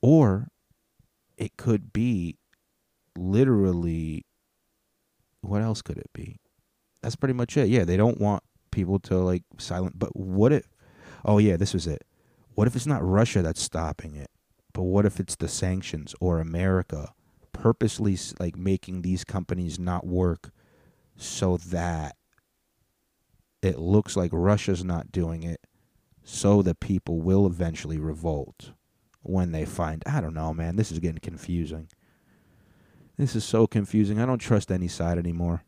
Or 0.00 0.48
it 1.36 1.56
could 1.56 1.92
be 1.92 2.38
literally 3.16 4.24
what 5.40 5.60
else 5.60 5.82
could 5.82 5.98
it 5.98 6.10
be? 6.12 6.38
That's 7.02 7.16
pretty 7.16 7.34
much 7.34 7.56
it. 7.56 7.68
Yeah, 7.68 7.84
they 7.84 7.96
don't 7.96 8.20
want 8.20 8.44
people 8.70 8.98
to 9.00 9.18
like 9.18 9.42
silent, 9.58 9.98
but 9.98 10.14
what 10.16 10.52
if 10.52 10.66
Oh 11.24 11.38
yeah, 11.38 11.56
this 11.56 11.74
was 11.74 11.86
it 11.86 12.04
what 12.54 12.66
if 12.66 12.76
it's 12.76 12.86
not 12.86 13.02
Russia 13.04 13.42
that's 13.42 13.62
stopping 13.62 14.14
it, 14.14 14.30
but 14.72 14.82
what 14.82 15.06
if 15.06 15.20
it's 15.20 15.36
the 15.36 15.48
sanctions 15.48 16.14
or 16.20 16.38
America 16.40 17.12
purposely 17.52 18.18
like 18.40 18.56
making 18.56 19.02
these 19.02 19.24
companies 19.24 19.78
not 19.78 20.06
work 20.06 20.50
so 21.16 21.56
that 21.56 22.16
it 23.62 23.78
looks 23.78 24.16
like 24.16 24.30
Russia's 24.32 24.84
not 24.84 25.12
doing 25.12 25.42
it, 25.42 25.60
so 26.24 26.62
the 26.62 26.74
people 26.74 27.20
will 27.20 27.46
eventually 27.46 27.98
revolt. 27.98 28.72
when 29.22 29.52
they 29.52 29.64
find. 29.64 30.02
I 30.06 30.20
don't 30.20 30.34
know, 30.34 30.52
man. 30.52 30.76
This 30.76 30.90
is 30.90 30.98
getting 30.98 31.20
confusing. 31.20 31.88
This 33.16 33.36
is 33.36 33.44
so 33.44 33.66
confusing. 33.66 34.18
I 34.20 34.26
don't 34.26 34.38
trust 34.38 34.70
any 34.72 34.88
side 34.88 35.18
anymore. 35.18 35.64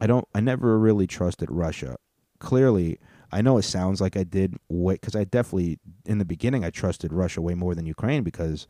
I 0.00 0.06
don't. 0.06 0.26
I 0.34 0.40
never 0.40 0.78
really 0.78 1.06
trusted 1.06 1.50
Russia. 1.50 1.96
Clearly, 2.40 2.98
I 3.32 3.42
know 3.42 3.58
it 3.58 3.62
sounds 3.62 4.00
like 4.00 4.16
I 4.16 4.24
did 4.24 4.56
way 4.68 4.94
because 4.94 5.16
I 5.16 5.24
definitely 5.24 5.78
in 6.06 6.18
the 6.18 6.24
beginning 6.24 6.64
I 6.64 6.70
trusted 6.70 7.12
Russia 7.12 7.40
way 7.40 7.54
more 7.54 7.74
than 7.74 7.86
Ukraine 7.86 8.22
because 8.22 8.66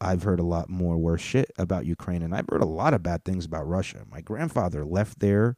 I've 0.00 0.22
heard 0.22 0.40
a 0.40 0.44
lot 0.44 0.68
more 0.68 0.98
worse 0.98 1.20
shit 1.20 1.50
about 1.58 1.86
Ukraine 1.86 2.22
and 2.22 2.34
I've 2.34 2.48
heard 2.50 2.62
a 2.62 2.66
lot 2.66 2.94
of 2.94 3.02
bad 3.02 3.24
things 3.24 3.44
about 3.44 3.68
Russia. 3.68 4.04
My 4.10 4.20
grandfather 4.20 4.84
left 4.84 5.20
there. 5.20 5.56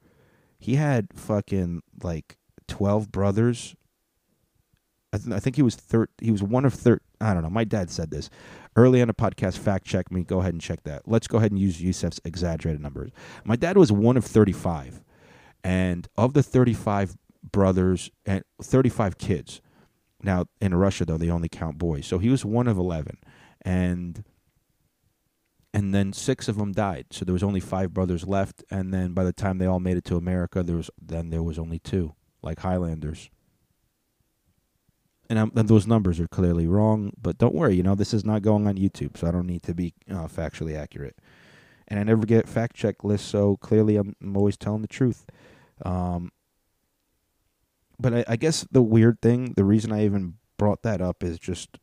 He 0.58 0.74
had 0.76 1.08
fucking 1.14 1.82
like 2.02 2.36
twelve 2.66 3.12
brothers. 3.12 3.74
I, 5.12 5.18
th- 5.18 5.32
I 5.32 5.38
think 5.38 5.56
he 5.56 5.62
was 5.62 5.76
thir- 5.76 6.08
He 6.20 6.30
was 6.30 6.42
one 6.42 6.64
of 6.64 6.74
thir. 6.74 7.00
I 7.20 7.34
don't 7.34 7.42
know. 7.42 7.50
My 7.50 7.64
dad 7.64 7.88
said 7.90 8.10
this 8.10 8.30
early 8.74 9.00
on 9.00 9.08
a 9.08 9.14
podcast. 9.14 9.58
Fact 9.58 9.86
check 9.86 10.10
me. 10.10 10.24
Go 10.24 10.40
ahead 10.40 10.54
and 10.54 10.60
check 10.60 10.82
that. 10.84 11.02
Let's 11.06 11.28
go 11.28 11.38
ahead 11.38 11.52
and 11.52 11.60
use 11.60 11.80
Yusef's 11.80 12.20
exaggerated 12.24 12.80
numbers. 12.80 13.10
My 13.44 13.56
dad 13.56 13.76
was 13.76 13.92
one 13.92 14.16
of 14.16 14.24
thirty-five, 14.24 15.02
and 15.62 16.08
of 16.16 16.34
the 16.34 16.42
thirty-five 16.42 17.16
brothers 17.52 18.10
and 18.24 18.42
35 18.62 19.18
kids. 19.18 19.60
Now 20.22 20.46
in 20.60 20.74
Russia 20.74 21.04
though 21.04 21.18
they 21.18 21.30
only 21.30 21.48
count 21.48 21.78
boys. 21.78 22.06
So 22.06 22.18
he 22.18 22.28
was 22.28 22.44
one 22.44 22.68
of 22.68 22.78
11 22.78 23.18
and 23.62 24.24
and 25.72 25.92
then 25.92 26.12
6 26.12 26.48
of 26.48 26.56
them 26.56 26.70
died. 26.70 27.06
So 27.10 27.24
there 27.24 27.32
was 27.32 27.42
only 27.42 27.60
5 27.60 27.92
brothers 27.92 28.26
left 28.26 28.64
and 28.70 28.92
then 28.92 29.12
by 29.12 29.24
the 29.24 29.32
time 29.32 29.58
they 29.58 29.66
all 29.66 29.80
made 29.80 29.96
it 29.96 30.04
to 30.06 30.16
America 30.16 30.62
there 30.62 30.76
was 30.76 30.90
then 31.00 31.30
there 31.30 31.42
was 31.42 31.58
only 31.58 31.78
2 31.78 32.14
like 32.42 32.60
Highlanders. 32.60 33.30
And, 35.30 35.38
and 35.38 35.68
those 35.68 35.86
numbers 35.86 36.20
are 36.20 36.28
clearly 36.28 36.66
wrong, 36.66 37.12
but 37.20 37.38
don't 37.38 37.54
worry, 37.54 37.74
you 37.74 37.82
know 37.82 37.94
this 37.94 38.12
is 38.12 38.26
not 38.26 38.42
going 38.42 38.66
on 38.66 38.76
YouTube, 38.76 39.16
so 39.16 39.26
I 39.26 39.30
don't 39.30 39.46
need 39.46 39.62
to 39.62 39.74
be 39.74 39.94
uh, 40.10 40.28
factually 40.28 40.76
accurate. 40.76 41.18
And 41.88 41.98
I 41.98 42.02
never 42.02 42.26
get 42.26 42.48
fact 42.48 42.76
check 42.76 43.04
lists, 43.04 43.28
so 43.28 43.56
clearly 43.56 43.96
I'm, 43.96 44.14
I'm 44.22 44.36
always 44.36 44.56
telling 44.56 44.82
the 44.82 44.88
truth. 44.88 45.26
Um, 45.84 46.30
but 47.98 48.14
I, 48.14 48.24
I 48.28 48.36
guess 48.36 48.66
the 48.70 48.82
weird 48.82 49.20
thing, 49.20 49.54
the 49.56 49.64
reason 49.64 49.92
I 49.92 50.04
even 50.04 50.34
brought 50.56 50.82
that 50.82 51.00
up 51.00 51.22
is 51.22 51.38
just 51.38 51.78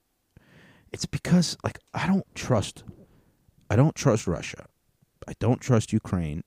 it's 0.92 1.06
because 1.06 1.58
like 1.64 1.80
I 1.94 2.08
don't 2.08 2.26
trust 2.36 2.84
I 3.72 3.78
don't 3.78 3.96
trust 3.96 4.28
Russia. 4.28 4.66
I 5.26 5.34
don't 5.40 5.62
trust 5.62 5.94
Ukraine. 5.94 6.44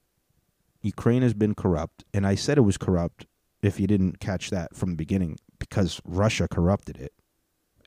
Ukraine 0.83 1.23
has 1.23 1.33
been 1.33 1.55
corrupt, 1.55 2.05
and 2.13 2.27
I 2.27 2.35
said 2.35 2.59
it 2.59 2.69
was 2.69 2.77
corrupt 2.77 3.25
if 3.63 3.81
you 3.81 3.87
didn't 3.87 4.21
catch 4.21 4.51
that 4.51 4.77
from 4.77 4.91
the 4.91 4.97
beginning 4.97 5.39
because 5.59 6.03
Russia 6.05 6.47
corrupted 6.47 6.99
it. 6.99 7.15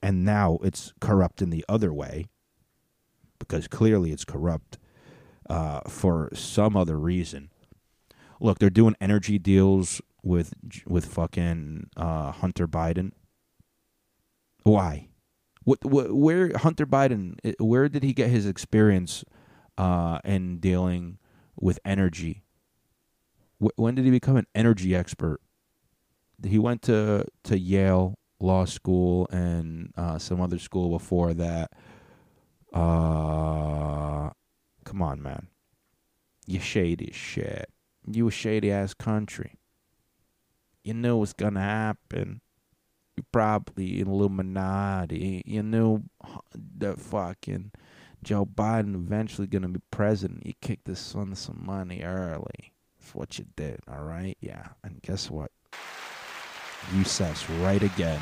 And 0.01 0.25
now 0.25 0.57
it's 0.63 0.91
corrupt 0.99 1.43
in 1.43 1.51
the 1.51 1.63
other 1.69 1.93
way 1.93 2.25
because 3.37 3.67
clearly 3.67 4.11
it's 4.11 4.25
corrupt 4.25 4.79
uh, 5.47 5.81
for 5.81 6.29
some 6.33 6.75
other 6.75 6.97
reason. 6.97 7.51
Look, 8.39 8.59
they're 8.59 8.69
doing 8.69 8.95
energy 9.01 9.39
deals 9.39 10.01
with 10.23 10.53
with 10.85 11.05
fucking 11.05 11.89
uh, 11.97 12.31
Hunter 12.31 12.67
Biden. 12.67 13.11
Why? 14.63 15.09
What, 15.63 15.83
what? 15.83 16.13
Where 16.13 16.51
Hunter 16.57 16.85
Biden? 16.85 17.37
eh, 17.43 17.53
Where 17.59 17.89
did 17.89 18.03
he 18.03 18.13
get 18.13 18.29
his 18.29 18.45
experience 18.45 19.23
uh, 19.77 20.19
in 20.23 20.59
dealing 20.59 21.17
with 21.59 21.79
energy? 21.83 22.43
Wh- 23.59 23.77
when 23.77 23.95
did 23.95 24.05
he 24.05 24.11
become 24.11 24.37
an 24.37 24.47
energy 24.53 24.95
expert? 24.95 25.39
He 26.45 26.59
went 26.59 26.81
to 26.83 27.25
to 27.45 27.57
Yale 27.57 28.19
Law 28.39 28.65
School 28.65 29.27
and 29.31 29.91
uh, 29.97 30.19
some 30.19 30.39
other 30.41 30.59
school 30.59 30.89
before 30.97 31.33
that. 31.33 31.71
Uh, 32.73 34.29
come 34.83 35.01
on, 35.01 35.21
man. 35.21 35.47
You 36.45 36.59
shady 36.59 37.11
shit. 37.13 37.69
You 38.09 38.27
a 38.27 38.31
shady 38.31 38.71
ass 38.71 38.93
country 38.93 39.57
you 40.87 40.93
knew 40.93 41.17
what's 41.17 41.33
gonna 41.33 41.59
happen. 41.59 42.39
You 43.17 43.23
probably 43.33 43.99
Illuminati. 43.99 45.43
You 45.45 45.61
knew 45.61 46.03
that 46.77 46.97
fucking 46.97 47.71
Joe 48.23 48.45
Biden 48.45 48.95
eventually 48.95 49.47
gonna 49.47 49.67
be 49.67 49.81
president. 49.91 50.45
You 50.45 50.53
kicked 50.61 50.87
his 50.87 50.99
son 50.99 51.35
some 51.35 51.61
money 51.65 52.03
early. 52.03 52.73
That's 52.97 53.13
what 53.13 53.37
you 53.37 53.47
did, 53.57 53.81
all 53.85 54.03
right? 54.03 54.37
Yeah. 54.39 54.67
And 54.81 55.01
guess 55.01 55.29
what? 55.29 55.51
Yusef's 56.93 57.49
right 57.49 57.83
again. 57.83 58.21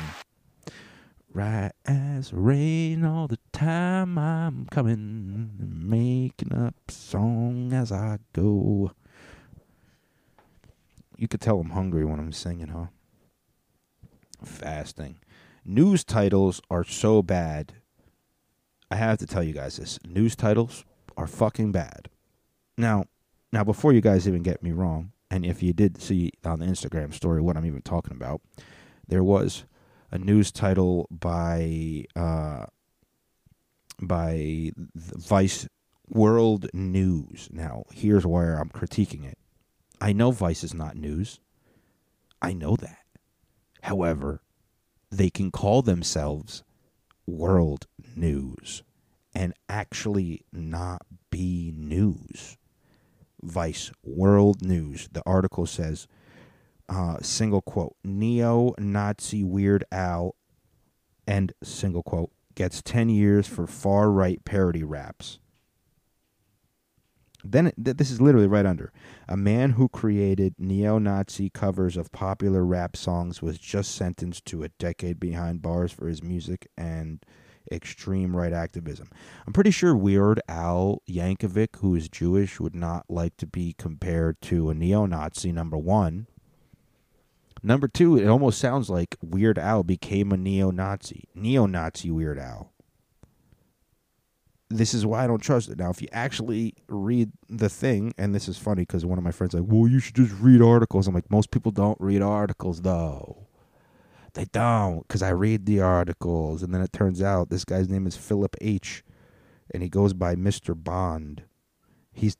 Right 1.32 1.72
as 1.84 2.32
rain 2.32 3.04
all 3.04 3.28
the 3.28 3.38
time 3.52 4.18
I'm 4.18 4.66
coming 4.72 5.52
making 5.56 6.52
up 6.52 6.74
song 6.90 7.72
as 7.72 7.92
I 7.92 8.18
go. 8.32 8.90
You 11.16 11.28
could 11.28 11.40
tell 11.40 11.60
I'm 11.60 11.70
hungry 11.70 12.04
when 12.04 12.20
I'm 12.20 12.32
singing, 12.32 12.68
huh? 12.68 12.86
Fasting. 14.44 15.18
News 15.64 16.04
titles 16.04 16.60
are 16.70 16.84
so 16.84 17.22
bad. 17.22 17.74
I 18.90 18.96
have 18.96 19.18
to 19.18 19.26
tell 19.26 19.42
you 19.42 19.52
guys 19.52 19.78
this. 19.78 19.98
News 20.06 20.36
titles 20.36 20.84
are 21.16 21.26
fucking 21.26 21.72
bad. 21.72 22.08
Now, 22.76 23.06
now 23.52 23.64
before 23.64 23.92
you 23.92 24.00
guys 24.00 24.28
even 24.28 24.42
get 24.42 24.62
me 24.62 24.72
wrong, 24.72 25.12
and 25.30 25.44
if 25.44 25.62
you 25.62 25.72
did 25.72 26.00
see 26.00 26.32
on 26.44 26.60
the 26.60 26.66
Instagram 26.66 27.12
story 27.12 27.40
what 27.40 27.56
I'm 27.56 27.66
even 27.66 27.82
talking 27.82 28.14
about, 28.14 28.42
there 29.08 29.24
was 29.24 29.64
a 30.10 30.18
news 30.18 30.52
title 30.52 31.08
by 31.10 32.04
uh 32.14 32.66
by 34.00 34.70
Vice 34.94 35.66
World 36.08 36.68
News. 36.72 37.48
Now, 37.50 37.84
here's 37.92 38.26
where 38.26 38.58
I'm 38.58 38.68
critiquing 38.68 39.24
it. 39.24 39.38
I 40.00 40.12
know 40.12 40.30
Vice 40.30 40.62
is 40.62 40.74
not 40.74 40.96
news. 40.96 41.40
I 42.42 42.52
know 42.52 42.76
that. 42.76 43.04
However, 43.82 44.42
they 45.10 45.30
can 45.30 45.50
call 45.50 45.82
themselves 45.82 46.62
world 47.26 47.86
news 48.14 48.82
and 49.34 49.54
actually 49.68 50.42
not 50.52 51.02
be 51.30 51.72
news. 51.76 52.56
Vice 53.42 53.92
World 54.02 54.62
News. 54.62 55.08
The 55.12 55.22
article 55.26 55.66
says, 55.66 56.08
uh, 56.88 57.18
single 57.20 57.62
quote, 57.62 57.94
neo 58.02 58.74
Nazi 58.78 59.44
Weird 59.44 59.84
Al, 59.92 60.34
end 61.26 61.52
single 61.62 62.02
quote, 62.02 62.30
gets 62.54 62.82
10 62.82 63.08
years 63.08 63.46
for 63.46 63.66
far 63.66 64.10
right 64.10 64.44
parody 64.44 64.82
raps. 64.82 65.38
Then 67.50 67.72
th- 67.82 67.96
this 67.96 68.10
is 68.10 68.20
literally 68.20 68.46
right 68.46 68.66
under. 68.66 68.92
A 69.28 69.36
man 69.36 69.70
who 69.70 69.88
created 69.88 70.54
neo-Nazi 70.58 71.50
covers 71.50 71.96
of 71.96 72.12
popular 72.12 72.64
rap 72.64 72.96
songs 72.96 73.42
was 73.42 73.58
just 73.58 73.94
sentenced 73.94 74.44
to 74.46 74.62
a 74.62 74.68
decade 74.68 75.20
behind 75.20 75.62
bars 75.62 75.92
for 75.92 76.08
his 76.08 76.22
music 76.22 76.68
and 76.76 77.24
extreme 77.70 78.36
right 78.36 78.52
activism. 78.52 79.10
I'm 79.46 79.52
pretty 79.52 79.70
sure 79.72 79.96
Weird 79.96 80.40
Al 80.48 81.02
Yankovic, 81.08 81.76
who 81.80 81.94
is 81.94 82.08
Jewish, 82.08 82.60
would 82.60 82.74
not 82.76 83.06
like 83.08 83.36
to 83.38 83.46
be 83.46 83.74
compared 83.76 84.40
to 84.42 84.70
a 84.70 84.74
neo-Nazi. 84.74 85.52
Number 85.52 85.76
one. 85.76 86.26
Number 87.62 87.88
two, 87.88 88.16
it 88.16 88.28
almost 88.28 88.60
sounds 88.60 88.88
like 88.88 89.16
Weird 89.20 89.58
Al 89.58 89.82
became 89.82 90.30
a 90.30 90.36
neo-Nazi. 90.36 91.24
Neo-Nazi 91.34 92.10
Weird 92.10 92.38
Al 92.38 92.70
this 94.68 94.94
is 94.94 95.06
why 95.06 95.24
I 95.24 95.26
don't 95.26 95.42
trust 95.42 95.68
it. 95.68 95.78
Now, 95.78 95.90
if 95.90 96.02
you 96.02 96.08
actually 96.12 96.74
read 96.88 97.32
the 97.48 97.68
thing, 97.68 98.12
and 98.18 98.34
this 98.34 98.48
is 98.48 98.58
funny 98.58 98.82
because 98.82 99.04
one 99.04 99.18
of 99.18 99.24
my 99.24 99.30
friends 99.30 99.54
like, 99.54 99.64
well, 99.66 99.88
you 99.88 99.98
should 100.00 100.16
just 100.16 100.34
read 100.40 100.62
articles. 100.62 101.06
I'm 101.06 101.14
like, 101.14 101.30
most 101.30 101.50
people 101.50 101.72
don't 101.72 102.00
read 102.00 102.22
articles 102.22 102.82
though. 102.82 103.46
They 104.34 104.44
don't 104.46 105.06
because 105.06 105.22
I 105.22 105.30
read 105.30 105.66
the 105.66 105.80
articles, 105.80 106.62
and 106.62 106.74
then 106.74 106.82
it 106.82 106.92
turns 106.92 107.22
out 107.22 107.48
this 107.48 107.64
guy's 107.64 107.88
name 107.88 108.06
is 108.06 108.16
Philip 108.16 108.56
H, 108.60 109.02
and 109.72 109.82
he 109.82 109.88
goes 109.88 110.12
by 110.12 110.34
Mister 110.34 110.74
Bond. 110.74 111.44
He's 112.12 112.36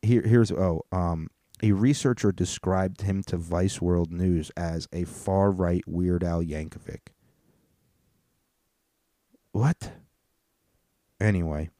here. 0.00 0.22
Here's 0.22 0.50
oh 0.52 0.82
um. 0.90 1.28
A 1.64 1.70
researcher 1.70 2.32
described 2.32 3.02
him 3.02 3.22
to 3.28 3.36
Vice 3.36 3.80
World 3.80 4.10
News 4.10 4.50
as 4.56 4.88
a 4.92 5.04
far 5.04 5.52
right 5.52 5.84
Weird 5.86 6.24
Al 6.24 6.42
Yankovic. 6.42 7.12
What? 9.52 9.92
Anyway, 11.22 11.70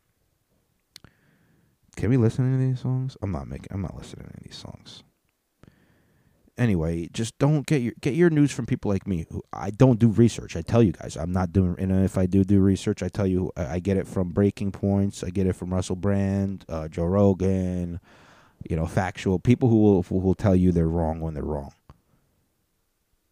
can 1.97 2.11
we 2.11 2.17
listen 2.17 2.45
to 2.45 2.55
any 2.55 2.65
of 2.65 2.71
these 2.71 2.81
songs? 2.81 3.17
I'm 3.21 3.33
not 3.33 3.49
making. 3.49 3.67
I'm 3.73 3.83
not 3.83 3.97
listening 3.97 4.27
to 4.27 4.31
any 4.31 4.39
of 4.39 4.45
these 4.45 4.57
songs. 4.57 5.03
Anyway, 6.57 7.09
just 7.13 7.37
don't 7.39 7.67
get 7.67 7.83
your 7.83 7.95
get 8.01 8.15
your 8.15 8.31
news 8.31 8.53
from 8.53 8.67
people 8.67 8.89
like 8.89 9.05
me. 9.05 9.27
Who 9.33 9.43
I 9.53 9.71
don't 9.71 9.99
do 9.99 10.09
research. 10.09 10.55
I 10.55 10.63
tell 10.63 10.81
you 10.81 10.93
guys, 10.93 11.17
I'm 11.17 11.33
not 11.33 11.53
doing. 11.53 11.75
And 11.79 12.05
if 12.05 12.17
I 12.17 12.27
do 12.27 12.45
do 12.45 12.61
research, 12.61 13.03
I 13.03 13.09
tell 13.09 13.27
you, 13.27 13.51
I 13.57 13.75
I 13.75 13.79
get 13.81 13.97
it 13.97 14.07
from 14.07 14.31
Breaking 14.31 14.71
Points. 14.71 15.25
I 15.25 15.31
get 15.31 15.49
it 15.49 15.55
from 15.55 15.75
Russell 15.75 15.97
Brand, 15.97 16.65
uh, 16.69 16.87
Joe 16.87 17.07
Rogan. 17.07 17.99
You 18.71 18.77
know, 18.77 18.87
factual 18.87 19.41
people 19.41 19.69
who 19.69 19.79
will 19.83 20.03
who 20.05 20.19
will 20.19 20.37
tell 20.37 20.55
you 20.55 20.71
they're 20.71 20.87
wrong 20.87 21.19
when 21.19 21.35
they're 21.35 21.43
wrong. 21.43 21.73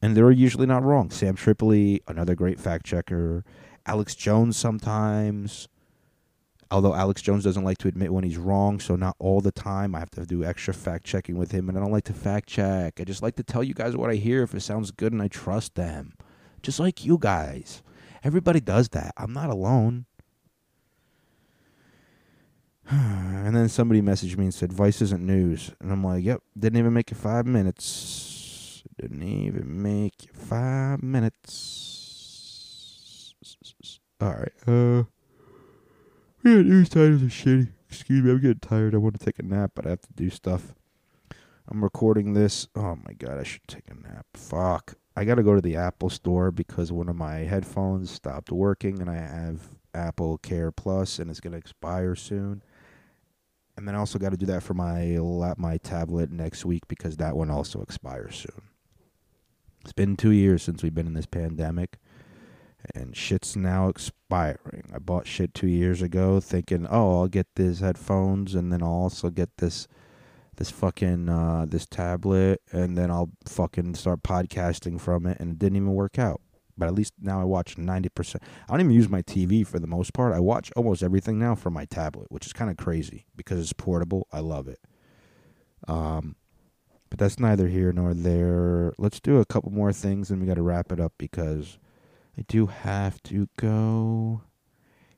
And 0.02 0.16
they're 0.16 0.32
usually 0.32 0.66
not 0.66 0.82
wrong. 0.82 1.10
Sam 1.10 1.36
Tripoli, 1.36 2.02
another 2.08 2.34
great 2.34 2.58
fact 2.58 2.84
checker. 2.84 3.44
Alex 3.86 4.16
Jones 4.16 4.56
sometimes. 4.56 5.68
Although 6.72 6.94
Alex 6.94 7.20
Jones 7.20 7.42
doesn't 7.42 7.64
like 7.64 7.78
to 7.78 7.88
admit 7.88 8.12
when 8.12 8.22
he's 8.22 8.38
wrong, 8.38 8.78
so 8.78 8.94
not 8.94 9.16
all 9.18 9.40
the 9.40 9.50
time. 9.50 9.94
I 9.94 9.98
have 9.98 10.10
to 10.10 10.24
do 10.24 10.44
extra 10.44 10.72
fact 10.72 11.04
checking 11.04 11.36
with 11.36 11.50
him, 11.50 11.68
and 11.68 11.76
I 11.76 11.80
don't 11.80 11.90
like 11.90 12.04
to 12.04 12.12
fact 12.12 12.48
check. 12.48 13.00
I 13.00 13.04
just 13.04 13.22
like 13.22 13.34
to 13.36 13.42
tell 13.42 13.64
you 13.64 13.74
guys 13.74 13.96
what 13.96 14.10
I 14.10 14.14
hear 14.14 14.42
if 14.42 14.54
it 14.54 14.60
sounds 14.60 14.92
good 14.92 15.12
and 15.12 15.20
I 15.20 15.28
trust 15.28 15.74
them. 15.74 16.12
Just 16.62 16.78
like 16.78 17.04
you 17.04 17.18
guys. 17.18 17.82
Everybody 18.22 18.60
does 18.60 18.90
that. 18.90 19.14
I'm 19.16 19.32
not 19.32 19.50
alone. 19.50 20.06
and 22.90 23.54
then 23.56 23.68
somebody 23.68 24.02
messaged 24.02 24.36
me 24.36 24.44
and 24.44 24.54
said, 24.54 24.72
Vice 24.72 25.00
isn't 25.02 25.24
news. 25.24 25.72
And 25.80 25.90
I'm 25.92 26.04
like, 26.04 26.24
yep, 26.24 26.42
didn't 26.58 26.78
even 26.78 26.92
make 26.92 27.10
it 27.10 27.16
five 27.16 27.46
minutes. 27.46 28.84
Didn't 29.00 29.22
even 29.22 29.82
make 29.82 30.24
it 30.24 30.36
five 30.36 31.02
minutes. 31.02 31.96
All 34.20 34.34
right. 34.34 34.52
Uh, 34.66 35.04
yeah, 36.44 36.62
news 36.62 36.88
titles 36.88 37.22
are 37.22 37.26
shitty. 37.26 37.72
Excuse 37.88 38.22
me, 38.22 38.30
I'm 38.30 38.40
getting 38.40 38.60
tired. 38.60 38.94
I 38.94 38.98
want 38.98 39.18
to 39.18 39.24
take 39.24 39.38
a 39.38 39.42
nap, 39.42 39.72
but 39.74 39.86
I 39.86 39.90
have 39.90 40.02
to 40.02 40.12
do 40.14 40.30
stuff. 40.30 40.74
I'm 41.68 41.82
recording 41.82 42.34
this. 42.34 42.68
Oh 42.74 42.96
my 42.96 43.12
god, 43.12 43.38
I 43.38 43.42
should 43.42 43.66
take 43.68 43.90
a 43.90 43.94
nap. 43.94 44.26
Fuck. 44.34 44.94
I 45.16 45.24
got 45.24 45.34
to 45.36 45.42
go 45.42 45.54
to 45.54 45.60
the 45.60 45.76
Apple 45.76 46.08
store 46.08 46.50
because 46.50 46.92
one 46.92 47.08
of 47.08 47.16
my 47.16 47.38
headphones 47.38 48.10
stopped 48.10 48.50
working 48.50 49.00
and 49.00 49.10
I 49.10 49.16
have 49.16 49.60
Apple 49.92 50.38
Care 50.38 50.70
Plus 50.70 51.18
and 51.18 51.30
it's 51.30 51.40
to 51.40 51.52
expire 51.52 52.14
soon. 52.14 52.62
And 53.76 53.86
then 53.86 53.94
I 53.94 53.98
also 53.98 54.18
got 54.18 54.30
to 54.30 54.36
do 54.36 54.46
that 54.46 54.62
for 54.62 54.74
my 54.74 55.18
lap, 55.18 55.58
my 55.58 55.78
tablet 55.78 56.30
next 56.30 56.64
week 56.64 56.86
because 56.86 57.16
that 57.16 57.36
one 57.36 57.50
also 57.50 57.82
expires 57.82 58.36
soon. 58.36 58.62
It's 59.82 59.92
been 59.92 60.16
2 60.16 60.30
years 60.30 60.62
since 60.62 60.82
we've 60.82 60.94
been 60.94 61.06
in 61.06 61.14
this 61.14 61.26
pandemic 61.26 61.98
and 62.94 63.16
shit's 63.16 63.56
now 63.56 63.88
expiring. 63.88 64.84
I 64.94 64.98
bought 64.98 65.26
shit 65.26 65.54
2 65.54 65.66
years 65.66 66.02
ago 66.02 66.40
thinking, 66.40 66.86
"Oh, 66.88 67.20
I'll 67.20 67.28
get 67.28 67.46
these 67.56 67.80
headphones 67.80 68.54
and 68.54 68.72
then 68.72 68.82
I'll 68.82 68.88
also 68.88 69.30
get 69.30 69.56
this 69.58 69.86
this 70.60 70.70
fucking 70.70 71.26
uh, 71.30 71.64
this 71.66 71.86
tablet, 71.86 72.60
and 72.70 72.96
then 72.96 73.10
I'll 73.10 73.30
fucking 73.46 73.94
start 73.94 74.22
podcasting 74.22 75.00
from 75.00 75.24
it, 75.24 75.38
and 75.40 75.52
it 75.52 75.58
didn't 75.58 75.76
even 75.76 75.94
work 75.94 76.18
out. 76.18 76.42
But 76.76 76.86
at 76.86 76.94
least 76.94 77.14
now 77.18 77.40
I 77.40 77.44
watch 77.44 77.78
ninety 77.78 78.10
percent. 78.10 78.44
I 78.68 78.72
don't 78.72 78.80
even 78.80 78.92
use 78.92 79.08
my 79.08 79.22
TV 79.22 79.66
for 79.66 79.78
the 79.78 79.86
most 79.86 80.12
part. 80.12 80.34
I 80.34 80.38
watch 80.38 80.70
almost 80.76 81.02
everything 81.02 81.38
now 81.38 81.54
from 81.54 81.72
my 81.72 81.86
tablet, 81.86 82.26
which 82.30 82.44
is 82.44 82.52
kind 82.52 82.70
of 82.70 82.76
crazy 82.76 83.24
because 83.36 83.58
it's 83.58 83.72
portable. 83.72 84.28
I 84.32 84.40
love 84.40 84.68
it. 84.68 84.80
Um, 85.88 86.36
but 87.08 87.18
that's 87.18 87.40
neither 87.40 87.68
here 87.68 87.90
nor 87.90 88.12
there. 88.12 88.92
Let's 88.98 89.18
do 89.18 89.38
a 89.38 89.46
couple 89.46 89.72
more 89.72 89.94
things, 89.94 90.30
and 90.30 90.42
we 90.42 90.46
got 90.46 90.54
to 90.54 90.62
wrap 90.62 90.92
it 90.92 91.00
up 91.00 91.14
because 91.16 91.78
I 92.40 92.44
do 92.48 92.66
have 92.66 93.22
to 93.24 93.48
go. 93.58 94.40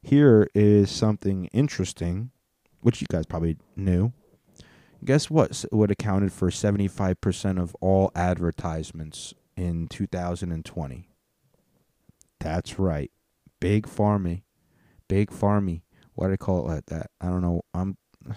Here 0.02 0.48
is 0.56 0.90
something 0.90 1.44
interesting, 1.52 2.32
which 2.80 3.00
you 3.00 3.06
guys 3.08 3.26
probably 3.26 3.58
knew. 3.76 4.12
Guess 5.04 5.30
what 5.30 5.64
what 5.70 5.92
accounted 5.92 6.32
for 6.32 6.50
75% 6.50 7.60
of 7.60 7.76
all 7.80 8.10
advertisements 8.16 9.34
in 9.56 9.86
2020 9.88 11.08
that's 12.40 12.78
right. 12.80 13.10
Big 13.60 13.86
farmy 13.86 14.42
big 15.06 15.30
farmy 15.30 15.82
why 16.14 16.26
do 16.26 16.32
i 16.32 16.36
call 16.36 16.60
it 16.60 16.72
like 16.72 16.86
that? 16.86 17.10
I 17.20 17.26
don't 17.26 17.42
know. 17.42 17.62
I'm 17.72 17.96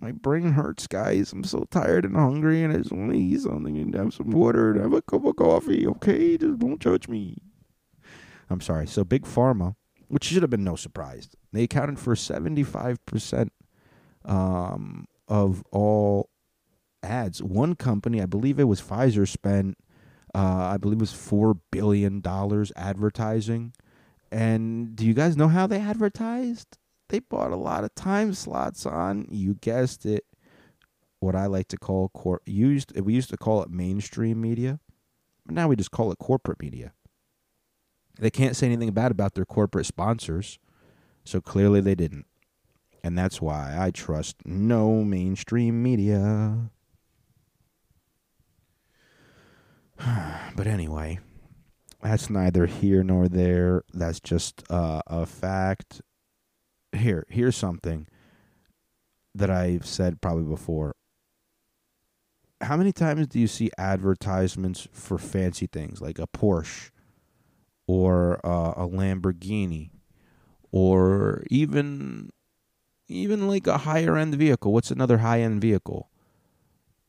my 0.00 0.10
brain 0.10 0.52
hurts 0.52 0.88
guys. 0.88 1.32
I'm 1.32 1.44
so 1.44 1.64
tired 1.70 2.04
and 2.04 2.16
hungry 2.16 2.64
and 2.64 2.72
i 2.72 2.78
just 2.78 2.90
want 2.90 3.12
to 3.12 3.18
eat 3.18 3.40
something 3.42 3.78
and 3.78 3.94
have 3.94 4.14
some 4.14 4.30
water 4.30 4.72
and 4.72 4.80
have 4.80 4.92
a 4.92 5.02
cup 5.02 5.24
of 5.24 5.36
coffee 5.36 5.86
okay? 5.86 6.36
Just 6.36 6.58
don't 6.58 6.80
judge 6.80 7.06
me 7.06 7.38
i'm 8.50 8.60
sorry 8.60 8.86
so 8.86 9.04
big 9.04 9.24
pharma 9.24 9.74
which 10.08 10.24
should 10.24 10.42
have 10.42 10.50
been 10.50 10.64
no 10.64 10.76
surprise 10.76 11.30
they 11.52 11.64
accounted 11.64 11.98
for 11.98 12.14
75% 12.14 13.48
um, 14.24 15.06
of 15.28 15.62
all 15.70 16.30
ads. 17.04 17.42
One 17.42 17.74
company, 17.74 18.20
I 18.20 18.26
believe 18.26 18.58
it 18.58 18.64
was 18.64 18.80
Pfizer, 18.80 19.28
spent 19.28 19.76
uh, 20.34 20.70
I 20.72 20.78
believe 20.78 20.98
it 20.98 21.00
was 21.00 21.12
four 21.12 21.54
billion 21.70 22.20
dollars 22.20 22.72
advertising. 22.74 23.72
And 24.32 24.96
do 24.96 25.06
you 25.06 25.14
guys 25.14 25.36
know 25.36 25.46
how 25.46 25.68
they 25.68 25.78
advertised? 25.78 26.76
They 27.08 27.20
bought 27.20 27.52
a 27.52 27.56
lot 27.56 27.84
of 27.84 27.94
time 27.94 28.34
slots 28.34 28.84
on. 28.84 29.28
You 29.30 29.54
guessed 29.54 30.04
it. 30.04 30.24
What 31.20 31.36
I 31.36 31.46
like 31.46 31.68
to 31.68 31.76
call 31.76 32.08
cor- 32.08 32.42
used 32.46 32.98
we 33.00 33.14
used 33.14 33.30
to 33.30 33.36
call 33.36 33.62
it 33.62 33.70
mainstream 33.70 34.40
media, 34.40 34.80
but 35.46 35.54
now 35.54 35.68
we 35.68 35.76
just 35.76 35.92
call 35.92 36.10
it 36.10 36.18
corporate 36.18 36.60
media. 36.60 36.92
They 38.18 38.30
can't 38.30 38.56
say 38.56 38.66
anything 38.66 38.92
bad 38.92 39.10
about 39.10 39.34
their 39.34 39.44
corporate 39.44 39.86
sponsors, 39.86 40.58
so 41.24 41.40
clearly 41.40 41.80
they 41.80 41.94
didn't. 41.94 42.26
And 43.02 43.18
that's 43.18 43.40
why 43.40 43.76
I 43.78 43.90
trust 43.90 44.36
no 44.46 45.04
mainstream 45.04 45.82
media. 45.82 46.70
but 50.56 50.66
anyway, 50.66 51.18
that's 52.02 52.30
neither 52.30 52.66
here 52.66 53.02
nor 53.02 53.28
there. 53.28 53.82
That's 53.92 54.20
just 54.20 54.62
uh, 54.70 55.02
a 55.06 55.26
fact. 55.26 56.00
Here, 56.92 57.26
here's 57.28 57.56
something 57.56 58.06
that 59.34 59.50
I've 59.50 59.84
said 59.84 60.20
probably 60.20 60.44
before. 60.44 60.94
How 62.60 62.76
many 62.76 62.92
times 62.92 63.26
do 63.26 63.40
you 63.40 63.48
see 63.48 63.70
advertisements 63.76 64.86
for 64.92 65.18
fancy 65.18 65.66
things 65.66 66.00
like 66.00 66.18
a 66.18 66.26
Porsche 66.26 66.90
or 67.86 68.40
uh, 68.44 68.72
a 68.76 68.88
Lamborghini 68.88 69.90
or 70.72 71.44
even 71.50 72.30
even 73.08 73.46
like 73.46 73.66
a 73.66 73.78
higher 73.78 74.16
end 74.16 74.34
vehicle. 74.34 74.72
What's 74.72 74.90
another 74.90 75.18
high 75.18 75.40
end 75.40 75.60
vehicle? 75.60 76.10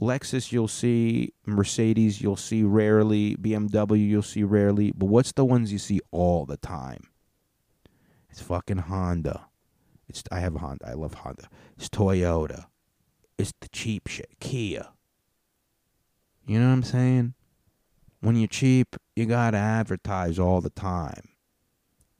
Lexus, 0.01 0.51
you'll 0.51 0.67
see. 0.67 1.34
Mercedes, 1.45 2.21
you'll 2.21 2.36
see 2.36 2.63
rarely. 2.63 3.36
BMW, 3.38 4.07
you'll 4.07 4.21
see 4.21 4.43
rarely. 4.43 4.91
But 4.91 5.07
what's 5.07 5.32
the 5.32 5.45
ones 5.45 5.71
you 5.71 5.80
see 5.80 6.01
all 6.11 6.45
the 6.45 6.57
time? 6.57 7.07
It's 8.30 8.41
fucking 8.41 8.80
Honda. 8.80 9.47
It's 10.07 10.23
I 10.32 10.39
have 10.39 10.55
a 10.55 10.59
Honda. 10.59 10.88
I 10.88 10.93
love 10.93 11.13
Honda. 11.13 11.49
It's 11.78 11.89
Toyota. 11.89 12.65
It's 13.38 13.53
the 13.61 13.69
cheap 13.69 14.07
shit. 14.07 14.30
Kia. 14.39 14.88
You 16.45 16.59
know 16.59 16.67
what 16.67 16.73
I'm 16.73 16.84
saying? 16.84 17.34
When 18.26 18.36
you're 18.36 18.47
cheap, 18.47 18.95
you 19.15 19.26
gotta 19.28 19.57
advertise 19.57 20.39
all 20.39 20.59
the 20.59 20.71
time. 20.71 21.30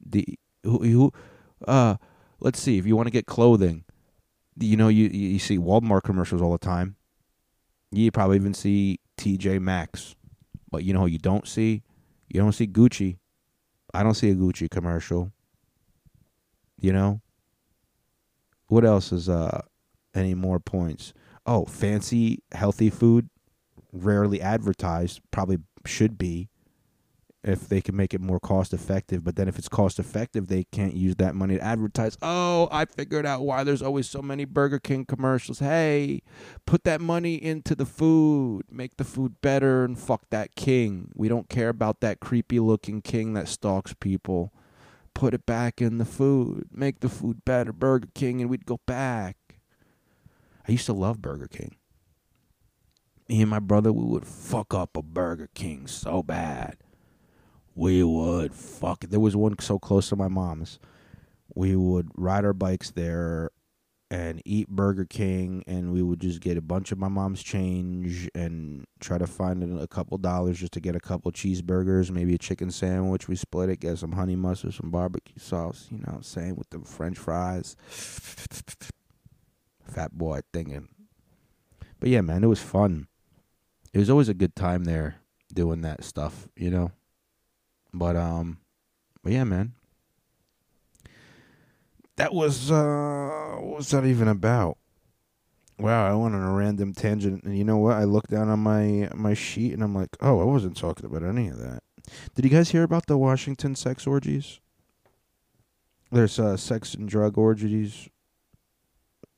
The 0.04 0.38
who, 0.62 0.78
who 0.78 1.12
uh 1.66 1.96
let's 2.38 2.60
see 2.60 2.78
if 2.78 2.86
you 2.86 2.94
want 2.94 3.08
to 3.08 3.12
get 3.12 3.26
clothing 3.26 3.84
you 4.58 4.76
know 4.76 4.88
you 4.88 5.08
you 5.08 5.38
see 5.38 5.58
Walmart 5.58 6.02
commercials 6.02 6.40
all 6.40 6.52
the 6.52 6.58
time. 6.58 6.96
You 7.90 8.10
probably 8.10 8.36
even 8.36 8.54
see 8.54 9.00
TJ 9.18 9.60
Maxx. 9.60 10.14
But 10.70 10.84
you 10.84 10.92
know 10.92 11.06
you 11.06 11.18
don't 11.18 11.46
see? 11.46 11.82
You 12.28 12.40
don't 12.40 12.52
see 12.52 12.66
Gucci. 12.66 13.18
I 13.94 14.02
don't 14.02 14.14
see 14.14 14.30
a 14.30 14.34
Gucci 14.34 14.68
commercial. 14.70 15.32
You 16.80 16.92
know? 16.92 17.20
What 18.68 18.84
else 18.84 19.12
is 19.12 19.28
uh 19.28 19.62
any 20.14 20.34
more 20.34 20.58
points? 20.58 21.12
Oh 21.44 21.64
fancy 21.64 22.42
healthy 22.52 22.90
food 22.90 23.28
rarely 23.92 24.40
advertised 24.40 25.20
probably 25.30 25.58
should 25.86 26.18
be 26.18 26.48
if 27.46 27.68
they 27.68 27.80
can 27.80 27.94
make 27.96 28.12
it 28.12 28.20
more 28.20 28.40
cost 28.40 28.74
effective. 28.74 29.22
But 29.22 29.36
then 29.36 29.46
if 29.46 29.56
it's 29.56 29.68
cost 29.68 29.98
effective, 29.98 30.48
they 30.48 30.64
can't 30.64 30.94
use 30.94 31.14
that 31.16 31.34
money 31.34 31.56
to 31.56 31.62
advertise. 31.62 32.18
Oh, 32.20 32.68
I 32.72 32.84
figured 32.84 33.24
out 33.24 33.42
why 33.42 33.62
there's 33.62 33.82
always 33.82 34.08
so 34.08 34.20
many 34.20 34.44
Burger 34.44 34.80
King 34.80 35.04
commercials. 35.04 35.60
Hey, 35.60 36.22
put 36.66 36.82
that 36.84 37.00
money 37.00 37.36
into 37.36 37.76
the 37.76 37.86
food, 37.86 38.64
make 38.68 38.96
the 38.96 39.04
food 39.04 39.40
better, 39.40 39.84
and 39.84 39.98
fuck 39.98 40.28
that 40.30 40.56
king. 40.56 41.12
We 41.14 41.28
don't 41.28 41.48
care 41.48 41.68
about 41.68 42.00
that 42.00 42.18
creepy 42.20 42.58
looking 42.58 43.00
king 43.00 43.34
that 43.34 43.48
stalks 43.48 43.94
people. 43.94 44.52
Put 45.14 45.32
it 45.32 45.46
back 45.46 45.80
in 45.80 45.98
the 45.98 46.04
food, 46.04 46.68
make 46.70 47.00
the 47.00 47.08
food 47.08 47.44
better, 47.44 47.72
Burger 47.72 48.08
King, 48.12 48.42
and 48.42 48.50
we'd 48.50 48.66
go 48.66 48.80
back. 48.84 49.36
I 50.68 50.72
used 50.72 50.86
to 50.86 50.92
love 50.92 51.22
Burger 51.22 51.46
King. 51.46 51.76
Me 53.28 53.42
and 53.42 53.50
my 53.50 53.58
brother, 53.58 53.92
we 53.92 54.04
would 54.04 54.26
fuck 54.26 54.72
up 54.72 54.96
a 54.96 55.02
Burger 55.02 55.48
King 55.54 55.86
so 55.86 56.22
bad. 56.22 56.76
We 57.74 58.02
would 58.02 58.54
fuck 58.54 59.00
there 59.00 59.20
was 59.20 59.36
one 59.36 59.58
so 59.58 59.78
close 59.78 60.08
to 60.08 60.16
my 60.16 60.28
mom's. 60.28 60.78
We 61.54 61.76
would 61.76 62.10
ride 62.16 62.44
our 62.44 62.54
bikes 62.54 62.90
there 62.90 63.50
and 64.10 64.40
eat 64.44 64.68
burger 64.68 65.04
king 65.04 65.64
and 65.66 65.92
we 65.92 66.00
would 66.00 66.20
just 66.20 66.40
get 66.40 66.56
a 66.56 66.60
bunch 66.60 66.92
of 66.92 66.98
my 66.98 67.08
mom's 67.08 67.42
change 67.42 68.28
and 68.36 68.84
try 69.00 69.18
to 69.18 69.26
find 69.26 69.80
a 69.80 69.88
couple 69.88 70.16
dollars 70.16 70.60
just 70.60 70.72
to 70.72 70.80
get 70.80 70.94
a 70.94 71.00
couple 71.00 71.32
cheeseburgers 71.32 72.10
maybe 72.10 72.34
a 72.34 72.38
chicken 72.38 72.70
sandwich. 72.70 73.26
We 73.28 73.34
split 73.34 73.68
it 73.68 73.80
get 73.80 73.98
some 73.98 74.12
honey 74.12 74.36
mustard 74.36 74.74
some 74.74 74.90
barbecue 74.90 75.40
sauce 75.40 75.88
you 75.90 75.98
know 75.98 76.20
saying 76.22 76.54
with 76.56 76.70
the 76.70 76.78
french 76.80 77.18
fries. 77.18 77.76
Fat 79.84 80.12
boy 80.12 80.40
thinking. 80.52 80.88
But 81.98 82.10
yeah 82.10 82.20
man 82.20 82.44
it 82.44 82.48
was 82.48 82.62
fun 82.62 83.08
it 83.96 83.98
was 83.98 84.10
always 84.10 84.28
a 84.28 84.34
good 84.34 84.54
time 84.54 84.84
there 84.84 85.16
doing 85.52 85.80
that 85.80 86.04
stuff 86.04 86.48
you 86.54 86.70
know 86.70 86.92
but 87.96 88.14
um, 88.14 88.58
but 89.22 89.32
yeah, 89.32 89.44
man, 89.44 89.72
that 92.16 92.34
was 92.34 92.70
uh 92.70 93.56
what 93.58 93.78
was 93.78 93.90
that 93.90 94.04
even 94.04 94.28
about? 94.28 94.76
Wow, 95.78 96.06
I 96.06 96.14
went 96.14 96.34
on 96.34 96.42
a 96.42 96.52
random 96.52 96.92
tangent 96.94 97.42
and 97.44 97.56
you 97.56 97.64
know 97.64 97.78
what? 97.78 97.96
I 97.96 98.04
looked 98.04 98.30
down 98.30 98.48
on 98.48 98.60
my 98.60 99.08
my 99.14 99.34
sheet 99.34 99.72
and 99.72 99.82
I'm 99.82 99.94
like, 99.94 100.10
"Oh, 100.20 100.40
I 100.40 100.44
wasn't 100.44 100.76
talking 100.76 101.06
about 101.06 101.22
any 101.22 101.48
of 101.48 101.58
that." 101.58 101.82
Did 102.34 102.44
you 102.44 102.50
guys 102.50 102.70
hear 102.70 102.82
about 102.82 103.06
the 103.06 103.16
Washington 103.16 103.74
sex 103.74 104.06
orgies? 104.06 104.60
There's 106.12 106.38
uh 106.38 106.56
sex 106.58 106.94
and 106.94 107.08
drug 107.08 107.38
orgies. 107.38 108.10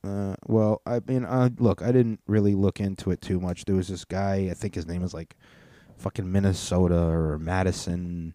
Uh 0.05 0.37
well, 0.47 0.83
I 0.87 1.01
mean, 1.07 1.25
uh 1.25 1.51
look, 1.59 1.83
I 1.83 1.93
didn't 1.93 2.21
really 2.27 2.55
look 2.55 2.81
into 2.81 3.11
it 3.11 3.21
too 3.21 3.41
much. 3.41 3.65
There 3.65 3.77
was 3.77 3.89
this 3.89 4.05
guy, 4.05 4.49
I 4.51 4.55
think 4.55 4.75
his 4.75 4.87
name 4.87 5.03
was 5.03 5.15
like 5.15 5.37
fucking 5.97 6.31
Minnesota 6.31 7.01
or 7.01 7.39
Madison 7.39 8.35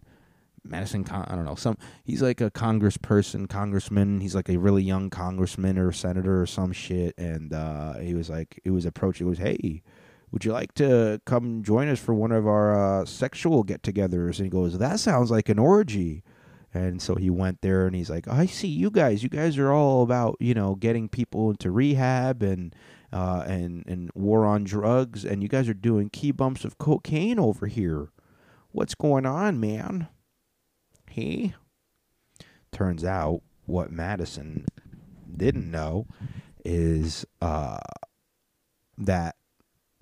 Madison, 0.66 1.04
Con- 1.04 1.26
I 1.28 1.34
don't 1.34 1.44
know. 1.44 1.54
Some 1.54 1.76
he's 2.04 2.22
like 2.22 2.40
a 2.40 2.50
congressperson, 2.50 3.48
congressman. 3.48 4.20
He's 4.20 4.34
like 4.34 4.48
a 4.48 4.58
really 4.58 4.82
young 4.82 5.10
congressman 5.10 5.78
or 5.78 5.92
senator 5.92 6.40
or 6.40 6.46
some 6.46 6.72
shit. 6.72 7.14
And 7.18 7.52
uh, 7.52 7.98
he 7.98 8.14
was 8.14 8.30
like, 8.30 8.60
he 8.64 8.70
was 8.70 8.86
approaching. 8.86 9.26
It 9.26 9.30
was, 9.30 9.38
hey, 9.38 9.82
would 10.30 10.44
you 10.44 10.52
like 10.52 10.72
to 10.74 11.20
come 11.26 11.62
join 11.62 11.88
us 11.88 12.00
for 12.00 12.14
one 12.14 12.32
of 12.32 12.46
our 12.46 13.02
uh, 13.02 13.04
sexual 13.04 13.62
get-togethers? 13.62 14.38
And 14.38 14.46
he 14.46 14.48
goes, 14.48 14.78
that 14.78 15.00
sounds 15.00 15.30
like 15.30 15.50
an 15.50 15.58
orgy. 15.58 16.22
And 16.74 17.00
so 17.00 17.14
he 17.14 17.30
went 17.30 17.60
there, 17.60 17.86
and 17.86 17.94
he's 17.94 18.10
like, 18.10 18.26
I 18.28 18.46
see 18.46 18.68
you 18.68 18.90
guys. 18.90 19.22
You 19.22 19.28
guys 19.28 19.56
are 19.58 19.72
all 19.72 20.02
about 20.02 20.36
you 20.40 20.54
know 20.54 20.74
getting 20.74 21.08
people 21.08 21.50
into 21.50 21.70
rehab 21.70 22.42
and. 22.42 22.74
Uh, 23.12 23.44
and 23.46 23.84
and 23.86 24.10
war 24.16 24.44
on 24.44 24.64
drugs, 24.64 25.24
and 25.24 25.40
you 25.40 25.48
guys 25.48 25.68
are 25.68 25.72
doing 25.72 26.10
key 26.10 26.32
bumps 26.32 26.64
of 26.64 26.78
cocaine 26.78 27.38
over 27.38 27.68
here. 27.68 28.08
What's 28.72 28.96
going 28.96 29.24
on, 29.24 29.60
man? 29.60 30.08
He 31.08 31.54
turns 32.72 33.04
out 33.04 33.42
what 33.66 33.92
Madison 33.92 34.66
didn't 35.36 35.70
know 35.70 36.06
is 36.64 37.24
uh, 37.40 37.78
that 38.98 39.36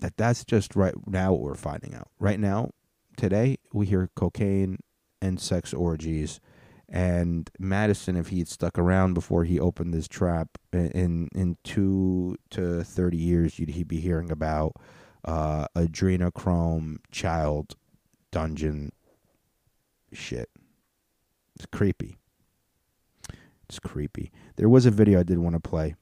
that 0.00 0.16
that's 0.16 0.44
just 0.44 0.74
right 0.74 0.94
now 1.06 1.32
what 1.32 1.42
we're 1.42 1.54
finding 1.54 1.94
out. 1.94 2.08
Right 2.18 2.40
now, 2.40 2.70
today 3.16 3.58
we 3.72 3.86
hear 3.86 4.10
cocaine 4.16 4.78
and 5.20 5.40
sex 5.40 5.72
orgies, 5.72 6.40
and 6.92 7.50
Madison, 7.58 8.16
if 8.16 8.28
he 8.28 8.40
had 8.40 8.48
stuck 8.48 8.78
around 8.78 9.14
before 9.14 9.44
he 9.44 9.58
opened 9.58 9.94
this 9.94 10.06
trap 10.06 10.58
in 10.72 11.30
in 11.34 11.56
two 11.64 12.36
to 12.50 12.84
thirty 12.84 13.16
years, 13.16 13.58
you'd 13.58 13.70
he'd 13.70 13.88
be 13.88 13.98
hearing 13.98 14.30
about 14.30 14.76
uh, 15.24 15.66
adrenochrome 15.74 16.98
child 17.10 17.76
dungeon 18.30 18.92
shit. 20.12 20.50
It's 21.56 21.64
creepy. 21.64 22.18
It's 23.68 23.78
creepy. 23.78 24.30
There 24.56 24.68
was 24.68 24.84
a 24.84 24.90
video 24.90 25.20
I 25.20 25.22
did 25.22 25.38
want 25.38 25.54
to 25.54 25.60
play, 25.60 25.94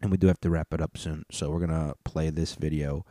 and 0.00 0.12
we 0.12 0.16
do 0.16 0.28
have 0.28 0.40
to 0.42 0.50
wrap 0.50 0.72
it 0.72 0.80
up 0.80 0.96
soon. 0.96 1.24
So 1.32 1.50
we're 1.50 1.58
gonna 1.58 1.94
play 2.04 2.30
this 2.30 2.54
video. 2.54 3.04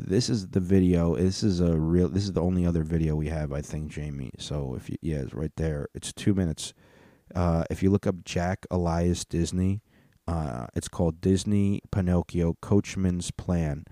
This 0.00 0.28
is 0.28 0.48
the 0.48 0.60
video. 0.60 1.16
This 1.16 1.42
is 1.42 1.60
a 1.60 1.76
real. 1.76 2.08
This 2.08 2.22
is 2.22 2.32
the 2.32 2.42
only 2.42 2.64
other 2.64 2.84
video 2.84 3.16
we 3.16 3.28
have, 3.28 3.52
I 3.52 3.60
think, 3.60 3.90
Jamie. 3.90 4.30
So 4.38 4.74
if 4.76 4.88
you, 4.88 4.96
yeah, 5.02 5.18
it's 5.18 5.34
right 5.34 5.50
there. 5.56 5.88
It's 5.92 6.12
two 6.12 6.34
minutes. 6.34 6.72
Uh, 7.34 7.64
if 7.68 7.82
you 7.82 7.90
look 7.90 8.06
up 8.06 8.24
Jack 8.24 8.64
Elias 8.70 9.24
Disney, 9.24 9.82
uh, 10.28 10.68
it's 10.76 10.88
called 10.88 11.20
Disney 11.20 11.80
Pinocchio 11.90 12.56
Coachman's 12.62 13.32
Plan. 13.32 13.84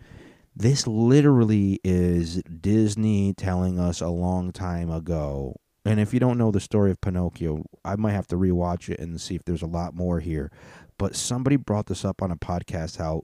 This 0.55 0.87
literally 0.87 1.81
is 1.83 2.41
Disney 2.45 3.35
telling 3.35 3.79
us 3.81 4.01
a 4.01 4.09
long 4.09 4.53
time 4.53 4.91
ago 4.91 5.57
and 5.87 6.01
if 6.01 6.13
you 6.13 6.19
don't 6.19 6.37
know 6.37 6.51
the 6.51 6.59
story 6.59 6.91
of 6.91 7.01
Pinocchio, 7.01 7.65
I 7.85 7.95
might 7.95 8.11
have 8.11 8.27
to 8.29 8.37
rewatch 8.37 8.89
it 8.89 8.99
and 8.99 9.21
see 9.21 9.37
if 9.37 9.45
there's 9.45 9.63
a 9.63 9.69
lot 9.69 9.95
more 9.95 10.19
here. 10.19 10.51
But 10.99 11.15
somebody 11.15 11.55
brought 11.55 11.87
this 11.87 12.05
up 12.05 12.23
on 12.23 12.33
a 12.33 12.37
podcast 12.37 12.97
how 12.97 13.23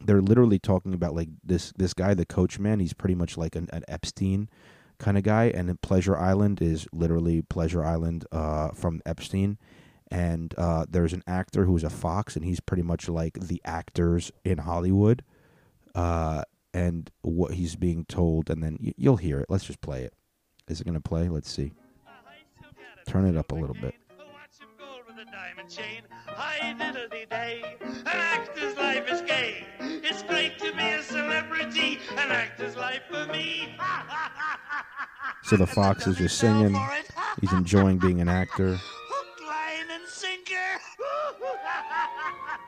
they're 0.00 0.22
literally 0.22 0.58
talking 0.58 0.94
about 0.94 1.14
like 1.14 1.28
this 1.44 1.72
this 1.76 1.94
guy, 1.94 2.14
the 2.14 2.26
coach 2.26 2.58
man. 2.58 2.80
He's 2.80 2.92
pretty 2.92 3.14
much 3.14 3.36
like 3.36 3.54
an, 3.54 3.68
an 3.72 3.84
Epstein 3.88 4.48
kind 4.98 5.16
of 5.16 5.24
guy, 5.24 5.46
and 5.46 5.80
Pleasure 5.80 6.16
Island 6.16 6.60
is 6.62 6.86
literally 6.92 7.42
Pleasure 7.42 7.84
Island 7.84 8.26
uh, 8.32 8.70
from 8.70 9.00
Epstein. 9.06 9.58
And 10.12 10.54
uh, 10.58 10.86
there's 10.90 11.12
an 11.12 11.22
actor 11.26 11.64
who's 11.64 11.84
a 11.84 11.90
fox, 11.90 12.34
and 12.34 12.44
he's 12.44 12.58
pretty 12.60 12.82
much 12.82 13.08
like 13.08 13.34
the 13.34 13.62
actors 13.64 14.32
in 14.44 14.58
Hollywood. 14.58 15.22
Uh, 15.94 16.42
and 16.72 17.10
what 17.22 17.54
he's 17.54 17.76
being 17.76 18.04
told, 18.04 18.48
and 18.50 18.62
then 18.62 18.78
y- 18.80 18.94
you'll 18.96 19.16
hear 19.16 19.40
it. 19.40 19.46
Let's 19.48 19.64
just 19.64 19.80
play 19.80 20.02
it. 20.02 20.14
Is 20.68 20.80
it 20.80 20.84
going 20.84 20.94
to 20.94 21.00
play? 21.00 21.28
Let's 21.28 21.50
see. 21.50 21.72
Turn 23.06 23.26
it 23.26 23.36
up 23.36 23.50
a 23.50 23.54
little 23.56 23.74
bit. 23.74 23.94
Him 26.60 26.78
go 26.78 26.84
a 26.96 27.09
So 35.42 35.56
the 35.56 35.66
fox 35.66 36.06
is 36.06 36.16
just 36.16 36.38
singing. 36.38 36.76
He's 37.40 37.52
enjoying 37.52 37.98
being 37.98 38.20
an 38.20 38.28
actor. 38.28 38.76
Hook, 38.78 39.40
line, 39.48 39.90
and 39.90 40.06
sinker. 40.06 40.78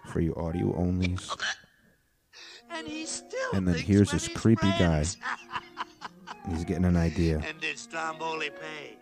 For 0.07 0.21
you 0.21 0.35
audio 0.35 0.73
onlys. 0.73 1.31
and 2.71 2.89
And 3.53 3.69
then 3.69 3.75
here's 3.75 4.11
this 4.11 4.27
his 4.27 4.37
creepy 4.37 4.71
guy. 4.79 5.05
He's 6.51 6.65
getting 6.65 6.87
an 6.87 6.97
idea. 6.97 7.41
and 7.47 7.61
did 7.61 7.79
Stromboli 7.79 8.51
pay? 8.51 8.97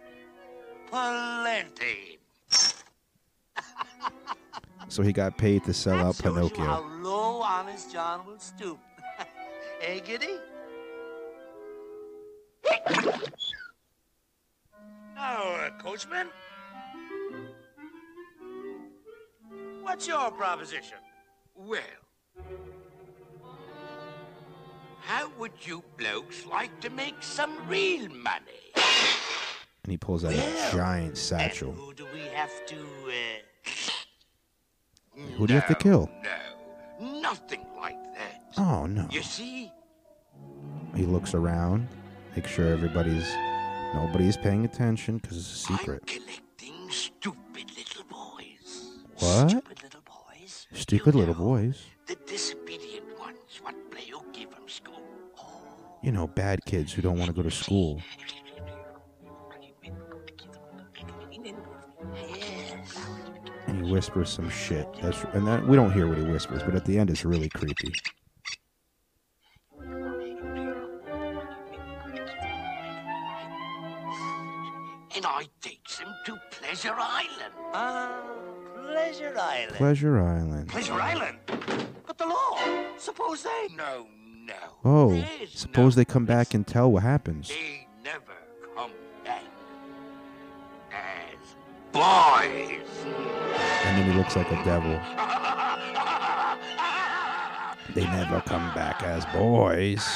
Plenty. 0.90 2.18
So 4.88 5.04
he 5.04 5.12
got 5.12 5.38
paid 5.38 5.62
to 5.64 5.72
sell 5.72 5.94
out 5.94 6.16
That 6.16 6.24
you 6.24 6.32
Pinocchio. 6.34 6.64
how 6.64 6.84
low 7.00 7.42
honest 7.42 7.92
John 7.92 8.26
will 8.26 8.40
stoop. 8.40 8.80
hey, 9.80 9.98
eh, 9.98 10.00
Giddy? 10.00 10.36
Now, 15.14 15.42
uh, 15.42 15.70
coachman. 15.82 16.28
What's 19.82 20.06
your 20.06 20.30
proposition? 20.30 20.98
Well, 21.54 21.80
how 25.00 25.30
would 25.38 25.52
you 25.62 25.82
blokes 25.96 26.46
like 26.46 26.80
to 26.80 26.90
make 26.90 27.22
some 27.22 27.66
real 27.68 28.08
money? 28.08 28.72
And 29.82 29.90
he 29.90 29.96
pulls 29.96 30.24
out 30.24 30.32
a 30.32 30.70
giant 30.72 31.16
satchel. 31.18 31.70
And 31.70 31.78
who 31.78 31.94
do 31.94 32.06
we 32.14 32.20
have 32.34 32.50
to, 32.66 32.76
uh... 32.76 33.70
Who 35.36 35.46
do 35.46 35.54
you 35.54 35.60
have 35.60 35.68
to 35.68 35.74
kill? 35.74 36.08
No, 36.22 37.20
nothing 37.20 37.66
like 37.76 38.02
that. 38.14 38.42
Oh 38.56 38.86
no. 38.86 39.06
You 39.10 39.22
see, 39.22 39.70
He 40.94 41.04
looks 41.04 41.34
around, 41.34 41.88
make 42.34 42.46
sure 42.46 42.66
everybody's 42.68 43.28
nobody's 43.94 44.36
paying 44.36 44.64
attention 44.64 45.18
because 45.18 45.38
it's 45.38 45.68
a 45.68 45.72
I'm 45.72 45.78
secret. 45.78 46.06
collecting 46.06 46.90
stupid 46.90 47.70
little 47.76 48.04
boys. 48.04 48.98
What? 49.18 49.50
Stupid 49.50 49.82
little 49.82 50.02
boys. 50.02 50.66
Stupid 50.72 51.14
You 51.14 51.20
little 51.20 51.34
know, 51.34 51.40
boys. 51.40 51.82
The 52.06 52.16
disobedient 52.26 53.18
ones, 53.18 53.38
what 53.62 53.74
play 53.90 54.04
you 54.06 54.20
give 54.32 54.50
from 54.50 54.68
school. 54.68 55.02
You 56.02 56.12
know, 56.12 56.26
bad 56.26 56.64
kids 56.64 56.92
who 56.92 57.02
don't 57.02 57.18
want 57.18 57.28
to 57.28 57.34
go 57.34 57.42
to 57.42 57.50
school. 57.50 58.00
And 63.66 63.84
he 63.84 63.92
whispers 63.92 64.30
some 64.30 64.48
shit. 64.50 64.86
That's 65.00 65.22
and 65.34 65.46
that 65.46 65.66
we 65.66 65.76
don't 65.76 65.92
hear 65.92 66.08
what 66.08 66.18
he 66.18 66.24
whispers, 66.24 66.62
but 66.62 66.74
at 66.74 66.84
the 66.84 66.98
end 66.98 67.10
it's 67.10 67.24
really 67.24 67.48
creepy. 67.48 67.92
Pleasure 76.70 76.94
Island. 76.96 77.52
Ah, 77.74 78.22
Pleasure 78.76 79.34
Island. 79.36 79.74
Pleasure 79.74 80.20
Island. 80.20 80.68
Pleasure 80.68 80.92
Island? 80.92 81.38
But 82.06 82.16
the 82.16 82.26
law. 82.26 82.58
Suppose 82.96 83.42
they... 83.42 83.74
No, 83.76 84.06
no. 84.44 84.54
Oh, 84.84 85.10
There's 85.10 85.50
suppose 85.50 85.96
no 85.96 86.02
they 86.02 86.04
come 86.04 86.26
back 86.26 86.54
and 86.54 86.64
tell 86.64 86.92
what 86.92 87.02
happens. 87.02 87.48
They 87.48 87.88
never 88.04 88.22
come 88.76 88.92
back 89.24 89.42
as 90.92 91.56
boys. 91.90 92.88
And 93.84 93.98
then 93.98 94.12
he 94.12 94.16
looks 94.16 94.36
like 94.36 94.52
a 94.52 94.64
devil. 94.64 94.96
They 97.92 98.04
never 98.04 98.40
come 98.42 98.72
back 98.72 99.02
as 99.02 99.26
boys. 99.26 100.06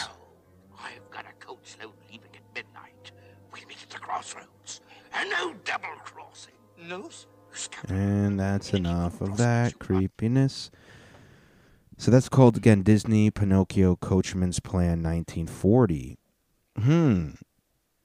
Sir. 6.89 7.68
And 7.89 8.39
that's 8.39 8.72
enough 8.72 9.20
of 9.20 9.37
that 9.37 9.78
creepiness. 9.78 10.70
So 11.97 12.11
that's 12.11 12.28
called 12.28 12.57
again 12.57 12.82
Disney 12.82 13.30
Pinocchio 13.30 13.97
Coachman's 13.97 14.61
Plan 14.61 15.03
1940. 15.03 16.18
Hmm. 16.78 17.30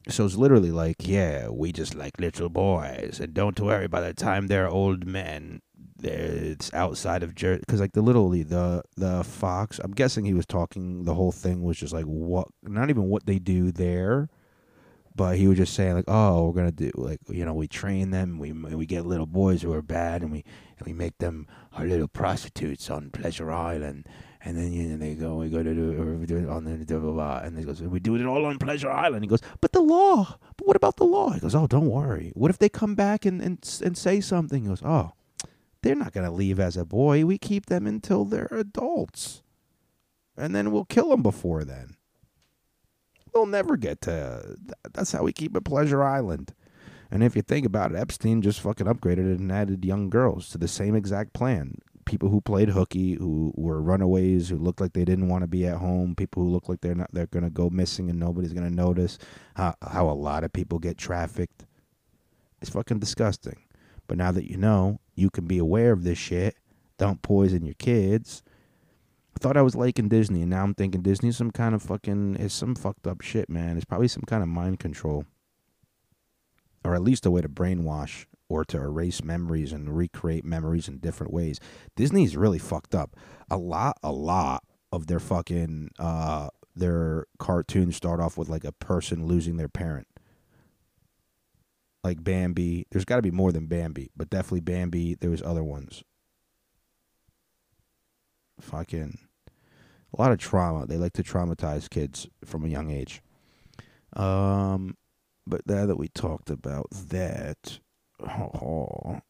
So 0.07 0.25
it's 0.25 0.35
literally 0.35 0.71
like, 0.71 1.07
yeah, 1.07 1.49
we 1.49 1.71
just 1.71 1.93
like 1.93 2.19
little 2.19 2.49
boys, 2.49 3.19
and 3.21 3.33
don't 3.33 3.59
worry. 3.59 3.87
By 3.87 4.01
the 4.01 4.13
time 4.13 4.47
they're 4.47 4.69
old 4.69 5.05
men, 5.05 5.61
it's 6.01 6.73
outside 6.73 7.23
of 7.23 7.35
Jersey 7.35 7.59
because 7.59 7.79
like 7.79 7.93
the 7.93 8.01
literally 8.01 8.43
the 8.43 8.83
the 8.95 9.23
Fox. 9.23 9.79
I'm 9.83 9.91
guessing 9.91 10.25
he 10.25 10.33
was 10.33 10.45
talking. 10.45 11.05
The 11.05 11.15
whole 11.15 11.31
thing 11.31 11.63
was 11.63 11.77
just 11.77 11.93
like 11.93 12.05
what, 12.05 12.47
not 12.63 12.89
even 12.89 13.03
what 13.03 13.25
they 13.25 13.39
do 13.39 13.71
there, 13.71 14.29
but 15.19 15.35
he 15.35 15.49
was 15.49 15.57
just 15.57 15.73
saying 15.73 15.95
like, 15.95 16.05
oh, 16.07 16.45
we're 16.45 16.53
gonna 16.53 16.71
do 16.71 16.91
like 16.95 17.19
you 17.27 17.43
know 17.43 17.53
we 17.53 17.67
train 17.67 18.11
them. 18.11 18.39
We 18.39 18.53
we 18.53 18.85
get 18.85 19.05
little 19.05 19.25
boys 19.25 19.61
who 19.61 19.73
are 19.73 19.81
bad 19.81 20.21
and 20.21 20.31
we 20.31 20.45
and 20.77 20.87
we 20.87 20.93
make 20.93 21.17
them 21.17 21.45
our 21.73 21.83
little 21.83 22.07
prostitutes 22.07 22.89
on 22.89 23.09
Pleasure 23.09 23.51
Island. 23.51 24.07
And 24.45 24.55
then 24.55 24.71
you 24.71 24.83
know, 24.83 24.95
they 24.95 25.15
go, 25.15 25.35
we 25.35 25.49
go 25.49 25.61
to 25.61 25.75
do, 25.75 26.01
or 26.01 26.15
we 26.15 26.25
do 26.25 26.37
it 26.37 26.47
on 26.47 26.63
the 26.63 26.85
blah, 26.85 26.99
blah, 26.99 27.11
blah. 27.11 27.39
and 27.39 27.57
he 27.57 27.65
goes, 27.65 27.81
we 27.81 27.99
do 27.99 28.15
it 28.15 28.25
all 28.25 28.45
on 28.45 28.59
Pleasure 28.59 28.89
Island. 28.89 29.25
He 29.25 29.27
goes, 29.27 29.41
but 29.59 29.73
the 29.73 29.81
law, 29.81 30.37
but 30.55 30.65
what 30.65 30.77
about 30.77 30.95
the 30.95 31.03
law? 31.03 31.31
He 31.31 31.41
goes, 31.41 31.53
oh, 31.53 31.67
don't 31.67 31.89
worry. 31.89 32.31
What 32.33 32.49
if 32.49 32.57
they 32.57 32.69
come 32.69 32.95
back 32.95 33.25
and 33.25 33.41
and 33.41 33.57
and 33.83 33.97
say 33.97 34.21
something? 34.21 34.63
He 34.63 34.69
goes, 34.69 34.81
oh, 34.85 35.11
they're 35.81 35.95
not 35.95 36.13
gonna 36.13 36.31
leave 36.31 36.61
as 36.61 36.77
a 36.77 36.85
boy. 36.85 37.25
We 37.25 37.37
keep 37.37 37.65
them 37.65 37.85
until 37.85 38.23
they're 38.23 38.47
adults, 38.51 39.43
and 40.37 40.55
then 40.55 40.71
we'll 40.71 40.85
kill 40.85 41.09
them 41.09 41.23
before 41.23 41.65
then. 41.65 41.97
They'll 43.33 43.45
never 43.45 43.77
get 43.77 44.01
to. 44.01 44.57
That's 44.93 45.11
how 45.11 45.23
we 45.23 45.33
keep 45.33 45.55
it 45.55 45.65
Pleasure 45.65 46.03
Island. 46.03 46.53
And 47.11 47.23
if 47.23 47.35
you 47.35 47.41
think 47.41 47.65
about 47.65 47.91
it, 47.91 47.97
Epstein 47.97 48.41
just 48.41 48.61
fucking 48.61 48.87
upgraded 48.87 49.33
it 49.33 49.39
and 49.39 49.51
added 49.51 49.83
young 49.83 50.09
girls 50.09 50.49
to 50.49 50.57
the 50.57 50.67
same 50.67 50.95
exact 50.95 51.33
plan. 51.33 51.79
People 52.05 52.29
who 52.29 52.41
played 52.41 52.69
hooky, 52.69 53.15
who 53.15 53.51
were 53.55 53.81
runaways, 53.81 54.49
who 54.49 54.57
looked 54.57 54.81
like 54.81 54.93
they 54.93 55.05
didn't 55.05 55.27
want 55.27 55.43
to 55.43 55.47
be 55.47 55.65
at 55.65 55.77
home, 55.77 56.15
people 56.15 56.43
who 56.43 56.49
look 56.49 56.67
like 56.67 56.81
they're 56.81 56.95
not 56.95 57.09
they're 57.13 57.27
gonna 57.27 57.51
go 57.51 57.69
missing 57.69 58.09
and 58.09 58.19
nobody's 58.19 58.53
gonna 58.53 58.69
notice. 58.69 59.19
How 59.55 59.75
how 59.81 60.09
a 60.09 60.11
lot 60.13 60.43
of 60.43 60.53
people 60.53 60.79
get 60.79 60.97
trafficked. 60.97 61.65
It's 62.61 62.71
fucking 62.71 62.99
disgusting. 62.99 63.57
But 64.07 64.17
now 64.17 64.31
that 64.31 64.49
you 64.49 64.57
know, 64.57 64.99
you 65.15 65.29
can 65.29 65.45
be 65.45 65.59
aware 65.59 65.91
of 65.91 66.03
this 66.03 66.17
shit. 66.17 66.55
Don't 66.97 67.21
poison 67.21 67.63
your 67.63 67.75
kids. 67.75 68.43
I 69.35 69.39
thought 69.39 69.57
I 69.57 69.61
was 69.61 69.75
liking 69.75 70.09
Disney, 70.09 70.41
and 70.41 70.49
now 70.49 70.63
I'm 70.63 70.73
thinking 70.73 71.01
Disney's 71.01 71.37
some 71.37 71.51
kind 71.51 71.73
of 71.73 71.81
fucking 71.81 72.35
is 72.35 72.53
some 72.53 72.75
fucked 72.75 73.07
up 73.07 73.21
shit, 73.21 73.49
man. 73.49 73.77
It's 73.77 73.85
probably 73.85 74.07
some 74.07 74.23
kind 74.23 74.43
of 74.43 74.49
mind 74.49 74.79
control, 74.79 75.25
or 76.83 76.93
at 76.95 77.01
least 77.01 77.25
a 77.25 77.31
way 77.31 77.41
to 77.41 77.49
brainwash 77.49 78.25
or 78.49 78.65
to 78.65 78.77
erase 78.77 79.23
memories 79.23 79.71
and 79.71 79.95
recreate 79.95 80.43
memories 80.43 80.87
in 80.87 80.97
different 80.97 81.31
ways. 81.31 81.59
Disney's 81.95 82.35
really 82.35 82.59
fucked 82.59 82.95
up. 82.95 83.15
A 83.49 83.57
lot, 83.57 83.97
a 84.03 84.11
lot 84.11 84.63
of 84.91 85.05
their 85.07 85.19
fucking 85.19 85.91
uh 85.99 86.49
their 86.75 87.25
cartoons 87.37 87.95
start 87.95 88.19
off 88.19 88.37
with 88.37 88.49
like 88.49 88.63
a 88.63 88.71
person 88.71 89.25
losing 89.27 89.57
their 89.57 89.69
parent. 89.69 90.07
Like 92.03 92.23
Bambi. 92.23 92.87
There's 92.91 93.05
got 93.05 93.17
to 93.17 93.21
be 93.21 93.31
more 93.31 93.51
than 93.51 93.67
Bambi, 93.67 94.09
but 94.15 94.29
definitely 94.29 94.61
Bambi. 94.61 95.15
There 95.15 95.29
was 95.29 95.41
other 95.41 95.63
ones. 95.63 96.03
Fucking 98.59 99.17
a 100.13 100.21
lot 100.21 100.31
of 100.31 100.39
trauma. 100.39 100.85
They 100.85 100.97
like 100.97 101.13
to 101.13 101.23
traumatize 101.23 101.89
kids 101.89 102.27
from 102.43 102.65
a 102.65 102.69
young 102.69 102.89
age. 102.89 103.21
Um, 104.13 104.97
but 105.45 105.61
now 105.67 105.85
that 105.85 105.97
we 105.97 106.07
talked 106.09 106.49
about 106.49 106.87
that, 106.91 107.79
oh, 108.21 109.21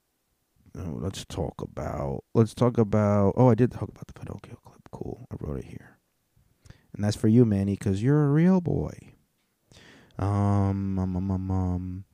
let's 0.76 1.26
talk 1.26 1.62
about 1.62 2.24
let's 2.34 2.54
talk 2.54 2.78
about. 2.78 3.34
Oh, 3.36 3.50
I 3.50 3.56
did 3.56 3.72
talk 3.72 3.90
about 3.90 4.08
the 4.08 4.14
Pinocchio 4.14 4.58
clip. 4.64 4.80
Cool, 4.92 5.28
I 5.32 5.36
wrote 5.40 5.60
it 5.60 5.66
here, 5.66 5.98
and 6.94 7.04
that's 7.04 7.16
for 7.16 7.28
you, 7.28 7.46
Manny, 7.46 7.74
because 7.74 8.02
you're 8.02 8.26
a 8.26 8.30
real 8.32 8.62
boy. 8.62 8.98
Um, 10.18 10.98
um, 11.00 11.16
um, 11.16 11.32
um, 11.32 11.52
um. 11.52 12.06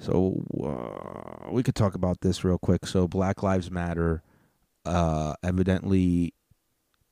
So 0.00 0.44
uh, 0.62 1.50
we 1.50 1.62
could 1.64 1.74
talk 1.74 1.94
about 1.94 2.20
this 2.20 2.44
real 2.44 2.58
quick. 2.58 2.86
So 2.86 3.08
Black 3.08 3.42
Lives 3.42 3.70
Matter, 3.70 4.22
uh, 4.84 5.34
evidently 5.42 6.34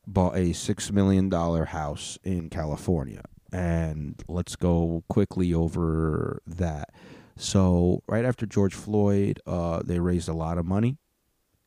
bought 0.06 0.36
a 0.36 0.52
six 0.52 0.92
million 0.92 1.28
dollar 1.28 1.66
house 1.66 2.18
in 2.22 2.48
California, 2.48 3.22
and 3.52 4.22
let's 4.28 4.56
go 4.56 5.04
quickly 5.08 5.52
over 5.52 6.42
that. 6.46 6.90
So 7.36 8.02
right 8.08 8.24
after 8.24 8.46
George 8.46 8.74
Floyd, 8.74 9.40
uh, 9.46 9.82
they 9.84 10.00
raised 10.00 10.28
a 10.28 10.32
lot 10.32 10.58
of 10.58 10.64
money, 10.64 10.98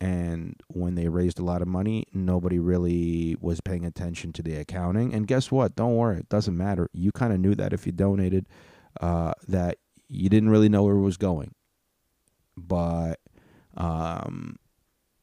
and 0.02 0.56
when 0.68 0.96
they 0.96 1.10
raised 1.10 1.40
a 1.40 1.44
lot 1.44 1.62
of 1.62 1.68
money, 1.68 2.06
nobody 2.14 2.58
really 2.58 3.36
was 3.40 3.62
paying 3.62 3.86
attention 3.86 4.34
to 4.34 4.42
the 4.42 4.56
accounting. 4.56 5.14
And 5.14 5.28
guess 5.28 5.52
what? 5.52 5.76
Don't 5.76 5.96
worry, 5.96 6.20
it 6.20 6.30
doesn't 6.30 6.58
matter. 6.58 6.90
You 6.94 7.12
kind 7.12 7.34
of 7.34 7.40
knew 7.40 7.56
that 7.56 7.74
if 7.74 7.86
you 7.86 7.92
donated, 7.92 8.48
uh, 9.02 9.34
that 9.48 9.78
you 10.08 10.30
didn't 10.30 10.50
really 10.50 10.70
know 10.70 10.84
where 10.84 10.96
it 10.96 11.02
was 11.02 11.18
going, 11.18 11.54
but 12.58 13.20
um, 13.78 14.58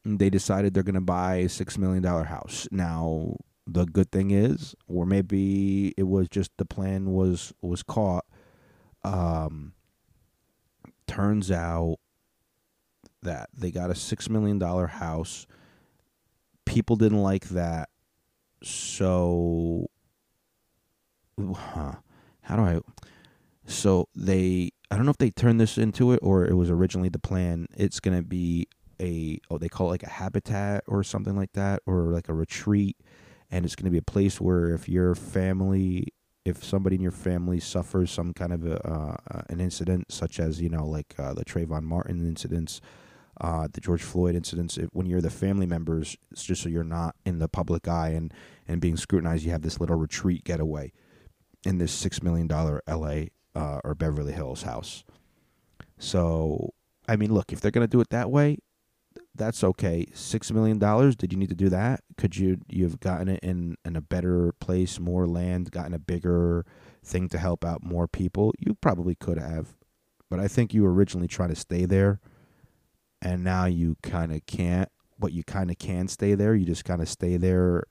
they 0.07 0.29
decided 0.29 0.73
they're 0.73 0.83
going 0.83 0.95
to 0.95 1.01
buy 1.01 1.35
a 1.35 1.49
six 1.49 1.77
million 1.77 2.03
dollar 2.03 2.23
house. 2.23 2.67
Now, 2.71 3.35
the 3.65 3.85
good 3.85 4.11
thing 4.11 4.31
is, 4.31 4.75
or 4.87 5.05
maybe 5.05 5.93
it 5.97 6.03
was 6.03 6.29
just 6.29 6.51
the 6.57 6.65
plan 6.65 7.11
was 7.11 7.53
was 7.61 7.83
caught. 7.83 8.25
Um, 9.03 9.73
turns 11.07 11.51
out 11.51 11.97
that 13.21 13.49
they 13.53 13.71
got 13.71 13.91
a 13.91 13.95
six 13.95 14.29
million 14.29 14.57
dollar 14.57 14.87
house. 14.87 15.45
People 16.65 16.95
didn't 16.95 17.21
like 17.21 17.49
that, 17.49 17.89
so 18.63 19.87
huh, 21.39 21.95
how 22.41 22.55
do 22.55 22.61
I? 22.61 22.79
So 23.65 24.07
they, 24.15 24.71
I 24.89 24.95
don't 24.95 25.05
know 25.05 25.11
if 25.11 25.17
they 25.17 25.29
turned 25.29 25.59
this 25.59 25.77
into 25.77 26.13
it 26.13 26.19
or 26.23 26.45
it 26.45 26.53
was 26.53 26.69
originally 26.69 27.09
the 27.09 27.19
plan. 27.19 27.67
It's 27.75 27.99
gonna 27.99 28.23
be 28.23 28.67
a 29.01 29.39
oh 29.49 29.57
they 29.57 29.69
call 29.69 29.87
it 29.87 29.91
like 29.91 30.03
a 30.03 30.09
habitat 30.09 30.83
or 30.87 31.03
something 31.03 31.35
like 31.35 31.53
that 31.53 31.81
or 31.85 32.11
like 32.13 32.29
a 32.29 32.33
retreat. 32.33 32.97
And 33.49 33.65
it's 33.65 33.75
going 33.75 33.85
to 33.85 33.91
be 33.91 33.97
a 33.97 34.01
place 34.01 34.41
where 34.41 34.73
if 34.73 34.89
your 34.89 35.15
family 35.15 36.13
if 36.47 36.63
somebody 36.63 36.95
in 36.95 37.01
your 37.01 37.11
family 37.11 37.59
suffers 37.59 38.09
some 38.09 38.33
kind 38.33 38.53
of 38.53 38.65
a, 38.65 38.79
uh, 38.87 39.41
an 39.49 39.59
incident 39.59 40.09
such 40.09 40.39
as 40.39 40.61
you 40.61 40.69
know 40.69 40.85
like 40.85 41.13
uh, 41.19 41.33
the 41.33 41.43
Trayvon 41.43 41.83
Martin 41.83 42.25
incidents 42.25 42.79
uh, 43.41 43.67
the 43.71 43.81
George 43.81 44.01
Floyd 44.01 44.33
incidents 44.33 44.77
if, 44.77 44.89
when 44.93 45.05
you're 45.05 45.21
the 45.21 45.29
family 45.29 45.65
members 45.65 46.15
it's 46.31 46.45
just 46.45 46.63
so 46.63 46.69
you're 46.69 46.85
not 46.85 47.15
in 47.25 47.39
the 47.39 47.49
public 47.49 47.87
eye 47.87 48.09
and 48.09 48.33
and 48.65 48.79
being 48.79 48.95
scrutinized 48.95 49.43
you 49.43 49.51
have 49.51 49.61
this 49.61 49.81
little 49.81 49.97
retreat 49.97 50.45
getaway 50.45 50.93
in 51.65 51.79
this 51.79 51.91
6 51.91 52.23
million 52.23 52.47
dollar 52.47 52.81
LA 52.87 53.25
uh, 53.53 53.81
or 53.83 53.93
Beverly 53.93 54.31
Hills 54.31 54.63
house. 54.63 55.03
So 55.99 56.73
I 57.09 57.17
mean 57.17 57.33
look 57.33 57.51
if 57.51 57.59
they're 57.59 57.71
going 57.71 57.87
to 57.87 57.91
do 57.91 57.99
it 57.99 58.09
that 58.11 58.31
way 58.31 58.57
that's 59.37 59.63
okay. 59.63 60.05
Six 60.13 60.51
million 60.51 60.79
dollars. 60.79 61.15
Did 61.15 61.31
you 61.31 61.39
need 61.39 61.49
to 61.49 61.55
do 61.55 61.69
that? 61.69 62.01
Could 62.17 62.37
you 62.37 62.57
you've 62.67 62.99
gotten 62.99 63.29
it 63.29 63.39
in 63.41 63.77
in 63.85 63.95
a 63.95 64.01
better 64.01 64.53
place, 64.59 64.99
more 64.99 65.27
land, 65.27 65.71
gotten 65.71 65.93
a 65.93 65.99
bigger 65.99 66.65
thing 67.03 67.29
to 67.29 67.37
help 67.37 67.63
out 67.63 67.83
more 67.83 68.07
people? 68.07 68.53
You 68.59 68.75
probably 68.75 69.15
could 69.15 69.37
have, 69.37 69.75
but 70.29 70.39
I 70.39 70.47
think 70.47 70.73
you 70.73 70.85
originally 70.85 71.27
trying 71.27 71.49
to 71.49 71.55
stay 71.55 71.85
there, 71.85 72.19
and 73.21 73.43
now 73.43 73.65
you 73.65 73.97
kind 74.03 74.33
of 74.33 74.45
can't. 74.45 74.89
But 75.19 75.33
you 75.33 75.43
kind 75.43 75.71
of 75.71 75.79
can 75.79 76.07
stay 76.07 76.35
there. 76.35 76.53
You 76.53 76.65
just 76.65 76.85
kind 76.85 77.01
of 77.01 77.09
stay 77.09 77.37
there 77.37 77.85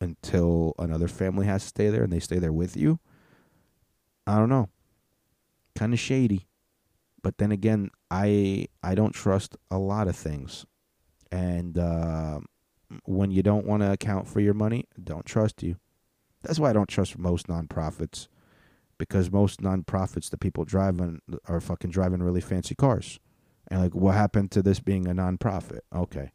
until 0.00 0.74
another 0.78 1.06
family 1.06 1.46
has 1.46 1.62
to 1.62 1.68
stay 1.68 1.88
there, 1.88 2.02
and 2.02 2.12
they 2.12 2.18
stay 2.18 2.38
there 2.38 2.52
with 2.52 2.76
you. 2.76 2.98
I 4.26 4.38
don't 4.38 4.48
know. 4.48 4.68
Kind 5.76 5.92
of 5.92 6.00
shady 6.00 6.47
but 7.22 7.38
then 7.38 7.52
again, 7.52 7.90
I 8.10 8.68
I 8.82 8.94
don't 8.94 9.12
trust 9.12 9.56
a 9.70 9.78
lot 9.78 10.08
of 10.08 10.16
things, 10.16 10.66
and 11.30 11.78
uh, 11.78 12.40
when 13.04 13.30
you 13.30 13.42
don't 13.42 13.66
want 13.66 13.82
to 13.82 13.92
account 13.92 14.28
for 14.28 14.40
your 14.40 14.54
money, 14.54 14.84
don't 15.02 15.26
trust 15.26 15.62
you. 15.62 15.76
That's 16.42 16.58
why 16.58 16.70
I 16.70 16.72
don't 16.72 16.88
trust 16.88 17.18
most 17.18 17.48
nonprofits, 17.48 18.28
because 18.98 19.30
most 19.30 19.60
nonprofits, 19.60 20.30
the 20.30 20.38
people 20.38 20.64
driving 20.64 21.20
are 21.46 21.60
fucking 21.60 21.90
driving 21.90 22.22
really 22.22 22.40
fancy 22.40 22.74
cars, 22.74 23.18
and 23.68 23.80
like, 23.80 23.94
what 23.94 24.14
happened 24.14 24.50
to 24.52 24.62
this 24.62 24.80
being 24.80 25.06
a 25.06 25.14
nonprofit? 25.14 25.80
Okay, 25.94 26.30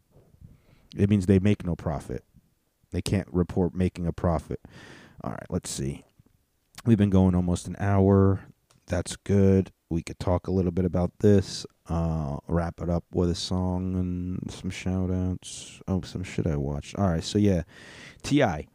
it 0.96 1.08
means 1.10 1.26
they 1.26 1.38
make 1.38 1.64
no 1.64 1.74
profit. 1.74 2.24
They 2.90 3.02
can't 3.02 3.28
report 3.32 3.74
making 3.74 4.06
a 4.06 4.12
profit. 4.12 4.60
All 5.24 5.32
right, 5.32 5.46
let's 5.50 5.70
see. 5.70 6.04
We've 6.86 6.98
been 6.98 7.10
going 7.10 7.34
almost 7.34 7.66
an 7.66 7.76
hour. 7.80 8.40
That's 8.86 9.16
good 9.16 9.72
we 9.90 10.02
could 10.02 10.18
talk 10.18 10.46
a 10.46 10.50
little 10.50 10.70
bit 10.70 10.84
about 10.84 11.12
this. 11.20 11.66
Uh, 11.88 12.38
wrap 12.48 12.80
it 12.80 12.88
up 12.88 13.04
with 13.12 13.30
a 13.30 13.34
song 13.34 13.94
and 13.94 14.50
some 14.50 14.70
shout 14.70 15.10
outs. 15.10 15.80
Oh, 15.86 16.00
some 16.02 16.22
shit 16.22 16.46
I 16.46 16.56
watched. 16.56 16.96
All 16.96 17.08
right, 17.08 17.24
so 17.24 17.38
yeah, 17.38 17.62
T.I. 18.22 18.66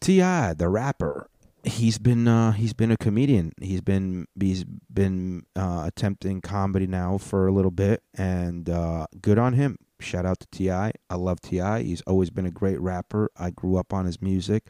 T.I., 0.00 0.54
the 0.54 0.68
rapper. 0.68 1.28
He's 1.64 1.96
been 1.96 2.28
uh, 2.28 2.52
he's 2.52 2.74
been 2.74 2.90
a 2.90 2.96
comedian. 2.96 3.52
He's 3.60 3.80
been 3.80 4.26
he's 4.38 4.64
been 4.64 5.46
uh, 5.56 5.84
attempting 5.86 6.42
comedy 6.42 6.86
now 6.86 7.16
for 7.16 7.46
a 7.46 7.52
little 7.52 7.70
bit, 7.70 8.02
and 8.12 8.68
uh, 8.68 9.06
good 9.22 9.38
on 9.38 9.54
him. 9.54 9.78
Shout 9.98 10.26
out 10.26 10.40
to 10.40 10.46
T.I. 10.48 10.92
I 11.08 11.14
love 11.14 11.40
T.I. 11.40 11.82
He's 11.82 12.02
always 12.02 12.28
been 12.28 12.44
a 12.44 12.50
great 12.50 12.78
rapper. 12.80 13.30
I 13.36 13.48
grew 13.50 13.78
up 13.78 13.94
on 13.94 14.04
his 14.04 14.20
music. 14.20 14.64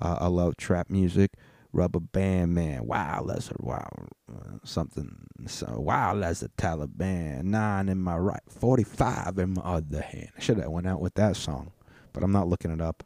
Uh, 0.00 0.18
I 0.20 0.26
love 0.28 0.56
trap 0.56 0.90
music. 0.90 1.32
Rubber 1.72 2.00
Band 2.00 2.54
Man, 2.54 2.86
wild 2.86 3.30
as 3.30 3.50
a 3.50 3.54
wow, 3.58 3.88
uh, 4.32 4.58
something, 4.64 5.26
so 5.46 5.78
wild 5.78 6.22
as 6.22 6.42
a 6.42 6.48
Taliban. 6.50 7.44
Nine 7.44 7.88
in 7.88 7.98
my 7.98 8.16
right, 8.16 8.42
forty-five 8.48 9.38
in 9.38 9.54
my 9.54 9.62
other 9.62 10.00
hand. 10.00 10.30
I 10.36 10.40
should 10.40 10.58
have 10.58 10.70
went 10.70 10.86
out 10.86 11.00
with 11.00 11.14
that 11.14 11.36
song, 11.36 11.72
but 12.12 12.22
I'm 12.22 12.32
not 12.32 12.48
looking 12.48 12.70
it 12.70 12.80
up. 12.80 13.02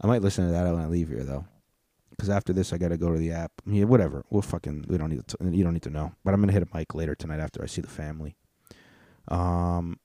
I 0.00 0.06
might 0.06 0.22
listen 0.22 0.46
to 0.46 0.52
that 0.52 0.64
when 0.64 0.82
I 0.82 0.88
leave 0.88 1.08
here 1.08 1.22
though, 1.22 1.46
because 2.10 2.28
after 2.28 2.52
this 2.52 2.72
I 2.72 2.78
gotta 2.78 2.96
go 2.96 3.12
to 3.12 3.18
the 3.18 3.32
app. 3.32 3.52
Yeah, 3.66 3.84
whatever. 3.84 4.24
We'll 4.30 4.42
fucking. 4.42 4.86
We 4.88 4.98
don't 4.98 5.10
need 5.10 5.26
to. 5.28 5.36
You 5.40 5.62
don't 5.62 5.74
need 5.74 5.82
to 5.82 5.90
know. 5.90 6.12
But 6.24 6.34
I'm 6.34 6.40
gonna 6.40 6.52
hit 6.52 6.62
a 6.64 6.76
mic 6.76 6.94
later 6.94 7.14
tonight 7.14 7.40
after 7.40 7.62
I 7.62 7.66
see 7.66 7.82
the 7.82 7.88
family. 7.88 8.34
Um, 9.28 10.00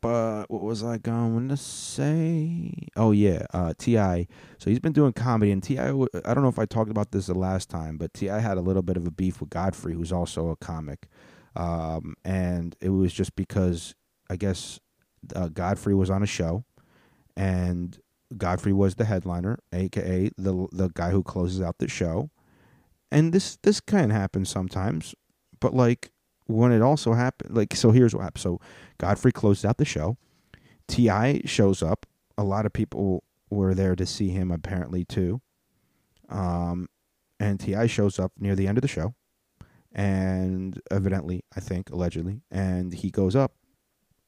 but 0.00 0.50
what 0.50 0.62
was 0.62 0.82
I 0.82 0.98
going 0.98 1.48
to 1.48 1.56
say? 1.56 2.72
Oh 2.96 3.12
yeah, 3.12 3.46
uh, 3.52 3.74
Ti. 3.76 4.28
So 4.58 4.70
he's 4.70 4.80
been 4.80 4.92
doing 4.92 5.12
comedy, 5.12 5.52
and 5.52 5.62
Ti. 5.62 5.78
I 5.78 5.90
don't 5.92 6.42
know 6.42 6.48
if 6.48 6.58
I 6.58 6.64
talked 6.64 6.90
about 6.90 7.12
this 7.12 7.26
the 7.26 7.34
last 7.34 7.68
time, 7.68 7.98
but 7.98 8.14
T.I. 8.14 8.38
had 8.38 8.56
a 8.56 8.62
little 8.62 8.82
bit 8.82 8.96
of 8.96 9.06
a 9.06 9.10
beef 9.10 9.40
with 9.40 9.50
Godfrey, 9.50 9.94
who's 9.94 10.12
also 10.12 10.48
a 10.48 10.56
comic, 10.56 11.08
um, 11.54 12.14
and 12.24 12.76
it 12.80 12.90
was 12.90 13.12
just 13.12 13.36
because 13.36 13.94
I 14.30 14.36
guess 14.36 14.80
uh, 15.34 15.48
Godfrey 15.48 15.94
was 15.94 16.10
on 16.10 16.22
a 16.22 16.26
show, 16.26 16.64
and 17.36 17.98
Godfrey 18.36 18.72
was 18.72 18.94
the 18.94 19.04
headliner, 19.04 19.58
aka 19.72 20.30
the 20.38 20.66
the 20.72 20.88
guy 20.94 21.10
who 21.10 21.22
closes 21.22 21.60
out 21.60 21.78
the 21.78 21.88
show, 21.88 22.30
and 23.10 23.32
this 23.32 23.58
this 23.62 23.80
kind 23.80 24.12
of 24.12 24.16
happens 24.16 24.48
sometimes, 24.48 25.14
but 25.60 25.74
like 25.74 26.10
when 26.50 26.72
it 26.72 26.82
also 26.82 27.12
happened, 27.14 27.56
like 27.56 27.74
so 27.74 27.90
here's 27.90 28.14
what 28.14 28.22
happened. 28.22 28.42
So 28.42 28.60
Godfrey 28.98 29.32
closed 29.32 29.64
out 29.64 29.78
the 29.78 29.84
show. 29.84 30.16
T.I. 30.88 31.42
shows 31.44 31.82
up. 31.82 32.06
A 32.36 32.44
lot 32.44 32.66
of 32.66 32.72
people 32.72 33.22
were 33.50 33.74
there 33.74 33.94
to 33.96 34.06
see 34.06 34.30
him 34.30 34.50
apparently 34.50 35.04
too. 35.04 35.40
Um, 36.28 36.88
and 37.38 37.58
T.I. 37.58 37.86
shows 37.86 38.18
up 38.18 38.32
near 38.38 38.54
the 38.54 38.66
end 38.66 38.78
of 38.78 38.82
the 38.82 38.88
show, 38.88 39.14
and 39.92 40.80
evidently, 40.90 41.44
I 41.56 41.60
think 41.60 41.90
allegedly, 41.90 42.42
and 42.50 42.92
he 42.92 43.10
goes 43.10 43.34
up, 43.34 43.54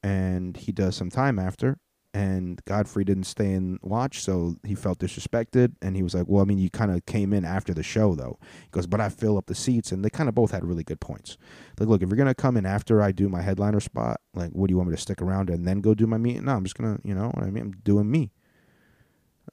and 0.01 0.57
he 0.57 0.71
does 0.71 0.95
some 0.95 1.09
time 1.09 1.39
after, 1.39 1.77
and 2.13 2.63
Godfrey 2.65 3.03
didn't 3.03 3.23
stay 3.23 3.53
and 3.53 3.79
watch, 3.81 4.21
so 4.21 4.55
he 4.63 4.75
felt 4.75 4.99
disrespected, 4.99 5.73
and 5.81 5.95
he 5.95 6.03
was 6.03 6.13
like, 6.13 6.27
"Well, 6.27 6.41
I 6.41 6.45
mean, 6.45 6.59
you 6.59 6.69
kind 6.69 6.91
of 6.91 7.05
came 7.05 7.33
in 7.33 7.43
after 7.43 7.73
the 7.73 7.83
show, 7.83 8.13
though." 8.13 8.37
He 8.41 8.69
goes, 8.71 8.85
"But 8.85 9.01
I 9.01 9.09
fill 9.09 9.37
up 9.37 9.47
the 9.47 9.55
seats," 9.55 9.91
and 9.91 10.05
they 10.05 10.09
kind 10.09 10.29
of 10.29 10.35
both 10.35 10.51
had 10.51 10.63
really 10.63 10.83
good 10.83 10.99
points. 10.99 11.37
Like, 11.79 11.89
look, 11.89 12.03
if 12.03 12.09
you're 12.09 12.17
gonna 12.17 12.35
come 12.35 12.55
in 12.55 12.65
after 12.65 13.01
I 13.01 13.11
do 13.11 13.29
my 13.29 13.41
headliner 13.41 13.79
spot, 13.79 14.21
like, 14.35 14.51
what 14.51 14.67
do 14.67 14.73
you 14.73 14.77
want 14.77 14.89
me 14.89 14.95
to 14.95 15.01
stick 15.01 15.21
around 15.21 15.49
and 15.49 15.67
then 15.67 15.81
go 15.81 15.93
do 15.95 16.05
my 16.05 16.17
meet? 16.17 16.41
No, 16.43 16.53
I'm 16.53 16.63
just 16.63 16.77
gonna, 16.77 16.99
you 17.03 17.15
know, 17.15 17.29
what 17.29 17.43
I 17.43 17.49
mean, 17.49 17.63
I'm 17.63 17.71
doing 17.83 18.11
me. 18.11 18.31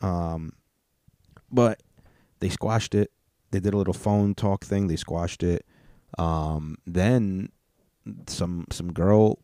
Um, 0.02 0.52
but 1.50 1.82
they 2.40 2.50
squashed 2.50 2.94
it. 2.94 3.10
They 3.50 3.60
did 3.60 3.74
a 3.74 3.78
little 3.78 3.94
phone 3.94 4.34
talk 4.34 4.64
thing. 4.64 4.86
They 4.86 4.96
squashed 4.96 5.42
it. 5.42 5.64
Um, 6.18 6.76
then 6.86 7.50
some 8.26 8.66
some 8.70 8.92
girl 8.92 9.38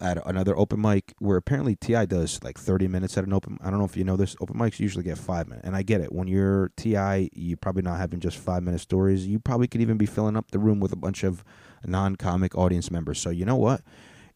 at 0.00 0.24
another 0.26 0.56
open 0.56 0.80
mic 0.80 1.14
where 1.18 1.36
apparently 1.36 1.76
T.I. 1.76 2.06
does 2.06 2.42
like 2.42 2.58
30 2.58 2.88
minutes 2.88 3.16
at 3.16 3.24
an 3.24 3.32
open. 3.32 3.58
I 3.62 3.70
don't 3.70 3.78
know 3.78 3.84
if 3.84 3.96
you 3.96 4.04
know 4.04 4.16
this. 4.16 4.36
Open 4.40 4.56
mics 4.56 4.80
usually 4.80 5.04
get 5.04 5.18
five 5.18 5.48
minutes, 5.48 5.66
and 5.66 5.76
I 5.76 5.82
get 5.82 6.00
it. 6.00 6.12
When 6.12 6.26
you're 6.26 6.70
T.I., 6.76 7.30
you're 7.32 7.56
probably 7.56 7.82
not 7.82 7.98
having 7.98 8.20
just 8.20 8.36
five 8.36 8.62
minute 8.62 8.80
stories. 8.80 9.26
You 9.26 9.38
probably 9.38 9.68
could 9.68 9.80
even 9.80 9.96
be 9.96 10.06
filling 10.06 10.36
up 10.36 10.50
the 10.50 10.58
room 10.58 10.80
with 10.80 10.92
a 10.92 10.96
bunch 10.96 11.22
of 11.22 11.44
non-comic 11.84 12.56
audience 12.56 12.90
members. 12.90 13.20
So 13.20 13.30
you 13.30 13.44
know 13.44 13.56
what? 13.56 13.82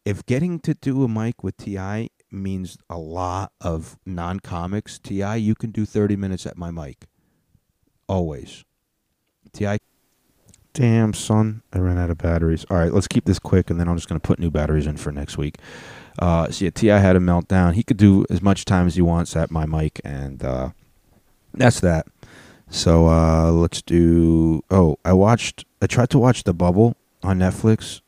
If 0.05 0.25
getting 0.25 0.59
to 0.61 0.73
do 0.73 1.03
a 1.03 1.07
mic 1.07 1.43
with 1.43 1.57
T.I. 1.57 2.09
means 2.31 2.77
a 2.89 2.97
lot 2.97 3.51
of 3.59 3.97
non-comics, 4.05 4.99
T.I., 4.99 5.35
you 5.35 5.55
can 5.55 5.71
do 5.71 5.85
30 5.85 6.15
minutes 6.15 6.45
at 6.45 6.57
my 6.57 6.71
mic. 6.71 7.07
Always. 8.07 8.63
Ti. 9.51 9.77
Damn, 10.73 11.13
son. 11.13 11.63
I 11.73 11.79
ran 11.79 11.97
out 11.97 12.09
of 12.09 12.17
batteries. 12.17 12.65
All 12.69 12.77
right, 12.77 12.93
let's 12.93 13.07
keep 13.07 13.25
this 13.25 13.39
quick, 13.39 13.69
and 13.69 13.79
then 13.79 13.87
I'm 13.87 13.95
just 13.97 14.07
going 14.07 14.19
to 14.19 14.25
put 14.25 14.39
new 14.39 14.51
batteries 14.51 14.87
in 14.87 14.97
for 14.97 15.11
next 15.11 15.37
week. 15.37 15.57
Uh, 16.19 16.49
so, 16.51 16.65
yeah, 16.65 16.71
T.I. 16.71 16.99
had 16.99 17.15
a 17.15 17.19
meltdown. 17.19 17.73
He 17.73 17.83
could 17.83 17.97
do 17.97 18.25
as 18.29 18.41
much 18.41 18.65
time 18.65 18.87
as 18.87 18.95
he 18.95 19.01
wants 19.01 19.35
at 19.35 19.51
my 19.51 19.65
mic, 19.65 19.99
and 20.03 20.43
uh, 20.43 20.69
that's 21.53 21.79
that. 21.79 22.07
So, 22.69 23.07
uh, 23.07 23.51
let's 23.51 23.81
do. 23.81 24.63
Oh, 24.69 24.97
I 25.03 25.13
watched. 25.13 25.65
I 25.81 25.87
tried 25.87 26.11
to 26.11 26.19
watch 26.19 26.43
The 26.43 26.53
Bubble 26.53 26.95
on 27.23 27.39
Netflix, 27.39 28.01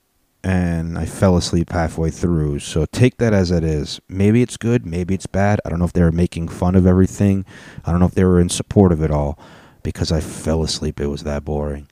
and 0.44 1.00
I 1.00 1.06
fell 1.06 1.38
asleep 1.38 1.72
halfway 1.72 2.12
through. 2.12 2.60
So, 2.60 2.86
take 2.86 3.18
that 3.18 3.34
as 3.34 3.50
it 3.50 3.64
is. 3.64 4.00
Maybe 4.08 4.44
it's 4.44 4.58
good, 4.58 4.86
maybe 4.86 5.16
it's 5.16 5.26
bad. 5.26 5.60
I 5.66 5.70
don't 5.70 5.80
know 5.80 5.86
if 5.86 5.94
they 5.94 6.04
were 6.04 6.12
making 6.12 6.50
fun 6.50 6.76
of 6.76 6.86
everything, 6.86 7.44
I 7.86 7.92
don't 7.92 8.00
know 8.00 8.06
if 8.06 8.14
they 8.14 8.26
were 8.26 8.40
in 8.40 8.50
support 8.50 8.92
of 8.92 9.02
it 9.02 9.10
all, 9.10 9.40
because 9.82 10.12
I 10.12 10.20
fell 10.20 10.62
asleep. 10.62 11.00
It 11.00 11.08
was 11.08 11.24
that 11.24 11.44
boring. 11.44 11.88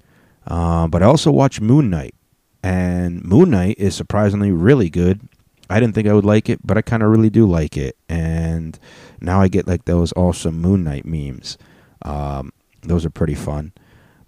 Uh, 0.49 0.87
but 0.87 1.03
I 1.03 1.05
also 1.05 1.31
watched 1.31 1.61
Moon 1.61 1.89
Knight, 1.89 2.15
and 2.63 3.23
Moon 3.23 3.51
Knight 3.51 3.77
is 3.77 3.95
surprisingly 3.95 4.51
really 4.51 4.89
good. 4.89 5.21
I 5.69 5.79
didn't 5.79 5.93
think 5.93 6.07
I 6.07 6.13
would 6.13 6.25
like 6.25 6.49
it, 6.49 6.59
but 6.65 6.77
I 6.77 6.81
kind 6.81 7.03
of 7.03 7.09
really 7.11 7.29
do 7.29 7.45
like 7.45 7.77
it, 7.77 7.95
and 8.09 8.77
now 9.21 9.39
I 9.39 9.47
get 9.47 9.67
like 9.67 9.85
those 9.85 10.11
awesome 10.13 10.59
Moon 10.59 10.83
Knight 10.83 11.05
memes. 11.05 11.57
Um, 12.01 12.51
those 12.81 13.05
are 13.05 13.11
pretty 13.11 13.35
fun. 13.35 13.73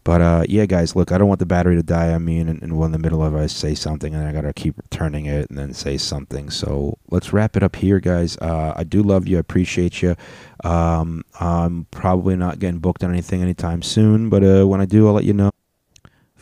But 0.04 0.22
uh, 0.22 0.44
yeah, 0.50 0.66
guys, 0.66 0.96
look, 0.96 1.12
I 1.12 1.20
don't 1.20 1.28
want 1.28 1.40
the 1.40 1.46
battery 1.46 1.76
to 1.76 1.84
die 1.84 2.12
on 2.14 2.26
me, 2.26 2.40
and, 2.40 2.50
and 2.50 2.72
in 2.72 2.92
the 2.92 2.98
middle 2.98 3.24
of 3.24 3.36
it, 3.36 3.40
I 3.40 3.48
say 3.48 3.76
something, 3.76 4.16
and 4.16 4.28
I 4.28 4.32
gotta 4.32 4.54
keep 4.54 4.76
turning 4.90 5.26
it, 5.26 5.50
and 5.50 5.58
then 5.58 5.74
say 5.74 5.98
something. 5.98 6.50
So 6.50 6.98
let's 7.10 7.34
wrap 7.34 7.56
it 7.56 7.64
up 7.64 7.76
here, 7.76 8.00
guys. 8.00 8.38
Uh, 8.38 8.74
I 8.76 8.84
do 8.84 9.04
love 9.04 9.28
you, 9.28 9.38
I 9.38 9.40
appreciate 9.40 10.02
you. 10.02 10.16
Um, 10.64 11.24
I'm 11.40 11.86
probably 11.92 12.36
not 12.36 12.60
getting 12.60 12.80
booked 12.80 13.04
on 13.04 13.12
anything 13.12 13.42
anytime 13.42 13.82
soon, 13.82 14.30
but 14.30 14.44
uh, 14.44 14.68
when 14.68 14.82
I 14.82 14.86
do, 14.86 15.08
I'll 15.08 15.14
let 15.14 15.24
you 15.24 15.34
know. 15.34 15.52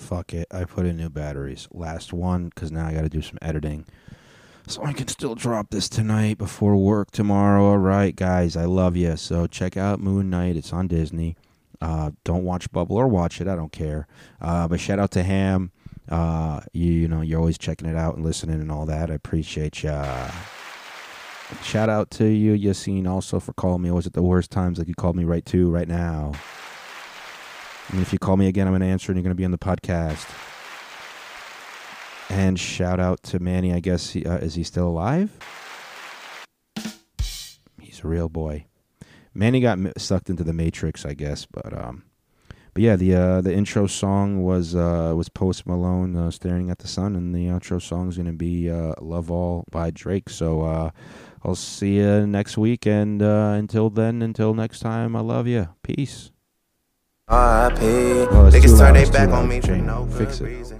Fuck 0.09 0.33
it. 0.33 0.47
I 0.49 0.63
put 0.63 0.87
in 0.87 0.97
new 0.97 1.09
batteries. 1.09 1.67
Last 1.69 2.13
one 2.13 2.49
because 2.49 2.71
now 2.71 2.87
I 2.87 2.95
got 2.95 3.01
to 3.03 3.09
do 3.09 3.21
some 3.21 3.37
editing. 3.43 3.85
So 4.65 4.83
I 4.83 4.91
can 4.91 5.07
still 5.07 5.35
drop 5.35 5.69
this 5.69 5.87
tonight 5.87 6.39
before 6.39 6.75
work 6.77 7.11
tomorrow. 7.11 7.63
All 7.63 7.77
right, 7.77 8.15
guys. 8.15 8.57
I 8.57 8.65
love 8.65 8.97
you. 8.97 9.15
So 9.17 9.45
check 9.45 9.77
out 9.77 9.99
Moon 9.99 10.31
Knight. 10.31 10.55
It's 10.55 10.73
on 10.73 10.87
Disney. 10.87 11.37
Uh, 11.79 12.09
don't 12.23 12.43
watch 12.43 12.71
Bubble 12.71 12.97
or 12.97 13.07
watch 13.07 13.39
it. 13.39 13.47
I 13.47 13.55
don't 13.55 13.71
care. 13.71 14.07
Uh, 14.41 14.67
but 14.67 14.79
shout 14.79 14.97
out 14.97 15.11
to 15.11 15.21
Ham. 15.21 15.71
Uh, 16.09 16.61
you, 16.73 16.91
you 16.91 17.07
know, 17.07 17.21
you're 17.21 17.39
always 17.39 17.59
checking 17.59 17.87
it 17.87 17.95
out 17.95 18.15
and 18.15 18.25
listening 18.25 18.59
and 18.59 18.71
all 18.71 18.87
that. 18.87 19.11
I 19.11 19.13
appreciate 19.13 19.83
ya. 19.83 20.31
Shout 21.61 21.89
out 21.89 22.09
to 22.11 22.25
you, 22.25 22.57
Yassine, 22.57 23.07
also 23.07 23.39
for 23.39 23.53
calling 23.53 23.83
me. 23.83 23.91
Was 23.91 24.07
it 24.07 24.13
the 24.13 24.23
worst 24.23 24.49
times 24.49 24.79
like 24.79 24.87
you 24.87 24.95
called 24.95 25.15
me 25.15 25.23
right 25.23 25.45
to 25.45 25.69
right 25.69 25.87
now? 25.87 26.31
And 27.91 28.01
if 28.01 28.13
you 28.13 28.19
call 28.19 28.37
me 28.37 28.47
again, 28.47 28.67
I'm 28.67 28.73
going 28.73 28.81
to 28.81 28.87
answer 28.87 29.11
and 29.11 29.17
you're 29.17 29.23
going 29.23 29.35
to 29.35 29.35
be 29.35 29.45
on 29.45 29.51
the 29.51 29.57
podcast. 29.57 30.27
And 32.29 32.59
shout 32.59 32.99
out 32.99 33.23
to 33.23 33.39
Manny. 33.39 33.73
I 33.73 33.79
guess, 33.79 34.11
he, 34.11 34.25
uh, 34.25 34.37
is 34.37 34.55
he 34.55 34.63
still 34.63 34.87
alive? 34.87 35.31
He's 37.79 38.03
a 38.03 38.07
real 38.07 38.29
boy. 38.29 38.65
Manny 39.33 39.59
got 39.61 39.79
sucked 39.97 40.29
into 40.29 40.43
the 40.43 40.53
Matrix, 40.53 41.05
I 41.05 41.13
guess. 41.15 41.47
But, 41.47 41.73
um, 41.73 42.03
but 42.73 42.83
yeah, 42.83 42.95
the 42.95 43.15
uh, 43.15 43.41
the 43.41 43.53
intro 43.53 43.87
song 43.87 44.43
was 44.43 44.75
uh, 44.75 45.13
was 45.15 45.27
Post 45.27 45.65
Malone 45.65 46.15
uh, 46.15 46.31
staring 46.31 46.69
at 46.69 46.79
the 46.79 46.87
sun, 46.87 47.15
and 47.15 47.33
the 47.33 47.47
outro 47.47 47.81
song 47.81 48.09
is 48.09 48.15
going 48.15 48.27
to 48.27 48.31
be 48.31 48.69
uh, 48.69 48.93
"Love 49.01 49.31
All" 49.31 49.65
by 49.71 49.89
Drake. 49.91 50.29
So 50.29 50.61
uh, 50.61 50.91
I'll 51.43 51.55
see 51.55 51.97
you 51.97 52.27
next 52.27 52.57
week, 52.57 52.85
and 52.85 53.21
uh, 53.21 53.55
until 53.57 53.89
then, 53.89 54.21
until 54.21 54.53
next 54.53 54.79
time, 54.79 55.15
I 55.15 55.21
love 55.21 55.47
you. 55.47 55.69
Peace. 55.83 56.31
RIP. 57.29 57.77
Oh, 58.31 58.49
Niggas 58.51 58.77
turn 58.79 58.95
their 58.95 59.11
back 59.11 59.29
on 59.29 59.47
me 59.47 59.61
for 59.61 59.75
no 59.75 60.07
fix 60.17 60.41
it. 60.41 60.45
reason. 60.45 60.79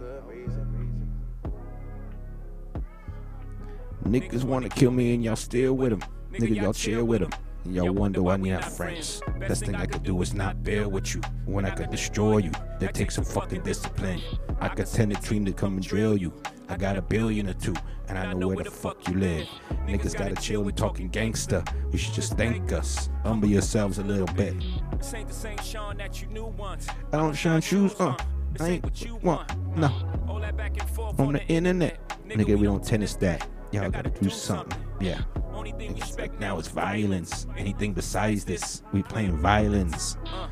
Niggas 4.04 4.44
wanna 4.44 4.70
kill 4.70 4.90
me 4.90 5.14
and 5.14 5.24
y'all 5.24 5.36
still 5.36 5.74
with 5.74 5.92
them. 5.92 6.02
Nigga, 6.32 6.56
y'all 6.56 6.74
chill 6.74 7.06
with 7.06 7.22
them. 7.64 7.74
Y'all 7.74 7.92
wonder 7.92 8.22
why 8.22 8.38
me 8.38 8.52
not 8.52 8.66
friends. 8.66 9.22
Best 9.40 9.66
thing 9.66 9.76
I 9.76 9.86
could 9.86 10.04
do 10.04 10.22
is 10.22 10.34
not 10.34 10.64
bear 10.64 10.88
with 10.88 11.14
you. 11.16 11.22
When 11.46 11.66
I 11.66 11.70
could 11.72 11.90
destroy 11.90 12.38
you, 12.38 12.52
that 12.80 12.94
takes 12.94 13.16
some 13.16 13.24
fucking 13.24 13.64
discipline. 13.64 14.22
I 14.60 14.70
could 14.70 14.88
send 14.88 15.12
a 15.12 15.16
team 15.16 15.46
to 15.46 15.52
come 15.52 15.74
and 15.74 15.86
drill 15.86 16.18
you. 16.18 16.34
I 16.68 16.78
got 16.78 16.98
a 16.98 17.02
billion 17.02 17.50
or 17.50 17.54
two, 17.54 17.74
and 18.08 18.18
I 18.18 18.34
know 18.34 18.48
where 18.48 18.64
the 18.64 18.72
fuck 18.72 19.08
you 19.08 19.16
live. 19.16 19.48
Niggas 19.88 20.16
gotta 20.18 20.36
chill, 20.36 20.62
we 20.62 20.72
talking 20.72 21.10
gangster. 21.10 21.64
You 21.92 21.98
should 21.98 22.14
just 22.14 22.38
thank 22.38 22.72
us. 22.72 23.10
Humble 23.24 23.48
yourselves 23.48 23.98
a 23.98 24.04
little 24.04 24.28
bit. 24.36 24.56
This 24.98 25.14
ain't 25.14 25.28
the 25.28 25.34
same 25.34 25.58
Sean 25.60 25.98
that 25.98 26.22
you 26.22 26.28
knew 26.28 26.46
once. 26.46 26.88
I 27.12 27.18
don't 27.18 27.34
shine 27.34 27.62
shoes, 27.62 28.00
uh. 28.00 28.16
I 28.60 28.68
ain't 28.70 28.84
what 28.84 29.02
you 29.02 29.16
want, 29.18 29.52
no. 29.76 29.92
All 30.28 30.40
that 30.40 30.58
back 30.58 30.80
and 30.80 30.90
forth 30.90 31.20
On 31.20 31.34
the 31.34 31.46
internet. 31.48 32.00
Nigga, 32.28 32.58
we 32.58 32.66
don't 32.68 32.84
tennis 32.84 33.16
that. 33.16 33.48
Y'all 33.72 33.90
gotta 33.90 34.10
do 34.10 34.30
something. 34.30 34.78
Yeah. 35.00 35.22
Only 35.54 35.72
thing 35.72 35.94
we 35.94 36.00
expect 36.00 36.40
now 36.40 36.58
is 36.60 36.68
violence. 36.68 37.48
Anything 37.58 37.94
besides 37.94 38.46
this, 38.46 38.84
we 38.92 39.04
playing 39.04 39.38
violence. 39.38 40.18
Uh. 40.26 40.48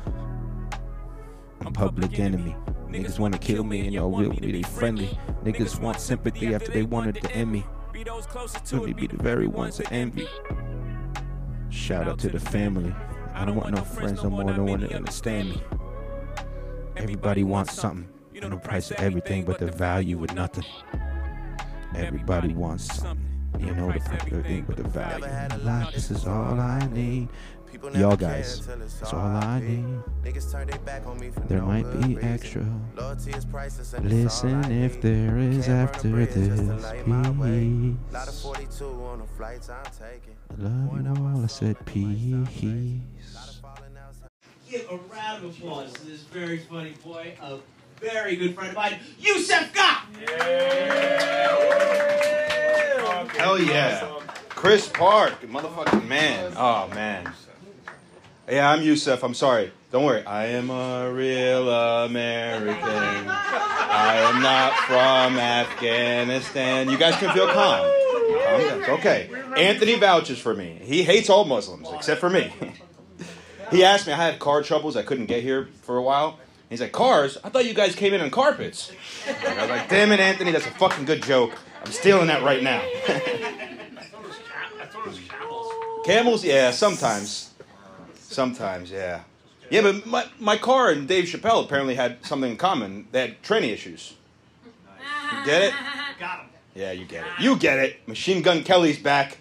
I'm 1.60 1.72
public 1.72 2.18
enemy. 2.18 2.56
Niggas 2.88 3.18
wanna 3.18 3.38
kill 3.38 3.64
me 3.64 3.80
and 3.80 3.92
y'all 3.92 4.10
will 4.10 4.30
be 4.30 4.52
they 4.52 4.62
friendly. 4.62 5.18
Niggas 5.44 5.80
want 5.80 6.00
sympathy 6.00 6.54
after 6.54 6.70
they 6.72 6.82
wanted 6.82 7.16
to 7.22 7.30
end 7.32 7.52
me. 7.52 7.64
Be 7.92 8.04
those 8.04 8.26
closest 8.26 8.72
Let 8.72 8.80
to 8.80 8.86
me 8.86 8.92
be 8.94 9.06
the 9.06 9.22
very 9.22 9.46
ones 9.46 9.78
that 9.78 9.92
envy. 9.92 10.26
Shout 11.68 12.08
out 12.08 12.18
to 12.20 12.28
the 12.28 12.40
family. 12.40 12.94
I 13.34 13.44
don't 13.44 13.56
want 13.56 13.74
no 13.74 13.82
friends 13.82 14.22
no 14.22 14.30
more, 14.30 14.52
no 14.52 14.64
one 14.64 14.80
to 14.80 14.96
understand 14.96 15.50
me. 15.50 15.62
Everybody 16.96 17.44
wants 17.44 17.74
something. 17.74 18.08
You 18.32 18.40
know 18.40 18.48
the 18.48 18.56
price 18.56 18.90
of 18.90 18.98
everything, 18.98 19.44
but 19.44 19.58
the 19.58 19.66
value 19.66 20.16
with 20.16 20.34
nothing. 20.34 20.64
Everybody 21.94 22.54
wants 22.54 22.96
something. 22.96 23.27
You 23.58 23.74
know 23.74 23.86
the 23.92 24.00
price 24.00 24.06
of 24.22 24.32
everything, 24.32 24.64
but 24.66 24.76
the 24.76 24.82
value. 24.84 25.24
in 25.24 25.64
life. 25.64 25.92
This 25.94 26.10
is 26.10 26.26
all 26.26 26.60
I 26.60 26.88
need. 26.92 27.28
Y'all 27.94 28.16
guys, 28.16 28.66
that's 28.66 29.12
all 29.12 29.20
I 29.20 29.60
need. 29.60 30.02
There 31.48 31.62
might 31.62 31.90
be 32.02 32.18
extra. 32.22 32.64
Listen 34.02 34.64
if 34.72 35.00
there 35.02 35.36
is 35.38 35.68
after 35.68 36.08
this 36.08 36.34
peace. 37.04 37.98
I 40.50 40.54
love 40.58 40.92
you 40.96 41.14
all. 41.16 41.44
I 41.44 41.46
said 41.46 41.76
peace. 41.86 42.34
Give 44.70 44.90
a 44.90 44.96
round 45.12 45.44
of 45.44 45.56
applause 45.58 45.92
to 45.94 46.06
this 46.06 46.22
very 46.22 46.58
funny 46.58 46.94
boy, 47.04 47.34
a 47.42 47.58
very 48.00 48.36
good 48.36 48.54
friend 48.54 48.70
of 48.70 48.76
mine, 48.76 48.98
Yusef 49.18 49.72
Goff. 49.74 50.06
Hell 53.36 53.60
yeah. 53.60 54.08
Chris 54.48 54.88
Park, 54.88 55.40
motherfucking 55.42 56.06
man. 56.08 56.52
Oh, 56.56 56.88
man. 56.88 57.32
Yeah, 58.48 58.70
I'm 58.70 58.82
Yusef. 58.82 59.22
I'm 59.22 59.34
sorry. 59.34 59.70
Don't 59.92 60.04
worry. 60.04 60.24
I 60.24 60.46
am 60.46 60.70
a 60.70 61.10
real 61.12 61.70
American. 61.70 62.78
I 62.82 64.16
am 64.32 64.42
not 64.42 64.74
from 64.74 65.38
Afghanistan. 65.38 66.90
You 66.90 66.98
guys 66.98 67.16
can 67.16 67.32
feel 67.34 67.46
calm. 67.46 67.90
Calm. 68.44 68.98
Okay. 68.98 69.30
Anthony 69.56 69.94
vouches 69.96 70.38
for 70.38 70.54
me. 70.54 70.78
He 70.82 71.02
hates 71.02 71.30
all 71.30 71.44
Muslims 71.44 71.88
except 71.94 72.20
for 72.20 72.30
me. 72.30 72.52
he 73.70 73.84
asked 73.84 74.06
me, 74.06 74.12
I 74.12 74.16
had 74.16 74.38
car 74.38 74.62
troubles. 74.62 74.96
I 74.96 75.02
couldn't 75.02 75.26
get 75.26 75.42
here 75.42 75.68
for 75.82 75.96
a 75.96 76.02
while. 76.02 76.38
He's 76.68 76.80
like, 76.80 76.92
Cars? 76.92 77.38
I 77.42 77.48
thought 77.48 77.64
you 77.64 77.74
guys 77.74 77.94
came 77.94 78.12
in 78.12 78.20
on 78.20 78.30
carpets. 78.30 78.92
I 79.26 79.60
was 79.60 79.70
like, 79.70 79.88
Damn 79.88 80.12
it, 80.12 80.20
Anthony. 80.20 80.52
That's 80.52 80.66
a 80.66 80.70
fucking 80.70 81.06
good 81.06 81.22
joke. 81.22 81.52
I'm 81.84 81.92
stealing 81.92 82.26
that 82.28 82.42
right 82.42 82.62
now. 82.62 82.82
Camels? 86.04 86.44
Yeah, 86.44 86.70
sometimes. 86.70 87.50
Sometimes, 88.14 88.90
yeah. 88.90 89.22
Yeah, 89.70 89.82
but 89.82 90.06
my, 90.06 90.26
my 90.38 90.56
car 90.56 90.90
and 90.90 91.06
Dave 91.06 91.24
Chappelle 91.24 91.64
apparently 91.64 91.94
had 91.94 92.24
something 92.24 92.52
in 92.52 92.56
common. 92.56 93.06
They 93.12 93.20
had 93.20 93.42
tranny 93.42 93.70
issues. 93.72 94.14
You 94.64 95.44
get 95.44 95.62
it? 95.62 95.74
Got 96.18 96.40
him. 96.40 96.46
Yeah, 96.74 96.92
you 96.92 97.04
get 97.04 97.26
it. 97.26 97.32
You 97.40 97.56
get 97.56 97.78
it. 97.78 98.08
Machine 98.08 98.40
Gun 98.42 98.62
Kelly's 98.62 98.98
back. 98.98 99.38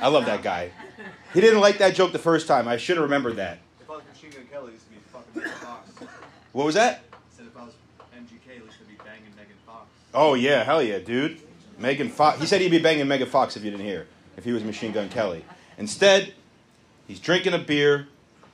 I 0.00 0.08
love 0.08 0.24
that 0.26 0.42
guy. 0.42 0.70
He 1.34 1.40
didn't 1.40 1.60
like 1.60 1.78
that 1.78 1.94
joke 1.94 2.12
the 2.12 2.18
first 2.18 2.46
time. 2.46 2.68
I 2.68 2.76
should 2.76 2.96
have 2.96 3.04
remembered 3.04 3.36
that. 3.36 3.58
If 3.80 3.90
I 3.90 3.94
was 3.96 4.02
Machine 4.14 4.30
Gun 4.30 4.46
Kelly, 4.50 4.72
used 4.72 4.84
to 4.86 4.90
be 4.90 4.98
fucking 5.12 5.42
Megan 5.42 6.08
What 6.52 6.66
was 6.66 6.74
that? 6.76 7.02
said 7.36 7.46
if 7.46 7.56
I 7.56 7.64
was 7.64 7.74
MGK, 8.16 8.56
it 8.58 8.64
used 8.64 8.78
to 8.78 8.84
be 8.84 8.94
banging 9.04 9.34
Megan 9.36 9.56
Fox. 9.66 9.88
Oh, 10.14 10.34
yeah, 10.34 10.62
hell 10.62 10.82
yeah, 10.82 10.98
dude. 11.00 11.40
Megan 11.78 12.08
Fox. 12.08 12.40
He 12.40 12.46
said 12.46 12.60
he'd 12.60 12.70
be 12.70 12.78
banging 12.78 13.08
Megan 13.08 13.28
Fox 13.28 13.56
if 13.56 13.64
you 13.64 13.70
didn't 13.70 13.84
hear, 13.84 14.06
if 14.36 14.44
he 14.44 14.52
was 14.52 14.62
Machine 14.62 14.92
Gun 14.92 15.08
Kelly. 15.08 15.44
Instead, 15.76 16.32
he's 17.08 17.18
drinking 17.18 17.52
a 17.52 17.58
beer, 17.58 18.06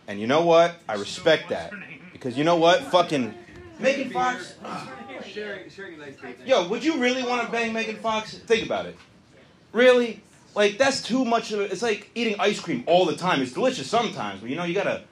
and 0.09 0.19
you 0.19 0.27
know 0.27 0.43
what? 0.43 0.77
I 0.89 0.95
respect 0.95 1.51
that. 1.51 1.73
Because 2.13 2.39
you 2.39 2.45
know 2.45 2.57
what? 2.57 2.83
Fucking 2.85 3.35
Megan 3.79 4.11
Fox. 4.11 4.55
Yo, 6.47 6.69
would 6.69 6.83
you 6.83 6.99
really 6.99 7.23
want 7.23 7.45
to 7.45 7.53
bang 7.53 7.73
Megan 7.73 7.97
Fox? 7.97 8.39
Think 8.39 8.65
about 8.65 8.87
it. 8.87 8.97
Really? 9.73 10.23
Like 10.55 10.79
that's 10.79 11.03
too 11.03 11.25
much 11.25 11.53
of 11.53 11.61
it. 11.61 11.73
It's 11.73 11.83
like 11.83 12.11
eating 12.15 12.37
ice 12.39 12.59
cream 12.59 12.85
all 12.87 13.07
the 13.07 13.17
time. 13.17 13.41
It's 13.41 13.53
delicious 13.53 13.89
sometimes, 13.89 14.41
but 14.41 14.51
you 14.51 14.57
know 14.57 14.65
you 14.65 14.75
gotta. 14.75 15.05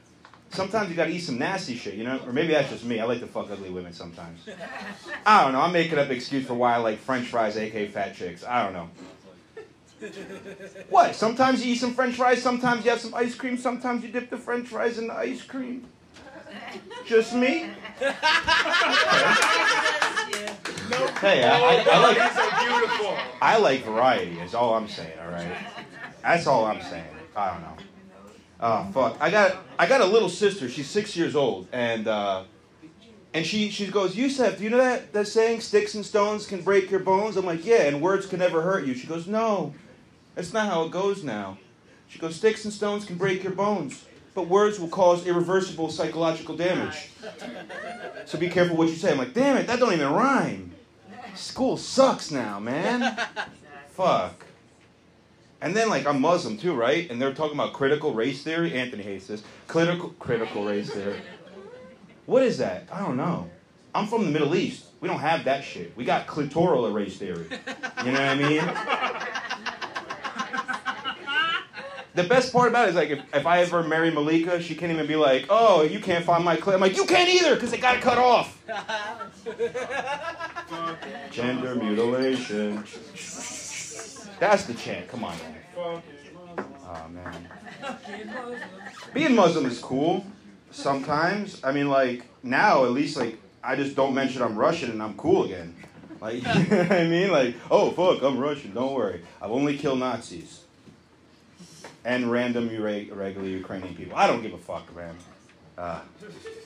Sometimes 0.51 0.89
you 0.89 0.97
gotta 0.97 1.11
eat 1.11 1.21
some 1.21 1.39
nasty 1.39 1.75
shit, 1.77 1.95
you 1.95 2.05
know. 2.05 2.21
Or 2.27 2.33
maybe 2.33 2.53
that's 2.53 2.71
just 2.71 2.85
me. 2.85 3.01
I 3.01 3.05
like 3.05 3.21
to 3.21 3.27
fuck 3.27 3.51
ugly 3.51 3.71
women 3.71 3.93
sometimes. 3.93 4.41
I 5.27 5.45
don't 5.45 5.53
know. 5.53 5.61
I'm 5.61 5.73
making 5.73 5.99
up 5.99 6.07
an 6.07 6.17
excuse 6.17 6.47
for 6.47 6.55
why 6.55 6.75
I 6.75 6.79
like 6.79 6.99
French 6.99 7.29
fries, 7.29 7.57
aka 7.57 7.87
fat 7.89 8.15
chicks. 8.15 8.45
I 8.45 8.65
don't 8.65 8.73
know. 8.73 8.89
What? 10.91 11.17
Sometimes 11.17 11.65
you 11.65 11.73
eat 11.73 11.79
some 11.79 11.93
French 11.93 12.15
fries. 12.15 12.41
Sometimes 12.41 12.85
you 12.85 12.91
have 12.91 13.01
some 13.01 13.13
ice 13.15 13.35
cream. 13.35 13.59
Sometimes 13.59 14.05
you 14.05 14.11
dip 14.11 14.31
the 14.31 14.37
French 14.37 14.69
fries 14.69 14.97
in 14.97 15.09
the 15.09 15.15
ice 15.15 15.43
cream. 15.43 15.87
Just 17.05 17.35
me? 17.35 17.71
Hey, 21.21 21.43
I, 21.45 21.59
I, 21.59 21.85
I 21.91 21.99
like. 21.99 23.43
I 23.43 23.59
like 23.59 23.85
variety. 23.85 24.39
Is 24.39 24.55
all 24.55 24.75
I'm 24.75 24.89
saying. 24.89 25.19
All 25.21 25.31
right. 25.31 25.57
That's 26.23 26.47
all 26.47 26.65
I'm 26.65 26.81
saying. 26.81 27.05
I 27.37 27.51
don't 27.53 27.61
know. 27.63 27.77
Oh 28.61 28.89
fuck! 28.93 29.17
I 29.21 29.31
got 29.31 29.57
I 29.79 29.87
got 29.87 30.01
a 30.01 30.07
little 30.07 30.29
sister. 30.29 30.69
She's 30.69 30.89
six 30.89 31.17
years 31.17 31.37
old, 31.37 31.69
and 31.73 32.09
uh, 32.09 32.45
and 33.35 33.47
she 33.47 33.71
she 33.71 33.87
goes, 33.87 34.17
Yusef, 34.17 34.59
do 34.59 34.65
you 34.65 34.71
know 34.71 34.79
that 34.79 35.13
that 35.13 35.29
saying, 35.29 35.61
"Sticks 35.61 35.95
and 35.95 36.05
stones 36.05 36.47
can 36.47 36.63
break 36.63 36.91
your 36.91 37.01
bones"? 37.01 37.37
I'm 37.37 37.47
like, 37.47 37.65
yeah, 37.65 37.83
and 37.83 38.03
words 38.03 38.27
can 38.27 38.41
never 38.41 38.63
hurt 38.63 38.85
you. 38.85 38.95
She 38.95 39.07
goes, 39.07 39.27
no, 39.27 39.75
that's 40.35 40.53
not 40.53 40.67
how 40.69 40.85
it 40.85 40.91
goes 40.91 41.23
now. 41.23 41.59
She 42.09 42.19
goes, 42.19 42.37
sticks 42.37 42.65
and 42.65 42.73
stones 42.73 43.05
can 43.05 43.17
break 43.17 43.43
your 43.45 43.53
bones, 43.53 44.07
but 44.35 44.49
words 44.49 44.81
will 44.81 44.89
cause 44.89 45.27
irreversible 45.27 45.91
psychological 45.91 46.57
damage. 46.57 47.11
So 48.25 48.39
be 48.39 48.49
careful 48.49 48.77
what 48.77 48.89
you 48.89 48.95
say. 48.95 49.13
I'm 49.13 49.19
like, 49.19 49.35
damn 49.35 49.59
it, 49.59 49.67
that 49.67 49.79
don't 49.79 49.93
even 49.93 50.13
rhyme. 50.13 50.73
School 51.35 51.77
sucks 51.77 52.31
now, 52.31 52.59
man. 52.59 53.17
Fuck. 53.91 54.48
And 55.61 55.75
then 55.75 55.89
like 55.89 56.07
I'm 56.07 56.21
Muslim 56.21 56.57
too, 56.57 56.75
right? 56.75 57.11
And 57.11 57.21
they're 57.21 57.35
talking 57.35 57.55
about 57.55 57.73
critical 57.73 58.15
race 58.15 58.43
theory. 58.43 58.75
Anthony 58.75 59.03
hates 59.03 59.27
this. 59.27 59.43
Critical 59.67 60.11
critical 60.19 60.65
race 60.65 60.91
theory. 60.91 61.21
What 62.27 62.43
is 62.43 62.59
that? 62.59 62.89
I 62.93 63.01
don't 63.01 63.17
know. 63.17 63.49
I'm 63.95 64.07
from 64.07 64.25
the 64.25 64.31
Middle 64.31 64.55
East. 64.55 64.85
We 65.01 65.09
don't 65.09 65.21
have 65.21 65.45
that 65.45 65.65
shit. 65.65 65.97
We 65.97 66.05
got 66.05 66.27
clitoral 66.27 66.93
race 66.93 67.17
theory. 67.17 67.47
You 68.05 68.13
know 68.13 68.21
what 68.21 68.21
I 68.21 68.35
mean? 68.35 68.63
The 72.15 72.25
best 72.25 72.53
part 72.53 72.69
about 72.69 72.87
it 72.87 72.91
is 72.91 72.95
like 72.97 73.11
if, 73.11 73.21
if 73.33 73.47
I 73.47 73.61
ever 73.61 73.85
marry 73.85 74.11
Malika, 74.11 74.61
she 74.61 74.75
can't 74.75 74.91
even 74.91 75.07
be 75.07 75.15
like, 75.15 75.47
oh, 75.51 75.83
you 75.83 76.01
can't 76.01 76.25
find 76.25 76.45
my 76.45 76.57
clit. 76.57 76.75
I'm 76.75 76.81
like, 76.81 76.97
you 76.97 77.05
can't 77.05 77.31
either 77.31 77.55
because 77.55 77.71
they 77.71 77.79
got 77.79 77.97
it 77.97 78.03
cut 78.03 78.19
off. 78.19 78.61
Gender 81.31 81.77
mutilation. 81.77 82.83
That's 84.39 84.65
the 84.65 84.75
chant. 84.75 85.09
Come 85.09 85.25
on, 85.25 85.37
man. 85.39 86.03
Oh 86.57 87.09
man. 87.11 87.49
Being 89.15 89.35
Muslim 89.35 89.67
is 89.67 89.79
cool. 89.79 90.27
Sometimes. 90.71 91.63
I 91.65 91.73
mean, 91.73 91.89
like 91.89 92.25
now 92.43 92.85
at 92.85 92.93
least, 92.93 93.17
like 93.17 93.39
I 93.63 93.77
just 93.77 93.97
don't 93.97 94.15
mention 94.15 94.43
I'm 94.43 94.57
Russian 94.57 94.91
and 94.91 95.03
I'm 95.03 95.15
cool 95.15 95.45
again. 95.45 95.75
Like, 96.21 96.35
you 96.43 96.43
know 96.43 96.83
what 96.83 96.93
I 96.93 97.07
mean? 97.07 97.31
Like, 97.31 97.57
oh 97.71 97.91
fuck, 97.91 98.23
I'm 98.23 98.39
Russian. 98.39 98.75
Don't 98.75 98.95
worry. 98.95 99.23
I've 99.41 99.51
only 99.51 99.77
killed 99.77 100.01
Nazis 100.01 100.65
and 102.05 102.31
random 102.31 102.69
regular 102.69 103.47
Ukrainian 103.47 103.95
people. 103.95 104.17
I 104.17 104.27
don't 104.27 104.43
give 104.43 104.55
a 104.55 104.59
fuck, 104.59 104.95
man. 104.97 105.15
Uh, 105.77 106.01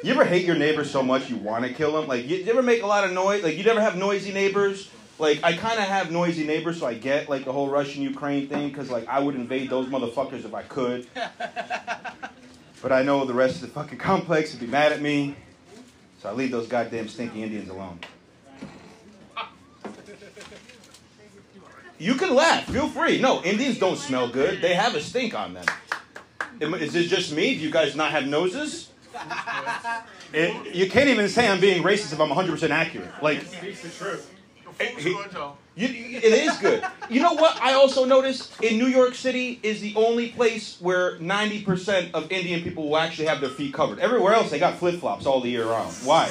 you 0.02 0.12
ever 0.12 0.24
hate 0.24 0.46
your 0.46 0.56
neighbor 0.56 0.84
so 0.84 1.02
much 1.02 1.28
you 1.28 1.36
want 1.36 1.66
to 1.66 1.74
kill 1.74 1.92
them? 1.92 2.06
Like, 2.08 2.26
you, 2.26 2.38
you 2.38 2.50
ever 2.50 2.62
make 2.62 2.82
a 2.82 2.86
lot 2.86 3.04
of 3.04 3.12
noise? 3.12 3.42
Like, 3.42 3.58
you 3.58 3.64
never 3.64 3.80
have 3.80 3.96
noisy 3.96 4.32
neighbors? 4.32 4.88
Like, 5.18 5.44
I 5.44 5.52
kind 5.52 5.78
of 5.78 5.84
have 5.86 6.10
noisy 6.10 6.44
neighbors, 6.44 6.80
so 6.80 6.86
I 6.86 6.94
get 6.94 7.28
like 7.28 7.44
the 7.44 7.52
whole 7.52 7.68
Russian 7.68 8.02
Ukraine 8.02 8.48
thing, 8.48 8.68
because 8.70 8.90
like 8.90 9.06
I 9.08 9.20
would 9.20 9.34
invade 9.34 9.70
those 9.70 9.86
motherfuckers 9.88 10.44
if 10.44 10.54
I 10.54 10.62
could. 10.62 11.06
But 12.82 12.90
I 12.90 13.04
know 13.04 13.24
the 13.24 13.32
rest 13.32 13.54
of 13.56 13.60
the 13.60 13.68
fucking 13.68 13.98
complex 13.98 14.50
would 14.50 14.58
be 14.60 14.66
mad 14.66 14.90
at 14.90 15.00
me, 15.00 15.36
so 16.20 16.28
I 16.28 16.32
leave 16.32 16.50
those 16.50 16.66
goddamn 16.66 17.06
stinky 17.06 17.40
Indians 17.44 17.68
alone. 17.68 18.00
You 21.96 22.16
can 22.16 22.34
laugh. 22.34 22.64
Feel 22.66 22.88
free. 22.88 23.20
No, 23.20 23.40
Indians 23.44 23.78
don't 23.78 23.96
smell 23.96 24.28
good. 24.28 24.60
They 24.60 24.74
have 24.74 24.96
a 24.96 25.00
stink 25.00 25.32
on 25.32 25.54
them. 25.54 25.64
Is 26.74 26.92
this 26.92 27.08
just 27.08 27.32
me? 27.32 27.54
Do 27.54 27.60
you 27.60 27.70
guys 27.70 27.94
not 27.94 28.10
have 28.10 28.26
noses? 28.26 28.88
It- 30.34 30.74
you 30.74 30.88
can't 30.90 31.08
even 31.10 31.28
say 31.28 31.46
I'm 31.46 31.60
being 31.60 31.82
racist 31.82 32.12
if 32.14 32.18
I'm 32.20 32.30
100% 32.30 32.70
accurate. 32.70 33.10
Like, 33.22 33.44
it, 34.80 34.98
he- 34.98 35.10
you- 35.74 36.18
it 36.18 36.24
is 36.24 36.56
good. 36.58 36.84
You 37.08 37.22
know 37.22 37.32
what 37.34 37.56
I 37.62 37.72
also 37.74 38.04
noticed? 38.04 38.52
In 38.62 38.78
New 38.78 38.86
York 38.86 39.14
City 39.14 39.58
is 39.62 39.80
the 39.80 39.94
only 39.96 40.28
place 40.30 40.76
where 40.80 41.18
90% 41.18 42.10
of 42.12 42.30
Indian 42.30 42.62
people 42.62 42.88
will 42.88 42.98
actually 42.98 43.26
have 43.26 43.40
their 43.40 43.50
feet 43.50 43.72
covered. 43.72 43.98
Everywhere 43.98 44.34
else, 44.34 44.50
they 44.50 44.58
got 44.58 44.74
flip 44.78 45.00
flops 45.00 45.24
all 45.26 45.40
the 45.40 45.48
year 45.50 45.66
round. 45.66 45.92
Why? 46.04 46.28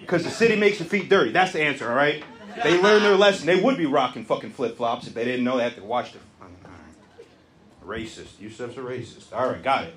Because 0.00 0.24
the 0.24 0.30
city 0.30 0.56
makes 0.56 0.78
your 0.80 0.88
feet 0.88 1.08
dirty. 1.10 1.30
That's 1.32 1.52
the 1.52 1.62
answer, 1.62 1.88
all 1.88 1.94
right? 1.96 2.24
They 2.62 2.80
learned 2.80 3.04
their 3.04 3.16
lesson. 3.16 3.46
They 3.46 3.60
would 3.60 3.76
be 3.76 3.86
rocking 3.86 4.24
fucking 4.24 4.50
flip 4.50 4.76
flops 4.76 5.06
if 5.06 5.14
they 5.14 5.24
didn't 5.24 5.44
know 5.44 5.58
they 5.58 5.64
had 5.64 5.76
to 5.76 5.82
watch 5.84 6.12
the. 6.12 6.18
Racist. 7.86 8.36
Yusef's 8.40 8.76
a 8.76 8.80
racist. 8.80 9.32
All 9.32 9.48
right, 9.48 9.62
got 9.62 9.84
it. 9.84 9.94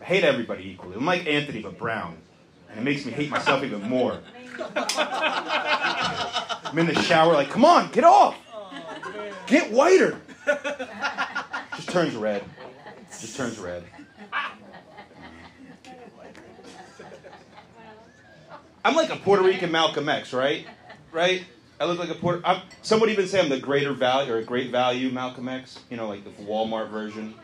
I 0.00 0.04
hate 0.04 0.24
everybody 0.24 0.68
equally. 0.70 0.96
I'm 0.96 1.04
like 1.06 1.26
Anthony, 1.26 1.62
but 1.62 1.78
brown. 1.78 2.16
And 2.70 2.80
it 2.80 2.82
makes 2.82 3.04
me 3.04 3.12
hate 3.12 3.30
myself 3.30 3.62
even 3.62 3.82
more. 3.88 4.18
I'm 6.66 6.78
in 6.78 6.86
the 6.86 6.94
shower, 7.02 7.34
like, 7.34 7.50
come 7.50 7.64
on, 7.64 7.90
get 7.90 8.04
off. 8.04 8.36
Get 9.46 9.70
whiter. 9.72 10.20
Just 11.76 11.88
turns 11.90 12.14
red. 12.14 12.44
Just 13.20 13.36
turns 13.36 13.58
red. 13.58 13.84
I'm 18.84 18.94
like 18.94 19.10
a 19.10 19.16
Puerto 19.16 19.42
Rican 19.42 19.72
Malcolm 19.72 20.08
X, 20.08 20.32
right? 20.32 20.66
Right? 21.10 21.44
I 21.80 21.86
look 21.86 21.98
like 21.98 22.10
a 22.10 22.14
Puerto. 22.14 22.42
I'm, 22.44 22.62
somebody 22.82 23.12
even 23.12 23.26
say 23.26 23.40
I'm 23.40 23.48
the 23.48 23.58
greater 23.58 23.92
value 23.92 24.32
or 24.32 24.38
a 24.38 24.44
great 24.44 24.70
value 24.70 25.10
Malcolm 25.10 25.48
X. 25.48 25.80
You 25.90 25.96
know, 25.96 26.08
like 26.08 26.24
the 26.24 26.30
Walmart 26.42 26.90
version. 26.90 27.34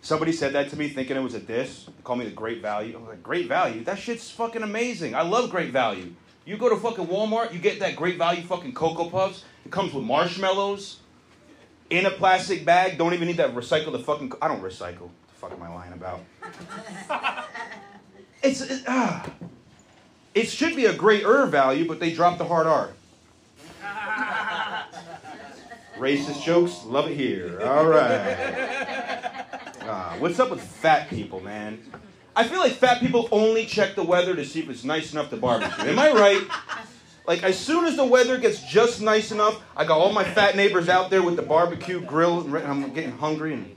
Somebody 0.00 0.32
said 0.32 0.52
that 0.52 0.70
to 0.70 0.78
me 0.78 0.88
thinking 0.88 1.16
it 1.16 1.22
was 1.22 1.34
a 1.34 1.40
diss. 1.40 1.84
They 1.84 2.02
called 2.02 2.20
me 2.20 2.24
the 2.24 2.30
great 2.30 2.62
value. 2.62 2.94
I 2.94 3.00
was 3.00 3.08
like, 3.08 3.22
great 3.22 3.48
value? 3.48 3.82
That 3.84 3.98
shit's 3.98 4.30
fucking 4.30 4.62
amazing. 4.62 5.14
I 5.14 5.22
love 5.22 5.50
great 5.50 5.72
value. 5.72 6.14
You 6.44 6.56
go 6.56 6.68
to 6.70 6.76
fucking 6.76 7.08
Walmart, 7.08 7.52
you 7.52 7.58
get 7.58 7.80
that 7.80 7.94
great 7.94 8.16
value 8.16 8.42
fucking 8.42 8.72
Cocoa 8.72 9.10
Puffs. 9.10 9.44
It 9.66 9.70
comes 9.70 9.92
with 9.92 10.04
marshmallows 10.04 11.00
in 11.90 12.06
a 12.06 12.10
plastic 12.10 12.64
bag. 12.64 12.96
Don't 12.96 13.12
even 13.12 13.28
need 13.28 13.36
that 13.36 13.54
recycle 13.54 13.92
the 13.92 13.98
fucking. 13.98 14.32
I 14.40 14.48
don't 14.48 14.62
recycle. 14.62 15.10
What 15.10 15.28
the 15.28 15.34
fuck 15.34 15.52
am 15.52 15.62
I 15.62 15.74
lying 15.74 15.92
about? 15.92 16.20
it's 18.42 18.62
it, 18.62 18.84
ah. 18.86 19.30
It 20.34 20.48
should 20.48 20.76
be 20.76 20.86
a 20.86 20.94
greater 20.94 21.44
value, 21.46 21.86
but 21.86 22.00
they 22.00 22.12
dropped 22.12 22.38
the 22.38 22.44
hard 22.44 22.66
R. 22.66 22.92
Racist 25.98 26.44
jokes, 26.44 26.84
love 26.84 27.10
it 27.10 27.16
here. 27.16 27.60
All 27.62 27.86
right. 27.86 28.94
What's 29.88 30.38
up 30.38 30.50
with 30.50 30.60
fat 30.60 31.08
people, 31.08 31.40
man? 31.40 31.80
I 32.36 32.44
feel 32.44 32.58
like 32.58 32.72
fat 32.72 33.00
people 33.00 33.26
only 33.32 33.64
check 33.64 33.94
the 33.94 34.04
weather 34.04 34.36
to 34.36 34.44
see 34.44 34.60
if 34.60 34.68
it's 34.68 34.84
nice 34.84 35.12
enough 35.12 35.30
to 35.30 35.38
barbecue. 35.38 35.86
Am 35.86 35.98
I 35.98 36.10
right? 36.10 36.46
Like 37.26 37.42
as 37.42 37.58
soon 37.58 37.86
as 37.86 37.96
the 37.96 38.04
weather 38.04 38.36
gets 38.36 38.62
just 38.62 39.00
nice 39.00 39.32
enough, 39.32 39.62
I 39.74 39.86
got 39.86 39.98
all 39.98 40.12
my 40.12 40.24
fat 40.24 40.56
neighbors 40.56 40.90
out 40.90 41.08
there 41.08 41.22
with 41.22 41.36
the 41.36 41.42
barbecue 41.42 42.02
grill, 42.02 42.40
and 42.40 42.66
I'm 42.66 42.92
getting 42.92 43.12
hungry, 43.12 43.54
and 43.54 43.74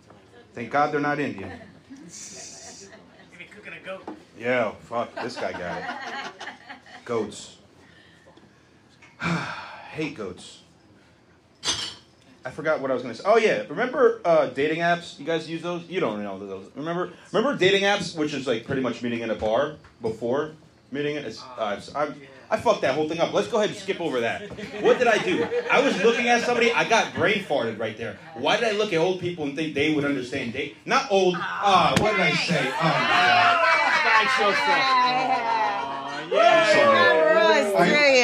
thank 0.53 0.69
God 0.69 0.91
they're 0.91 0.99
not 0.99 1.19
Indian. 1.19 1.49
Maybe 1.49 3.45
cooking 3.49 3.73
a 3.81 3.85
goat. 3.85 4.03
Yeah, 4.37 4.73
fuck, 4.81 5.15
this 5.15 5.37
guy 5.37 5.53
got 5.53 5.77
it. 5.77 5.85
Goats. 7.05 7.55
Hate 9.21 10.15
goats. 10.15 10.60
I 12.43 12.49
forgot 12.49 12.81
what 12.81 12.89
I 12.89 12.93
was 12.95 13.03
gonna 13.03 13.15
say. 13.15 13.23
Oh 13.25 13.37
yeah, 13.37 13.63
remember 13.69 14.19
uh, 14.25 14.47
dating 14.47 14.79
apps? 14.79 15.19
You 15.19 15.25
guys 15.25 15.49
use 15.49 15.61
those? 15.61 15.83
You 15.87 15.99
don't 15.99 16.23
know 16.23 16.39
those. 16.39 16.69
Remember? 16.75 17.11
Remember 17.31 17.55
dating 17.57 17.83
apps, 17.83 18.15
which 18.17 18.33
is 18.33 18.47
like 18.47 18.65
pretty 18.65 18.81
much 18.81 19.03
meeting 19.03 19.21
in 19.21 19.29
a 19.29 19.35
bar 19.35 19.75
before 20.01 20.51
meeting 20.91 21.15
it. 21.15 21.25
It's, 21.25 21.41
uh, 21.57 21.75
it's, 21.77 21.93
I'm, 21.95 22.15
I 22.49 22.57
fucked 22.57 22.81
that 22.81 22.95
whole 22.95 23.07
thing 23.07 23.19
up. 23.19 23.31
Let's 23.31 23.47
go 23.47 23.57
ahead 23.57 23.69
and 23.69 23.77
skip 23.77 24.01
over 24.01 24.19
that. 24.21 24.49
What 24.81 24.97
did 24.97 25.07
I 25.07 25.17
do? 25.19 25.47
I 25.71 25.81
was 25.81 26.01
looking 26.03 26.27
at 26.27 26.41
somebody. 26.43 26.71
I 26.71 26.87
got 26.87 27.13
brain 27.13 27.43
farted 27.43 27.79
right 27.79 27.97
there. 27.97 28.17
Why 28.35 28.57
did 28.57 28.65
I 28.67 28.71
look 28.71 28.91
at 28.91 28.97
old 28.97 29.21
people 29.21 29.45
and 29.45 29.55
think 29.55 29.73
they 29.73 29.93
would 29.93 30.03
understand 30.03 30.53
date? 30.53 30.75
Not 30.85 31.09
old. 31.11 31.35
Ah, 31.37 31.95
what 31.99 32.11
did 32.11 32.19
I 32.19 32.31
say? 32.31 32.59
Oh 32.59 32.83
my 32.83 32.99
god. 33.07 33.67
I'm 34.13 34.27
sorry. 34.37 34.81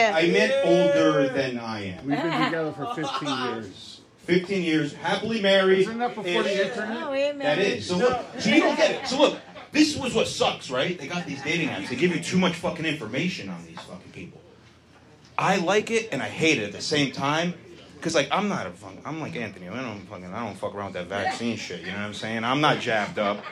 I, 0.09 0.11
I 0.13 0.27
meant 0.31 0.53
older 0.65 1.29
than 1.29 1.59
I 1.59 1.85
am. 1.85 2.05
We've 2.05 2.17
been 2.17 2.45
together 2.45 2.71
for 2.71 2.93
15 2.95 3.53
years. 3.53 4.01
15 4.27 4.61
years, 4.61 4.93
happily 4.93 5.41
married. 5.41 5.79
Isn't 5.79 5.97
that 5.99 6.13
before 6.13 6.43
the 6.43 6.67
internet? 6.67 7.39
That 7.39 7.59
is. 7.59 7.87
So 7.87 7.97
look, 7.97 8.25
so 8.37 8.49
you 8.49 8.59
don't 8.59 8.75
get 8.75 8.91
it. 8.91 9.07
So 9.07 9.17
look, 9.17 9.39
this 9.71 9.95
was 9.95 10.13
what 10.13 10.27
sucks, 10.27 10.69
right? 10.69 10.99
They 10.99 11.07
got 11.07 11.25
these 11.25 11.41
dating 11.41 11.69
apps. 11.69 11.87
They 11.87 11.95
give 11.95 12.13
you 12.13 12.21
too 12.21 12.37
much 12.37 12.55
fucking 12.55 12.85
information 12.85 13.47
on 13.47 13.65
these 13.65 13.79
fucking 13.79 14.11
people. 14.11 14.41
I 15.37 15.57
like 15.57 15.91
it 15.91 16.09
and 16.11 16.21
I 16.21 16.27
hate 16.27 16.57
it 16.57 16.65
at 16.65 16.71
the 16.73 16.81
same 16.81 17.11
time. 17.11 17.53
Cause 18.01 18.13
like 18.13 18.27
I'm 18.31 18.47
not 18.47 18.67
a 18.67 18.71
fucking, 18.71 19.01
I'm 19.05 19.21
like 19.21 19.35
Anthony. 19.35 19.69
I 19.69 19.81
don't 19.81 20.01
fucking, 20.01 20.33
I 20.33 20.45
don't 20.45 20.55
fuck 20.55 20.75
around 20.75 20.93
with 20.93 21.07
that 21.07 21.07
vaccine 21.07 21.57
shit. 21.57 21.81
You 21.81 21.87
know 21.87 21.93
what 21.93 22.01
I'm 22.01 22.13
saying? 22.13 22.43
I'm 22.43 22.61
not 22.61 22.79
jabbed 22.79 23.17
up. 23.17 23.43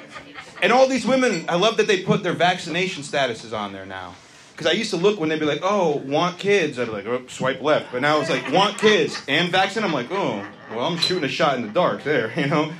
And 0.62 0.72
all 0.72 0.88
these 0.88 1.06
women, 1.06 1.46
I 1.50 1.56
love 1.56 1.78
that 1.78 1.88
they 1.88 2.04
put 2.04 2.22
their 2.22 2.34
vaccination 2.34 3.02
statuses 3.02 3.58
on 3.58 3.74
there 3.74 3.86
now. 3.86 4.14
Because 4.52 4.68
I 4.68 4.72
used 4.72 4.92
to 4.92 4.98
look 4.98 5.20
when 5.20 5.30
they'd 5.30 5.40
be 5.40 5.46
like, 5.46 5.60
oh, 5.64 5.98
want 5.98 6.38
kids. 6.38 6.80
I'd 6.80 6.86
be 6.86 6.92
like, 6.92 7.06
oh, 7.06 7.26
swipe 7.28 7.62
left. 7.62 7.92
But 7.92 8.02
now 8.02 8.22
it's 8.22 8.30
like, 8.30 8.50
want 8.54 8.78
kids 8.78 9.22
and 9.28 9.52
vaccine. 9.52 9.84
I'm 9.84 9.92
like, 9.92 10.12
oh, 10.12 10.48
well, 10.72 10.86
I'm 10.86 10.98
shooting 10.98 11.24
a 11.24 11.30
shot 11.30 11.58
in 11.58 11.64
the 11.64 11.70
dark 11.70 12.04
there, 12.04 12.32
you 12.40 12.48
know? 12.48 12.74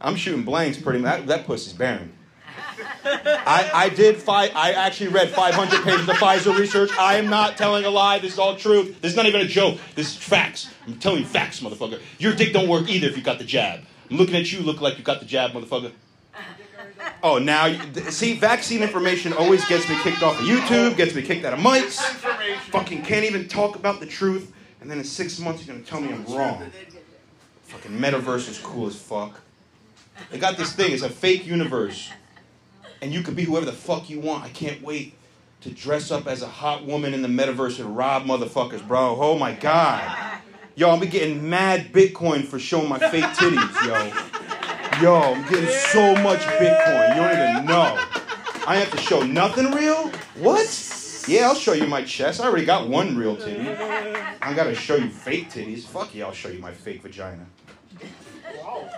I'm 0.00 0.16
shooting 0.16 0.44
blanks 0.44 0.78
pretty 0.78 1.00
much. 1.00 1.20
That, 1.20 1.26
that 1.26 1.46
pussy's 1.46 1.72
barren. 1.72 2.12
I, 3.04 3.70
I 3.74 3.88
did 3.88 4.16
fight. 4.16 4.54
I 4.54 4.72
actually 4.72 5.08
read 5.08 5.30
500 5.30 5.82
pages 5.82 6.08
of 6.08 6.16
Pfizer 6.16 6.56
research. 6.56 6.90
I 6.98 7.16
am 7.16 7.28
not 7.28 7.56
telling 7.56 7.84
a 7.84 7.90
lie. 7.90 8.18
This 8.18 8.34
is 8.34 8.38
all 8.38 8.56
truth. 8.56 9.00
This 9.00 9.12
is 9.12 9.16
not 9.16 9.26
even 9.26 9.40
a 9.40 9.46
joke. 9.46 9.78
This 9.94 10.12
is 10.12 10.16
facts. 10.16 10.70
I'm 10.86 10.98
telling 10.98 11.20
you 11.20 11.26
facts, 11.26 11.60
motherfucker. 11.60 12.00
Your 12.18 12.34
dick 12.34 12.52
don't 12.52 12.68
work 12.68 12.88
either 12.88 13.08
if 13.08 13.16
you 13.16 13.22
got 13.22 13.38
the 13.38 13.44
jab. 13.44 13.80
I'm 14.10 14.16
looking 14.16 14.36
at 14.36 14.52
you, 14.52 14.60
look 14.60 14.80
like 14.80 14.98
you 14.98 15.04
got 15.04 15.20
the 15.20 15.26
jab, 15.26 15.52
motherfucker. 15.52 15.92
Oh, 17.22 17.38
now 17.38 17.66
you, 17.66 17.80
see, 18.10 18.34
vaccine 18.34 18.82
information 18.82 19.32
always 19.32 19.64
gets 19.66 19.88
me 19.88 19.96
kicked 20.02 20.22
off 20.22 20.38
of 20.40 20.46
YouTube, 20.46 20.96
gets 20.96 21.14
me 21.14 21.22
kicked 21.22 21.44
out 21.44 21.52
of 21.52 21.60
mics. 21.60 21.98
Fucking 22.70 23.02
can't 23.02 23.24
even 23.24 23.48
talk 23.48 23.76
about 23.76 24.00
the 24.00 24.06
truth, 24.06 24.52
and 24.80 24.90
then 24.90 24.98
in 24.98 25.04
six 25.04 25.38
months 25.38 25.64
you're 25.64 25.74
gonna 25.74 25.86
tell 25.86 26.00
me 26.00 26.12
I'm 26.12 26.24
wrong. 26.26 26.70
Fucking 27.68 27.92
metaverse 27.92 28.48
is 28.48 28.58
cool 28.58 28.86
as 28.86 28.96
fuck. 28.96 29.40
They 30.30 30.38
got 30.38 30.56
this 30.56 30.72
thing. 30.72 30.92
It's 30.92 31.02
a 31.02 31.10
fake 31.10 31.46
universe, 31.46 32.10
and 33.02 33.12
you 33.12 33.22
can 33.22 33.34
be 33.34 33.44
whoever 33.44 33.66
the 33.66 33.72
fuck 33.72 34.08
you 34.08 34.20
want. 34.20 34.42
I 34.42 34.48
can't 34.48 34.82
wait 34.82 35.14
to 35.60 35.70
dress 35.70 36.10
up 36.10 36.26
as 36.26 36.40
a 36.40 36.46
hot 36.46 36.86
woman 36.86 37.12
in 37.12 37.20
the 37.20 37.28
metaverse 37.28 37.78
and 37.78 37.94
rob 37.94 38.24
motherfuckers, 38.24 38.86
bro. 38.88 39.18
Oh 39.20 39.38
my 39.38 39.52
god. 39.52 40.40
Yo, 40.76 40.90
I'm 40.90 41.00
getting 41.00 41.50
mad 41.50 41.92
Bitcoin 41.92 42.42
for 42.42 42.58
showing 42.58 42.88
my 42.88 42.98
fake 42.98 43.24
titties, 43.24 43.84
yo. 43.84 45.02
Yo, 45.02 45.34
I'm 45.34 45.46
getting 45.50 45.68
so 45.68 46.14
much 46.22 46.40
Bitcoin. 46.40 47.16
You 47.16 47.22
don't 47.22 47.50
even 47.50 47.66
know. 47.66 47.98
I 48.66 48.76
have 48.76 48.90
to 48.92 48.98
show 48.98 49.20
nothing 49.20 49.72
real? 49.72 50.08
What? 50.36 50.66
Yeah, 51.28 51.48
I'll 51.48 51.54
show 51.54 51.74
you 51.74 51.86
my 51.86 52.02
chest. 52.04 52.40
I 52.40 52.46
already 52.46 52.64
got 52.64 52.88
one 52.88 53.16
real 53.16 53.36
titty. 53.36 53.68
I 53.68 54.54
gotta 54.54 54.74
show 54.74 54.96
you 54.96 55.10
fake 55.10 55.50
titties. 55.50 55.82
Fuck 55.82 56.14
yeah, 56.14 56.24
I'll 56.24 56.32
show 56.32 56.48
you 56.48 56.58
my 56.58 56.72
fake 56.72 57.02
vagina. 57.02 57.46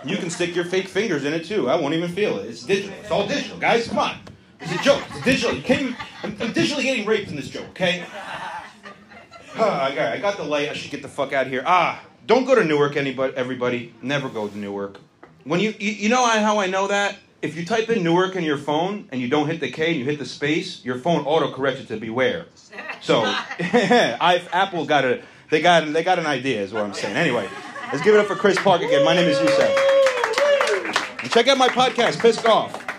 You 0.05 0.15
can 0.15 0.29
stick 0.29 0.55
your 0.55 0.63
fake 0.63 0.87
fingers 0.87 1.25
in 1.25 1.33
it 1.33 1.45
too. 1.45 1.69
I 1.69 1.75
won't 1.75 1.93
even 1.93 2.09
feel 2.09 2.39
it. 2.39 2.49
It's 2.49 2.63
digital. 2.63 2.95
It's 3.01 3.11
all 3.11 3.27
digital, 3.27 3.57
guys. 3.57 3.87
Come 3.87 3.99
on. 3.99 4.17
It's 4.61 4.71
a 4.73 4.77
joke. 4.77 5.03
It's 5.09 5.25
digital. 5.25 5.55
You 5.55 5.61
can't 5.61 5.81
even, 5.81 5.95
I'm, 6.23 6.31
I'm 6.39 6.53
digitally 6.53 6.83
getting 6.83 7.05
raped 7.05 7.29
in 7.29 7.35
this 7.35 7.49
joke, 7.49 7.67
okay? 7.69 8.05
Ah, 9.55 9.83
I 9.83 9.95
got, 9.95 10.13
I 10.13 10.17
got 10.19 10.37
the 10.37 10.43
light. 10.43 10.69
I 10.69 10.73
should 10.73 10.91
get 10.91 11.01
the 11.01 11.09
fuck 11.09 11.33
out 11.33 11.47
of 11.47 11.51
here. 11.51 11.63
Ah, 11.65 12.01
don't 12.25 12.45
go 12.45 12.55
to 12.55 12.63
Newark, 12.63 12.95
anybody, 12.95 13.35
everybody. 13.35 13.93
Never 14.01 14.29
go 14.29 14.47
to 14.47 14.57
Newark. 14.57 14.99
When 15.43 15.59
you, 15.59 15.73
you, 15.79 15.91
you 15.91 16.09
know 16.09 16.25
how 16.25 16.59
I 16.59 16.67
know 16.67 16.87
that? 16.87 17.17
If 17.41 17.55
you 17.57 17.65
type 17.65 17.89
in 17.89 18.03
Newark 18.03 18.35
in 18.35 18.43
your 18.43 18.57
phone 18.57 19.09
and 19.11 19.19
you 19.19 19.27
don't 19.27 19.47
hit 19.47 19.59
the 19.59 19.71
K 19.71 19.89
and 19.89 19.99
you 19.99 20.05
hit 20.05 20.19
the 20.19 20.25
space, 20.25 20.85
your 20.85 20.99
phone 20.99 21.25
auto 21.25 21.51
corrects 21.51 21.81
it 21.81 21.87
to 21.87 21.97
beware. 21.97 22.45
So, 23.01 23.21
I've 23.59 24.47
Apple 24.53 24.85
got 24.85 25.05
a 25.05 25.23
they 25.49 25.61
got 25.61 25.91
they 25.91 26.03
got 26.03 26.19
an 26.19 26.27
idea 26.27 26.61
is 26.61 26.71
what 26.71 26.83
I'm 26.83 26.93
saying. 26.93 27.15
Anyway, 27.17 27.49
let's 27.91 28.03
give 28.03 28.13
it 28.13 28.19
up 28.19 28.27
for 28.27 28.35
Chris 28.35 28.57
Park 28.59 28.81
again. 28.81 29.03
My 29.03 29.15
name 29.15 29.27
is 29.27 29.39
Yusef. 29.39 29.77
And 31.23 31.31
check 31.31 31.47
out 31.47 31.57
my 31.57 31.67
podcast, 31.67 32.19
Pissed 32.19 32.45
Off. 32.45 32.90